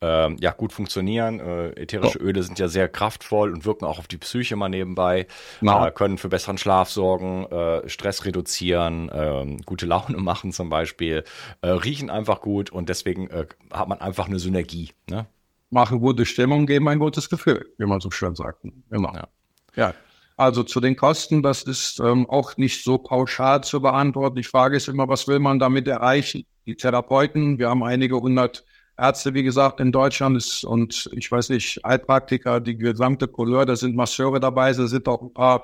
äh, 0.00 0.34
ja, 0.40 0.52
gut 0.52 0.72
funktionieren. 0.72 1.40
Äh, 1.40 1.70
ätherische 1.70 2.18
oh. 2.20 2.24
Öle 2.24 2.42
sind 2.42 2.58
ja 2.58 2.68
sehr 2.68 2.88
kraftvoll 2.88 3.52
und 3.52 3.64
wirken 3.64 3.84
auch 3.84 3.98
auf 3.98 4.08
die 4.08 4.18
Psyche 4.18 4.56
mal 4.56 4.68
nebenbei, 4.68 5.26
no. 5.60 5.86
äh, 5.86 5.90
können 5.90 6.18
für 6.18 6.28
besseren 6.28 6.58
Schlaf 6.58 6.90
sorgen, 6.90 7.44
äh, 7.46 7.88
Stress 7.88 8.24
reduzieren, 8.24 9.08
äh, 9.08 9.56
gute 9.64 9.86
Laune 9.86 10.16
machen 10.18 10.52
zum 10.52 10.68
Beispiel, 10.68 11.24
äh, 11.62 11.68
riechen 11.68 12.10
einfach 12.10 12.40
gut 12.40 12.70
und 12.70 12.88
deswegen 12.88 13.28
äh, 13.30 13.46
hat 13.72 13.88
man 13.88 14.00
einfach 14.00 14.26
eine 14.26 14.38
Synergie. 14.38 14.90
Ne? 15.08 15.26
Machen 15.70 16.00
gute 16.00 16.24
Stimmung, 16.24 16.66
geben 16.66 16.88
ein 16.88 16.98
gutes 16.98 17.28
Gefühl, 17.28 17.66
wie 17.78 17.86
man 17.86 18.00
so 18.00 18.10
schön 18.10 18.34
sagt. 18.34 18.62
Genau. 18.90 19.14
Ja. 19.14 19.28
ja. 19.76 19.94
Also 20.38 20.62
zu 20.62 20.80
den 20.80 20.94
Kosten, 20.94 21.42
das 21.42 21.64
ist 21.64 21.98
ähm, 21.98 22.30
auch 22.30 22.56
nicht 22.56 22.84
so 22.84 22.96
pauschal 22.96 23.64
zu 23.64 23.80
beantworten. 23.80 24.36
Die 24.36 24.44
Frage 24.44 24.76
ist 24.76 24.86
immer, 24.86 25.08
was 25.08 25.26
will 25.26 25.40
man 25.40 25.58
damit 25.58 25.88
erreichen? 25.88 26.46
Die 26.64 26.76
Therapeuten, 26.76 27.58
wir 27.58 27.68
haben 27.68 27.82
einige 27.82 28.20
hundert 28.20 28.64
Ärzte, 28.98 29.32
wie 29.32 29.44
gesagt, 29.44 29.78
in 29.78 29.92
Deutschland 29.92 30.36
ist, 30.36 30.64
und 30.64 31.08
ich 31.12 31.30
weiß 31.30 31.50
nicht, 31.50 31.80
Heilpraktiker, 31.86 32.60
die 32.60 32.76
gesamte 32.76 33.28
Couleur, 33.28 33.64
da 33.64 33.76
sind 33.76 33.94
Masseure 33.94 34.40
dabei, 34.40 34.72
da 34.72 34.88
sind 34.88 35.06
auch 35.06 35.22
ein 35.22 35.32
paar 35.32 35.62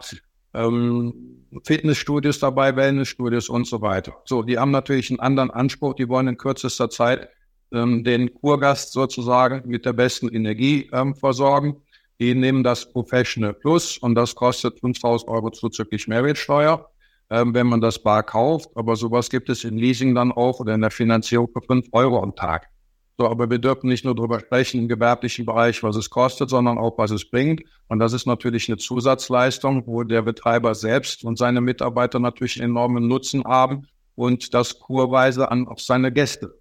ähm, 0.54 1.44
Fitnessstudios 1.64 2.38
dabei, 2.38 2.76
Wellnessstudios 2.76 3.48
und 3.48 3.66
so 3.66 3.80
weiter. 3.80 4.14
So, 4.24 4.42
die 4.42 4.56
haben 4.56 4.70
natürlich 4.70 5.10
einen 5.10 5.18
anderen 5.18 5.50
Anspruch, 5.50 5.94
die 5.94 6.08
wollen 6.08 6.28
in 6.28 6.36
kürzester 6.36 6.88
Zeit 6.90 7.28
ähm, 7.72 8.04
den 8.04 8.32
Kurgast 8.34 8.92
sozusagen 8.92 9.68
mit 9.68 9.84
der 9.84 9.94
besten 9.94 10.28
Energie 10.28 10.88
ähm, 10.92 11.16
versorgen. 11.16 11.82
Die 12.20 12.36
nehmen 12.36 12.62
das 12.62 12.92
Professional 12.92 13.52
Plus 13.52 13.98
und 13.98 14.14
das 14.14 14.36
kostet 14.36 14.78
5000 14.78 15.28
Euro 15.28 15.50
zuzüglich 15.50 16.06
Mehrwertsteuer, 16.06 16.88
ähm, 17.30 17.52
wenn 17.52 17.66
man 17.66 17.80
das 17.80 18.00
bar 18.00 18.22
kauft. 18.22 18.70
Aber 18.76 18.94
sowas 18.94 19.28
gibt 19.28 19.48
es 19.48 19.64
in 19.64 19.76
Leasing 19.76 20.14
dann 20.14 20.30
auch 20.30 20.60
oder 20.60 20.74
in 20.74 20.82
der 20.82 20.92
Finanzierung 20.92 21.48
für 21.52 21.62
5 21.62 21.88
Euro 21.90 22.22
am 22.22 22.36
Tag. 22.36 22.68
So, 23.16 23.28
aber 23.28 23.48
wir 23.48 23.58
dürfen 23.58 23.88
nicht 23.88 24.04
nur 24.04 24.14
darüber 24.14 24.40
sprechen 24.40 24.80
im 24.80 24.88
gewerblichen 24.88 25.46
Bereich, 25.46 25.82
was 25.84 25.94
es 25.94 26.10
kostet, 26.10 26.50
sondern 26.50 26.78
auch, 26.78 26.98
was 26.98 27.12
es 27.12 27.30
bringt. 27.30 27.62
Und 27.86 28.00
das 28.00 28.12
ist 28.12 28.26
natürlich 28.26 28.68
eine 28.68 28.76
Zusatzleistung, 28.76 29.86
wo 29.86 30.02
der 30.02 30.22
Betreiber 30.22 30.74
selbst 30.74 31.24
und 31.24 31.38
seine 31.38 31.60
Mitarbeiter 31.60 32.18
natürlich 32.18 32.60
enormen 32.60 33.06
Nutzen 33.06 33.44
haben 33.44 33.86
und 34.16 34.52
das 34.52 34.80
kurweise 34.80 35.50
an 35.50 35.68
auf 35.68 35.80
seine 35.80 36.10
Gäste 36.10 36.54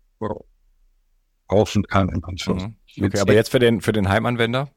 kaufen 1.48 1.84
kann. 1.84 2.10
In 2.10 2.22
mhm. 2.22 2.76
Okay, 3.02 3.20
aber 3.20 3.34
jetzt 3.34 3.50
für 3.50 3.60
den, 3.60 3.82
für 3.82 3.92
den 3.92 4.10
Heimanwender? 4.10 4.70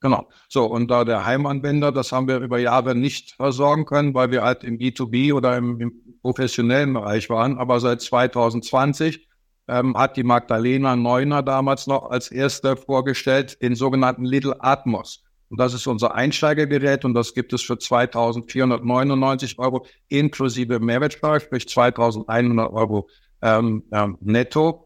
Genau. 0.00 0.28
So, 0.48 0.66
und 0.66 0.90
da 0.90 1.04
der 1.04 1.24
Heimanwender, 1.24 1.90
das 1.90 2.12
haben 2.12 2.28
wir 2.28 2.38
über 2.38 2.58
Jahre 2.58 2.94
nicht 2.94 3.32
versorgen 3.32 3.86
können, 3.86 4.14
weil 4.14 4.30
wir 4.30 4.42
halt 4.42 4.62
im 4.62 4.78
B2B 4.78 5.32
oder 5.32 5.56
im, 5.56 5.80
im 5.80 5.92
professionellen 6.20 6.92
Bereich 6.92 7.30
waren. 7.30 7.58
Aber 7.58 7.80
seit 7.80 8.02
2020 8.02 9.25
ähm, 9.68 9.96
hat 9.96 10.16
die 10.16 10.22
Magdalena 10.22 10.96
Neuner 10.96 11.42
damals 11.42 11.86
noch 11.86 12.10
als 12.10 12.30
erste 12.30 12.76
vorgestellt, 12.76 13.60
den 13.62 13.74
sogenannten 13.74 14.24
Little 14.24 14.56
Atmos. 14.60 15.22
Und 15.48 15.60
das 15.60 15.74
ist 15.74 15.86
unser 15.86 16.14
Einsteigergerät 16.14 17.04
und 17.04 17.14
das 17.14 17.34
gibt 17.34 17.52
es 17.52 17.62
für 17.62 17.74
2.499 17.74 19.58
Euro 19.58 19.86
inklusive 20.08 20.80
Mehrwertsteuer, 20.80 21.40
sprich 21.40 21.64
2.100 21.64 22.72
Euro 22.72 23.08
ähm, 23.42 23.84
ähm, 23.92 24.18
netto. 24.20 24.82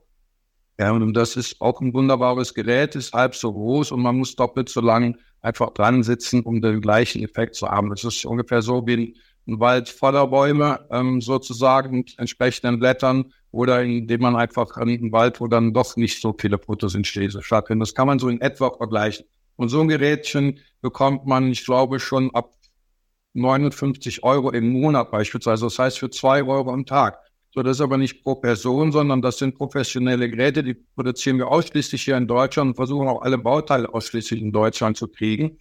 Und 0.78 1.12
das 1.12 1.36
ist 1.36 1.60
auch 1.60 1.80
ein 1.82 1.92
wunderbares 1.92 2.54
Gerät, 2.54 2.94
ist 2.94 3.12
halb 3.12 3.34
so 3.34 3.52
groß 3.52 3.92
und 3.92 4.00
man 4.00 4.16
muss 4.16 4.34
doppelt 4.34 4.70
so 4.70 4.80
lang 4.80 5.18
einfach 5.42 5.70
dran 5.70 6.02
sitzen, 6.02 6.42
um 6.42 6.62
den 6.62 6.80
gleichen 6.80 7.22
Effekt 7.22 7.54
zu 7.54 7.68
haben. 7.68 7.90
Das 7.90 8.04
ist 8.04 8.24
ungefähr 8.24 8.62
so 8.62 8.86
wie 8.86 8.96
ein 8.96 9.14
Wald 9.46 9.88
voller 9.88 10.26
Bäume 10.26 10.86
ähm, 10.90 11.20
sozusagen 11.20 11.98
mit 11.98 12.18
entsprechenden 12.18 12.78
Blättern 12.78 13.32
oder 13.50 13.82
indem 13.82 14.20
man 14.20 14.36
einfach 14.36 14.76
einen 14.76 15.10
Wald, 15.12 15.40
wo 15.40 15.48
dann 15.48 15.72
doch 15.72 15.96
nicht 15.96 16.20
so 16.20 16.34
viele 16.38 16.58
Photosynthese 16.58 17.42
stattfindet. 17.42 17.88
Das 17.88 17.94
kann 17.94 18.06
man 18.06 18.18
so 18.18 18.28
in 18.28 18.40
etwa 18.40 18.70
vergleichen. 18.70 19.26
Und 19.56 19.68
so 19.68 19.80
ein 19.80 19.88
Gerätchen 19.88 20.60
bekommt 20.80 21.26
man, 21.26 21.50
ich 21.50 21.64
glaube, 21.64 22.00
schon 22.00 22.30
ab 22.34 22.54
59 23.34 24.22
Euro 24.22 24.50
im 24.50 24.70
Monat 24.70 25.10
beispielsweise. 25.10 25.66
Das 25.66 25.78
heißt 25.78 25.98
für 25.98 26.10
zwei 26.10 26.42
Euro 26.42 26.72
am 26.72 26.86
Tag. 26.86 27.18
So, 27.52 27.62
das 27.62 27.78
ist 27.78 27.80
aber 27.80 27.98
nicht 27.98 28.22
pro 28.22 28.36
Person, 28.36 28.92
sondern 28.92 29.22
das 29.22 29.38
sind 29.38 29.56
professionelle 29.56 30.30
Geräte, 30.30 30.62
die 30.62 30.74
produzieren 30.74 31.38
wir 31.38 31.48
ausschließlich 31.48 32.02
hier 32.02 32.16
in 32.16 32.28
Deutschland 32.28 32.68
und 32.68 32.74
versuchen 32.76 33.08
auch 33.08 33.22
alle 33.22 33.38
Bauteile 33.38 33.92
ausschließlich 33.92 34.40
in 34.40 34.52
Deutschland 34.52 34.96
zu 34.96 35.08
kriegen. 35.08 35.58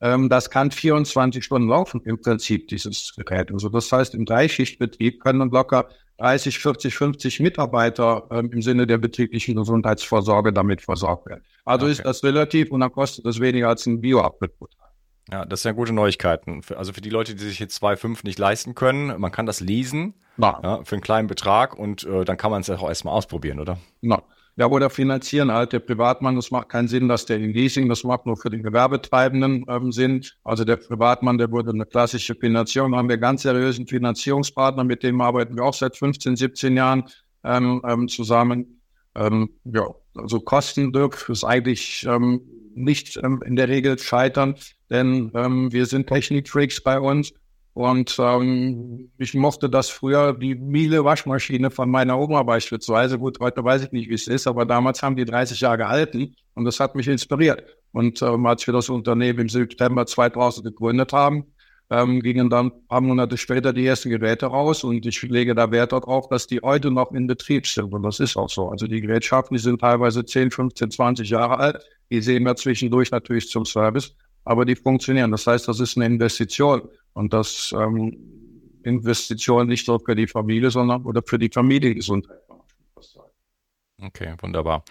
Ähm, 0.00 0.28
das 0.28 0.50
kann 0.50 0.70
24 0.70 1.44
Stunden 1.44 1.68
laufen 1.68 2.00
im 2.04 2.20
Prinzip, 2.20 2.68
dieses 2.68 3.14
Gerät. 3.16 3.50
Also 3.50 3.68
das 3.68 3.90
heißt, 3.90 4.14
im 4.14 4.26
Dreischichtbetrieb 4.26 5.20
können 5.20 5.50
locker 5.50 5.88
30, 6.18 6.58
40, 6.58 6.94
50 6.94 7.40
Mitarbeiter 7.40 8.26
ähm, 8.30 8.50
im 8.52 8.62
Sinne 8.62 8.86
der 8.86 8.98
betrieblichen 8.98 9.56
Gesundheitsvorsorge 9.56 10.52
damit 10.52 10.82
versorgt 10.82 11.26
werden. 11.26 11.44
Also 11.64 11.86
okay. 11.86 11.92
ist 11.92 12.04
das 12.04 12.22
relativ 12.24 12.70
und 12.70 12.80
dann 12.80 12.92
kostet 12.92 13.26
das 13.26 13.40
weniger 13.40 13.68
als 13.68 13.86
ein 13.86 14.00
Tag. 14.02 14.86
Ja, 15.30 15.44
das 15.44 15.62
sind 15.62 15.70
ja 15.70 15.74
gute 15.74 15.92
Neuigkeiten. 15.92 16.60
Also 16.76 16.92
für 16.92 17.00
die 17.00 17.10
Leute, 17.10 17.34
die 17.34 17.42
sich 17.42 17.58
jetzt 17.58 17.82
2,5 17.82 18.20
nicht 18.24 18.38
leisten 18.38 18.74
können, 18.74 19.18
man 19.20 19.32
kann 19.32 19.44
das 19.44 19.60
leasen 19.60 20.14
ja, 20.62 20.84
für 20.84 20.94
einen 20.94 21.02
kleinen 21.02 21.26
Betrag 21.26 21.76
und 21.76 22.04
äh, 22.04 22.24
dann 22.24 22.36
kann 22.36 22.50
man 22.50 22.60
es 22.60 22.68
ja 22.68 22.76
auch 22.76 22.88
erstmal 22.88 23.14
ausprobieren, 23.14 23.58
oder? 23.58 23.78
Na. 24.00 24.22
Ja, 24.58 24.66
oder 24.68 24.88
finanzieren 24.88 25.52
halt 25.52 25.74
der 25.74 25.80
Privatmann. 25.80 26.34
Das 26.34 26.50
macht 26.50 26.70
keinen 26.70 26.88
Sinn, 26.88 27.08
dass 27.08 27.26
der 27.26 27.36
in 27.36 27.52
Leasing, 27.52 27.90
das 27.90 28.04
macht 28.04 28.24
nur 28.24 28.38
für 28.38 28.48
den 28.48 28.62
Gewerbetreibenden 28.62 29.66
ähm, 29.68 29.92
Sinn. 29.92 30.24
Also 30.44 30.64
der 30.64 30.76
Privatmann, 30.76 31.36
der 31.36 31.52
würde 31.52 31.70
eine 31.70 31.84
klassische 31.84 32.34
Finanzierung, 32.34 32.92
da 32.92 32.98
haben 32.98 33.08
wir 33.10 33.18
ganz 33.18 33.42
seriösen 33.42 33.86
Finanzierungspartner, 33.86 34.82
mit 34.82 35.02
dem 35.02 35.20
arbeiten 35.20 35.56
wir 35.56 35.64
auch 35.64 35.74
seit 35.74 35.96
15, 35.96 36.36
17 36.36 36.74
Jahren 36.74 37.04
ähm, 37.44 37.82
ähm, 37.86 38.08
zusammen. 38.08 38.80
Ähm, 39.14 39.50
ja, 39.64 39.88
also 40.14 40.40
Kosten 40.40 40.90
Dirk, 40.90 41.28
ist 41.28 41.44
eigentlich 41.44 42.06
ähm, 42.08 42.40
nicht 42.74 43.18
ähm, 43.22 43.42
in 43.44 43.56
der 43.56 43.68
Regel 43.68 43.98
scheitern, 43.98 44.54
denn 44.88 45.32
ähm, 45.34 45.70
wir 45.70 45.84
sind 45.84 46.06
Technikfreaks 46.06 46.82
bei 46.82 46.98
uns 46.98 47.32
und 47.76 48.16
ähm, 48.18 49.10
ich 49.18 49.34
mochte 49.34 49.68
das 49.68 49.90
früher, 49.90 50.32
die 50.32 50.54
Miele 50.54 51.04
Waschmaschine 51.04 51.70
von 51.70 51.90
meiner 51.90 52.18
Oma 52.18 52.42
beispielsweise. 52.42 53.18
Gut, 53.18 53.38
heute 53.38 53.62
weiß 53.62 53.84
ich 53.84 53.92
nicht, 53.92 54.08
wie 54.08 54.14
es 54.14 54.28
ist, 54.28 54.46
aber 54.46 54.64
damals 54.64 55.02
haben 55.02 55.14
die 55.14 55.26
30 55.26 55.60
Jahre 55.60 55.76
gehalten 55.76 56.34
und 56.54 56.64
das 56.64 56.80
hat 56.80 56.94
mich 56.94 57.06
inspiriert. 57.06 57.64
Und 57.92 58.22
ähm, 58.22 58.46
als 58.46 58.66
wir 58.66 58.72
das 58.72 58.88
Unternehmen 58.88 59.40
im 59.40 59.48
September 59.50 60.06
2000 60.06 60.64
gegründet 60.64 61.12
haben, 61.12 61.52
ähm, 61.90 62.20
gingen 62.20 62.48
dann 62.48 62.68
ein 62.68 62.86
paar 62.88 63.02
Monate 63.02 63.36
später 63.36 63.74
die 63.74 63.84
ersten 63.84 64.08
Geräte 64.08 64.46
raus 64.46 64.82
und 64.82 65.04
ich 65.04 65.20
lege 65.20 65.54
da 65.54 65.70
Wert 65.70 65.92
darauf, 65.92 66.30
dass 66.30 66.46
die 66.46 66.60
heute 66.60 66.90
noch 66.90 67.12
in 67.12 67.26
Betrieb 67.26 67.66
sind 67.66 67.92
und 67.92 68.02
das 68.04 68.20
ist 68.20 68.38
auch 68.38 68.48
so. 68.48 68.70
Also 68.70 68.86
die 68.86 69.02
Gerätschaften, 69.02 69.54
die 69.54 69.62
sind 69.62 69.82
teilweise 69.82 70.24
10, 70.24 70.50
15, 70.50 70.92
20 70.92 71.28
Jahre 71.28 71.58
alt. 71.58 71.84
Die 72.10 72.22
sehen 72.22 72.44
wir 72.44 72.56
zwischendurch 72.56 73.10
natürlich 73.10 73.50
zum 73.50 73.66
Service 73.66 74.16
aber 74.46 74.64
die 74.64 74.76
funktionieren. 74.76 75.30
Das 75.32 75.46
heißt, 75.46 75.68
das 75.68 75.80
ist 75.80 75.96
eine 75.96 76.06
Investition 76.06 76.82
und 77.12 77.32
das 77.32 77.74
ähm, 77.76 78.16
Investition 78.84 79.66
nicht 79.66 79.88
nur 79.88 80.00
für 80.00 80.14
die 80.14 80.28
Familie, 80.28 80.70
sondern 80.70 81.04
oder 81.04 81.20
für 81.26 81.38
die 81.38 81.50
Familiengesundheit. 81.52 82.40
Okay, 84.06 84.34
wunderbar. 84.40 84.84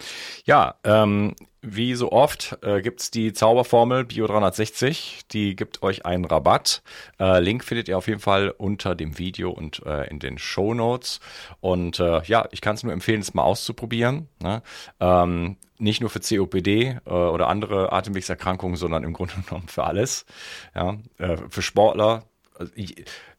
Ja, 0.44 0.74
ähm, 0.84 1.34
wie 1.62 1.94
so 1.94 2.12
oft 2.12 2.58
äh, 2.62 2.82
gibt 2.82 3.14
die 3.14 3.32
Zauberformel 3.32 4.02
Bio360, 4.02 5.22
die 5.32 5.56
gibt 5.56 5.82
euch 5.82 6.04
einen 6.04 6.24
Rabatt. 6.24 6.82
Äh, 7.18 7.40
Link 7.40 7.64
findet 7.64 7.88
ihr 7.88 7.96
auf 7.96 8.08
jeden 8.08 8.20
Fall 8.20 8.50
unter 8.50 8.94
dem 8.94 9.18
Video 9.18 9.50
und 9.50 9.84
äh, 9.86 10.08
in 10.08 10.18
den 10.18 10.38
Show 10.38 10.74
Notes. 10.74 11.20
Und 11.60 11.98
äh, 11.98 12.22
ja, 12.24 12.46
ich 12.50 12.60
kann 12.60 12.74
es 12.74 12.82
nur 12.82 12.92
empfehlen, 12.92 13.20
es 13.20 13.34
mal 13.34 13.42
auszuprobieren. 13.42 14.28
Ne? 14.40 14.62
Ähm, 15.00 15.56
nicht 15.78 16.00
nur 16.00 16.10
für 16.10 16.20
COPD 16.20 16.98
äh, 17.04 17.10
oder 17.10 17.48
andere 17.48 17.92
Atemwegserkrankungen, 17.92 18.76
sondern 18.76 19.02
im 19.02 19.14
Grunde 19.14 19.34
genommen 19.48 19.68
für 19.68 19.84
alles. 19.84 20.26
Ja? 20.74 20.98
Äh, 21.18 21.38
für 21.48 21.62
Sportler, 21.62 22.24
also 22.58 22.72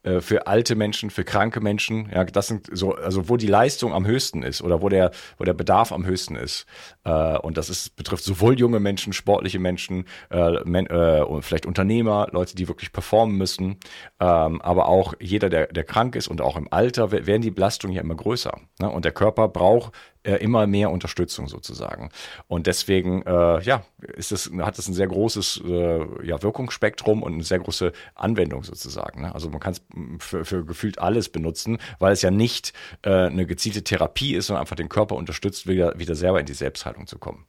äh, 0.03 0.21
für 0.21 0.47
alte 0.47 0.75
Menschen, 0.75 1.09
für 1.09 1.23
kranke 1.23 1.61
Menschen. 1.61 2.09
Ja, 2.13 2.23
das 2.23 2.47
sind 2.47 2.67
so, 2.71 2.95
also 2.95 3.29
wo 3.29 3.37
die 3.37 3.47
Leistung 3.47 3.93
am 3.93 4.05
höchsten 4.05 4.43
ist 4.43 4.61
oder 4.61 4.81
wo 4.81 4.89
der, 4.89 5.11
wo 5.37 5.43
der 5.43 5.53
Bedarf 5.53 5.91
am 5.91 6.05
höchsten 6.05 6.35
ist. 6.35 6.65
Äh, 7.03 7.37
und 7.39 7.57
das 7.57 7.69
ist, 7.69 7.95
betrifft 7.95 8.23
sowohl 8.23 8.59
junge 8.59 8.79
Menschen, 8.79 9.13
sportliche 9.13 9.59
Menschen, 9.59 10.05
äh, 10.29 10.63
men, 10.65 10.87
äh, 10.87 11.25
vielleicht 11.41 11.65
Unternehmer, 11.65 12.27
Leute, 12.31 12.55
die 12.55 12.67
wirklich 12.67 12.91
performen 12.91 13.37
müssen, 13.37 13.77
ähm, 14.19 14.61
aber 14.61 14.87
auch 14.87 15.13
jeder, 15.19 15.49
der, 15.49 15.67
der 15.67 15.83
krank 15.83 16.15
ist 16.15 16.27
und 16.27 16.41
auch 16.41 16.57
im 16.57 16.67
Alter 16.71 17.11
werden 17.11 17.41
die 17.41 17.51
Belastungen 17.51 17.95
ja 17.95 18.01
immer 18.01 18.15
größer. 18.15 18.57
Ne? 18.79 18.89
Und 18.89 19.05
der 19.05 19.11
Körper 19.11 19.47
braucht 19.47 19.93
äh, 20.27 20.35
immer 20.43 20.67
mehr 20.67 20.91
Unterstützung 20.91 21.47
sozusagen. 21.47 22.09
Und 22.47 22.67
deswegen, 22.67 23.21
äh, 23.21 23.61
ja, 23.61 23.83
ist 24.01 24.31
es, 24.31 24.51
hat 24.59 24.77
es 24.77 24.87
ein 24.87 24.93
sehr 24.93 25.07
großes 25.07 25.61
äh, 25.65 26.27
ja, 26.27 26.43
Wirkungsspektrum 26.43 27.23
und 27.23 27.33
eine 27.33 27.43
sehr 27.43 27.59
große 27.59 27.93
Anwendung 28.13 28.63
sozusagen. 28.63 29.21
Ne? 29.21 29.33
Also 29.33 29.49
man 29.49 29.61
kann 29.61 29.71
es 29.71 29.81
für, 30.19 30.45
für 30.45 30.65
gefühlt 30.65 30.99
alles 30.99 31.29
benutzen, 31.29 31.77
weil 31.99 32.13
es 32.13 32.21
ja 32.21 32.31
nicht 32.31 32.73
äh, 33.03 33.09
eine 33.09 33.45
gezielte 33.45 33.83
Therapie 33.83 34.35
ist, 34.35 34.47
sondern 34.47 34.61
einfach 34.61 34.75
den 34.75 34.89
Körper 34.89 35.15
unterstützt, 35.15 35.67
wieder, 35.67 35.97
wieder 35.97 36.15
selber 36.15 36.39
in 36.39 36.45
die 36.45 36.53
Selbstheilung 36.53 37.07
zu 37.07 37.17
kommen. 37.17 37.45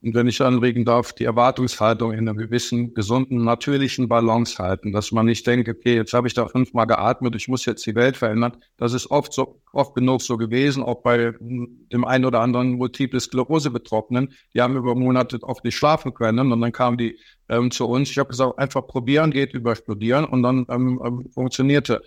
Und 0.00 0.14
wenn 0.14 0.28
ich 0.28 0.40
anregen 0.40 0.84
darf, 0.84 1.12
die 1.12 1.24
Erwartungshaltung 1.24 2.12
in 2.12 2.28
einer 2.28 2.34
gewissen, 2.34 2.94
gesunden, 2.94 3.42
natürlichen 3.42 4.08
Balance 4.08 4.62
halten, 4.62 4.92
dass 4.92 5.10
man 5.10 5.26
nicht 5.26 5.44
denkt, 5.44 5.68
okay, 5.68 5.96
jetzt 5.96 6.12
habe 6.12 6.28
ich 6.28 6.34
da 6.34 6.46
fünfmal 6.46 6.86
geatmet, 6.86 7.34
ich 7.34 7.48
muss 7.48 7.64
jetzt 7.64 7.84
die 7.84 7.96
Welt 7.96 8.16
verändern. 8.16 8.58
Das 8.76 8.92
ist 8.92 9.10
oft 9.10 9.32
so, 9.32 9.60
oft 9.72 9.96
genug 9.96 10.22
so 10.22 10.36
gewesen, 10.36 10.84
auch 10.84 11.02
bei 11.02 11.32
dem 11.40 12.04
einen 12.04 12.24
oder 12.24 12.40
anderen 12.40 12.74
Multiple 12.74 13.18
Sklerose 13.18 13.70
Betroffenen. 13.72 14.32
Die 14.54 14.62
haben 14.62 14.76
über 14.76 14.94
Monate 14.94 15.42
oft 15.42 15.64
nicht 15.64 15.76
schlafen 15.76 16.14
können 16.14 16.52
und 16.52 16.60
dann 16.60 16.72
kamen 16.72 16.96
die 16.96 17.18
ähm, 17.48 17.72
zu 17.72 17.86
uns. 17.88 18.08
Ich 18.10 18.18
habe 18.18 18.28
gesagt, 18.28 18.56
einfach 18.56 18.86
probieren 18.86 19.32
geht 19.32 19.52
über 19.52 19.74
Studieren 19.74 20.24
und 20.26 20.44
dann 20.44 20.64
ähm, 20.68 21.00
ähm, 21.04 21.28
funktionierte 21.32 22.02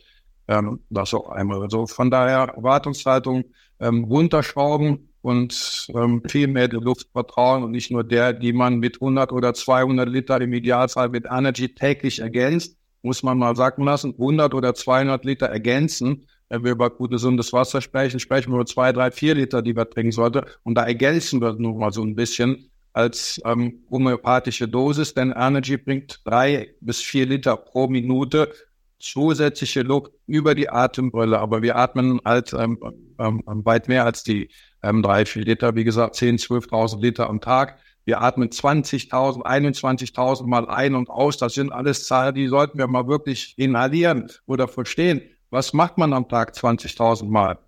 ähm, 0.47 0.79
das 0.89 1.13
auch 1.13 1.29
einmal. 1.29 1.61
Also 1.61 1.87
von 1.87 2.09
daher 2.09 2.53
Erwartungshaltung 2.55 3.43
ähm, 3.81 4.05
runterschrauben, 4.05 5.10
und 5.21 5.87
ähm, 5.95 6.23
viel 6.27 6.47
mehr 6.47 6.67
der 6.67 6.81
Luft 6.81 7.07
vertrauen 7.11 7.63
und 7.63 7.71
nicht 7.71 7.91
nur 7.91 8.03
der, 8.03 8.33
die 8.33 8.53
man 8.53 8.79
mit 8.79 8.95
100 8.95 9.31
oder 9.31 9.53
200 9.53 10.09
Liter 10.09 10.41
im 10.41 10.53
Idealfall 10.53 11.09
mit 11.09 11.25
Energy 11.29 11.73
täglich 11.73 12.19
ergänzt, 12.19 12.77
muss 13.03 13.23
man 13.23 13.37
mal 13.37 13.55
sagen 13.55 13.83
lassen, 13.83 14.13
100 14.13 14.53
oder 14.53 14.73
200 14.73 15.23
Liter 15.25 15.47
ergänzen. 15.47 16.27
Wenn 16.49 16.63
wir 16.63 16.71
über 16.71 16.89
gutes, 16.89 17.21
gesundes 17.21 17.53
Wasser 17.53 17.81
sprechen, 17.81 18.19
sprechen 18.19 18.51
wir 18.51 18.57
über 18.57 18.65
zwei, 18.65 18.91
drei, 18.91 19.09
vier 19.11 19.35
Liter, 19.35 19.61
die 19.61 19.75
wir 19.75 19.89
trinken 19.89 20.11
sollten. 20.11 20.41
Und 20.63 20.75
da 20.75 20.83
ergänzen 20.83 21.41
wir 21.41 21.53
nur 21.53 21.75
mal 21.75 21.93
so 21.93 22.03
ein 22.03 22.15
bisschen 22.15 22.69
als 22.93 23.41
ähm, 23.45 23.85
homöopathische 23.89 24.67
Dosis, 24.67 25.13
denn 25.13 25.31
Energy 25.31 25.77
bringt 25.77 26.19
drei 26.25 26.75
bis 26.81 26.99
vier 26.99 27.25
Liter 27.25 27.55
pro 27.55 27.87
Minute 27.87 28.51
zusätzliche 28.99 29.81
Luft 29.81 30.11
über 30.27 30.55
die 30.55 30.69
Atembrille. 30.69 31.39
Aber 31.39 31.61
wir 31.61 31.75
atmen 31.75 32.19
halt 32.25 32.53
ähm, 32.53 32.77
ähm, 33.17 33.41
weit 33.45 33.87
mehr 33.87 34.05
als 34.05 34.23
die 34.23 34.49
ähm, 34.83 35.01
drei, 35.03 35.25
vier 35.25 35.43
Liter, 35.43 35.75
wie 35.75 35.83
gesagt, 35.83 36.15
10, 36.15 36.37
12.000 36.37 37.01
Liter 37.01 37.29
am 37.29 37.41
Tag. 37.41 37.79
Wir 38.03 38.21
atmen 38.21 38.49
20.000, 38.49 39.43
21.000 39.43 40.47
Mal 40.47 40.67
ein 40.67 40.95
und 40.95 41.09
aus. 41.09 41.37
Das 41.37 41.53
sind 41.53 41.71
alles 41.71 42.05
Zahlen, 42.05 42.33
die 42.33 42.47
sollten 42.47 42.77
wir 42.77 42.87
mal 42.87 43.07
wirklich 43.07 43.53
inhalieren 43.57 44.31
oder 44.47 44.67
verstehen. 44.67 45.21
Was 45.51 45.73
macht 45.73 45.97
man 45.97 46.13
am 46.13 46.27
Tag 46.27 46.53
20.000 46.53 47.29
Mal? 47.29 47.59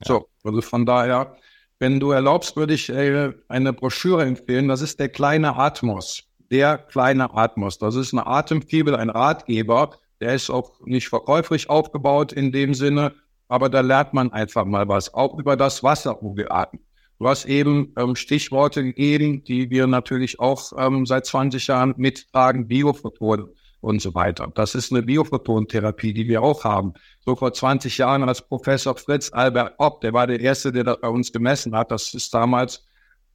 Ja. 0.00 0.06
So, 0.06 0.28
also 0.42 0.60
von 0.60 0.86
daher, 0.86 1.36
wenn 1.78 2.00
du 2.00 2.10
erlaubst, 2.10 2.56
würde 2.56 2.74
ich 2.74 2.88
äh, 2.88 3.32
eine 3.48 3.72
Broschüre 3.72 4.24
empfehlen. 4.24 4.68
Das 4.68 4.82
ist 4.82 4.98
der 4.98 5.08
kleine 5.08 5.56
Atmos. 5.56 6.24
Der 6.50 6.78
kleine 6.78 7.34
Atmos. 7.34 7.78
Das 7.78 7.94
ist 7.94 8.12
eine 8.12 8.26
Atemfibel, 8.26 8.96
ein 8.96 9.10
Ratgeber. 9.10 9.90
Der 10.20 10.34
ist 10.34 10.50
auch 10.50 10.80
nicht 10.84 11.08
verkäuflich 11.08 11.70
aufgebaut 11.70 12.32
in 12.32 12.52
dem 12.52 12.74
Sinne, 12.74 13.14
aber 13.52 13.68
da 13.68 13.80
lernt 13.80 14.14
man 14.14 14.32
einfach 14.32 14.64
mal 14.64 14.88
was, 14.88 15.12
auch 15.12 15.38
über 15.38 15.56
das 15.56 15.82
Wasser, 15.82 16.16
wo 16.22 16.34
wir 16.34 16.50
atmen. 16.50 16.82
Du 17.18 17.28
hast 17.28 17.44
eben 17.44 17.92
ähm, 17.98 18.16
Stichworte 18.16 18.82
gegeben, 18.82 19.44
die 19.44 19.68
wir 19.68 19.86
natürlich 19.86 20.40
auch 20.40 20.72
ähm, 20.78 21.04
seit 21.04 21.26
20 21.26 21.66
Jahren 21.66 21.92
mittragen, 21.98 22.66
Biophotonen 22.66 23.48
und 23.82 24.00
so 24.00 24.14
weiter. 24.14 24.50
Das 24.54 24.74
ist 24.74 24.90
eine 24.90 25.02
Biophotontherapie, 25.02 26.14
die 26.14 26.26
wir 26.28 26.42
auch 26.42 26.64
haben. 26.64 26.94
So 27.26 27.36
vor 27.36 27.52
20 27.52 27.98
Jahren 27.98 28.22
als 28.26 28.40
Professor 28.40 28.96
Fritz 28.96 29.30
Albert 29.30 29.74
Opp, 29.76 30.00
der 30.00 30.14
war 30.14 30.26
der 30.26 30.40
Erste, 30.40 30.72
der 30.72 30.84
das 30.84 31.00
bei 31.02 31.08
uns 31.08 31.30
gemessen 31.30 31.76
hat. 31.76 31.90
Das 31.90 32.14
ist 32.14 32.32
damals 32.32 32.86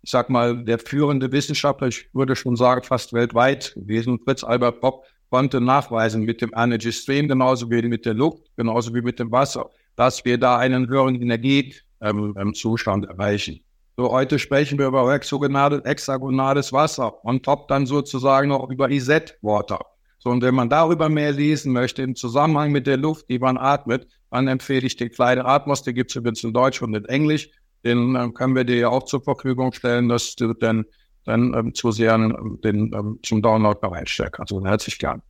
ich 0.04 0.12
sag 0.12 0.30
mal, 0.30 0.64
der 0.64 0.80
führende 0.80 1.32
Wissenschaftler, 1.32 1.88
ich 1.88 2.08
würde 2.14 2.36
schon 2.36 2.56
sagen, 2.56 2.82
fast 2.84 3.14
weltweit 3.14 3.74
gewesen. 3.76 4.20
Fritz 4.24 4.44
Albert 4.44 4.80
Bock 4.80 5.04
konnte 5.30 5.60
nachweisen 5.60 6.24
mit 6.24 6.42
dem 6.42 6.52
Energy 6.56 6.92
Stream, 6.92 7.28
genauso 7.28 7.70
wie 7.70 7.82
mit 7.82 8.06
der 8.06 8.14
Luft, 8.14 8.44
genauso 8.56 8.94
wie 8.96 9.02
mit 9.02 9.20
dem 9.20 9.32
Wasser, 9.32 9.70
dass 9.98 10.24
wir 10.24 10.38
da 10.38 10.58
einen 10.58 10.88
höheren 10.88 11.22
Energiezustand 11.22 13.04
ähm, 13.04 13.10
erreichen. 13.10 13.60
So, 13.98 14.12
heute 14.12 14.38
sprechen 14.38 14.78
wir 14.78 14.88
über 14.88 15.12
hexagonales 15.12 16.72
Wasser 16.72 17.26
und 17.26 17.44
top 17.44 17.68
dann 17.68 17.88
sozusagen 17.88 18.50
noch 18.50 18.70
über 18.70 18.90
IZ-Water. 18.90 19.80
So, 20.20 20.30
und 20.30 20.44
wenn 20.44 20.54
man 20.54 20.70
darüber 20.70 21.10
mehr 21.10 21.32
lesen 21.32 21.74
möchte, 21.74 22.04
im 22.04 22.16
Zusammenhang 22.16 22.72
mit 22.72 22.86
der 22.86 22.98
Luft, 22.98 23.28
die 23.30 23.40
man 23.40 23.58
atmet, 23.58 24.08
dann 24.30 24.48
empfehle 24.48 24.86
ich 24.86 24.98
den 24.98 25.10
kleinen 25.10 25.46
Atmos, 25.46 25.82
den 25.82 25.96
gibt 25.96 26.12
es 26.12 26.16
übrigens 26.16 26.44
in 26.44 26.54
Deutsch 26.54 26.82
und 26.82 26.94
in 26.94 27.06
Englisch. 27.06 27.50
Den 27.84 28.16
ähm, 28.16 28.34
können 28.36 28.56
wir 28.56 28.66
dir 28.66 28.78
ja 28.78 28.90
auch 28.90 29.04
zur 29.04 29.24
Verfügung 29.24 29.72
stellen, 29.74 30.10
dass 30.10 30.36
du 30.36 30.54
dann, 30.54 30.86
dann 31.26 31.54
ähm, 31.56 31.74
zu 31.74 31.92
sehr 31.92 32.14
ähm, 32.14 32.60
den, 32.64 32.94
ähm, 32.94 33.20
zum 33.24 33.42
Download 33.42 33.80
bereitstellst. 33.80 34.40
Also 34.40 34.64
herzlich 34.64 35.00
gern. 35.00 35.24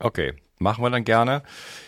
Okay, 0.00 0.34
Machen 0.58 0.82
wir 0.82 0.90
dann 0.90 1.04
gerne. 1.04 1.42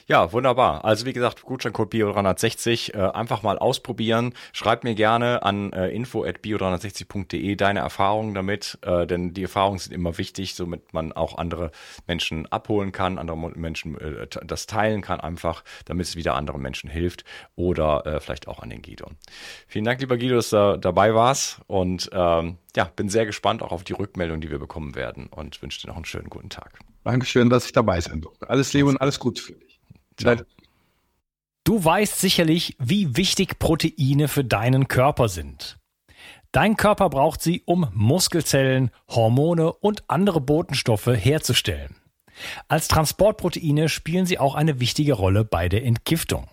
Ja, 0.07 0.33
wunderbar. 0.33 0.85
Also 0.85 1.07
wie 1.07 1.12
gesagt, 1.12 1.43
Gutscheincode 1.43 1.93
Bio360 1.93 2.95
äh, 2.95 3.11
einfach 3.12 3.43
mal 3.43 3.59
ausprobieren. 3.59 4.35
Schreib 4.53 4.85
mir 4.85 4.95
gerne 4.95 5.43
an 5.43 5.73
äh, 5.73 5.89
info@bio360.de 5.89 7.57
deine 7.57 7.81
Erfahrungen 7.81 8.35
damit, 8.35 8.79
äh, 8.83 9.07
denn 9.07 9.35
die 9.35 9.43
Erfahrungen 9.43 9.79
sind 9.79 9.93
immer 9.93 10.18
wichtig, 10.18 10.55
somit 10.55 10.93
man 10.93 11.12
auch 11.12 11.39
andere 11.39 11.73
Menschen 12.07 12.47
abholen 12.47 12.93
kann, 12.93 13.18
andere 13.18 13.37
Menschen 13.37 13.99
äh, 14.01 14.27
das 14.45 14.66
teilen 14.66 15.01
kann 15.01 15.21
einfach, 15.21 15.64
damit 15.85 16.07
es 16.07 16.16
wieder 16.16 16.35
anderen 16.35 16.62
Menschen 16.62 16.91
hilft 16.91 17.25
oder 17.57 18.07
äh, 18.07 18.21
vielleicht 18.21 18.47
auch 18.47 18.61
an 18.61 18.71
den 18.71 18.83
Guido. 18.83 19.07
Vielen 19.66 19.85
Dank, 19.85 20.01
lieber 20.01 20.16
Guido, 20.16 20.37
dass 20.37 20.51
du 20.51 20.79
dabei 20.79 21.14
warst 21.14 21.61
und 21.66 22.11
ähm, 22.12 22.59
ja, 22.77 22.85
bin 22.85 23.09
sehr 23.09 23.27
gespannt 23.27 23.62
auch 23.62 23.73
auf 23.73 23.85
die 23.85 23.95
Rückmeldung, 23.95 24.41
die 24.41 24.51
wir 24.51 24.59
bekommen 24.59 24.95
werden 24.95 25.27
und 25.27 25.61
wünsche 25.61 25.81
dir 25.81 25.89
noch 25.89 25.97
einen 25.97 26.05
schönen 26.05 26.31
guten 26.31 26.51
Tag. 26.51 26.81
Dankeschön, 27.05 27.51
dass 27.51 27.67
ich 27.67 27.73
dabei 27.73 28.01
sein 28.01 28.21
durfte. 28.21 28.49
Alles 28.49 28.73
Liebe 28.73 28.89
und 28.89 29.01
alles 29.01 29.19
Gute 29.19 29.43
für 29.43 29.55
dich. 29.55 29.81
Ciao. 30.17 30.37
Du 31.65 31.85
weißt 31.85 32.21
sicherlich, 32.21 32.77
wie 32.79 33.17
wichtig 33.17 33.59
Proteine 33.59 34.29
für 34.29 34.45
deinen 34.45 34.89
Körper 34.89 35.29
sind. 35.29 35.79
Dein 36.53 36.77
Körper 36.77 37.11
braucht 37.11 37.43
sie, 37.43 37.63
um 37.65 37.89
Muskelzellen, 37.93 38.91
Hormone 39.09 39.73
und 39.73 40.05
andere 40.09 40.41
Botenstoffe 40.41 41.07
herzustellen. 41.07 41.97
Als 42.69 42.89
Transportproteine 42.89 43.89
spielen 43.89 44.27
sie 44.27 44.39
auch 44.39 44.55
eine 44.55 44.81
wichtige 44.81 45.13
Rolle 45.13 45.45
bei 45.45 45.69
der 45.69 45.85
Entgiftung. 45.85 46.49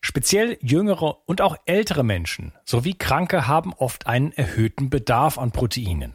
Speziell 0.00 0.58
jüngere 0.60 1.28
und 1.28 1.40
auch 1.40 1.56
ältere 1.66 2.04
Menschen 2.04 2.52
sowie 2.64 2.94
Kranke 2.94 3.46
haben 3.46 3.72
oft 3.72 4.06
einen 4.06 4.32
erhöhten 4.32 4.90
Bedarf 4.90 5.38
an 5.38 5.52
Proteinen. 5.52 6.14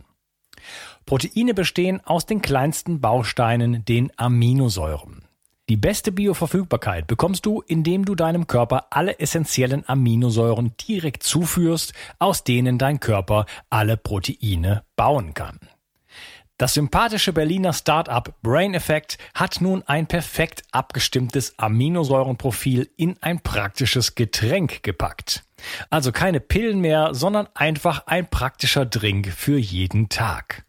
Proteine 1.10 1.56
bestehen 1.56 2.06
aus 2.06 2.28
den 2.28 2.40
kleinsten 2.40 3.02
Bausteinen, 3.02 3.84
den 3.84 4.12
Aminosäuren. 4.18 5.24
Die 5.68 5.76
beste 5.76 6.12
Bioverfügbarkeit 6.12 7.08
bekommst 7.08 7.48
du, 7.48 7.64
indem 7.66 8.06
du 8.06 8.14
deinem 8.14 8.46
Körper 8.46 8.86
alle 8.92 9.18
essentiellen 9.18 9.90
Aminosäuren 9.90 10.76
direkt 10.88 11.24
zuführst, 11.24 11.94
aus 12.20 12.44
denen 12.44 12.78
dein 12.78 13.00
Körper 13.00 13.48
alle 13.72 13.98
Proteine 13.98 14.84
bauen 14.96 15.34
kann. 15.34 15.58
Das 16.58 16.76
sympathische 16.76 17.34
Berliner 17.34 17.74
Startup 17.74 18.32
Brain 18.44 18.76
Effect 18.76 19.18
hat 19.34 19.62
nun 19.62 19.82
ein 19.88 20.06
perfekt 20.06 20.62
abgestimmtes 20.72 21.58
Aminosäurenprofil 21.58 22.88
in 22.98 23.18
ein 23.22 23.40
praktisches 23.40 24.14
Getränk 24.14 24.84
gepackt. 24.84 25.44
Also 25.90 26.12
keine 26.12 26.40
Pillen 26.40 26.82
mehr, 26.82 27.16
sondern 27.16 27.48
einfach 27.56 28.06
ein 28.06 28.30
praktischer 28.30 28.86
Drink 28.86 29.34
für 29.34 29.58
jeden 29.58 30.10
Tag. 30.10 30.69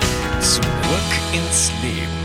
Zurück 0.41 0.63
ins 1.33 1.71
Leben. 1.83 2.20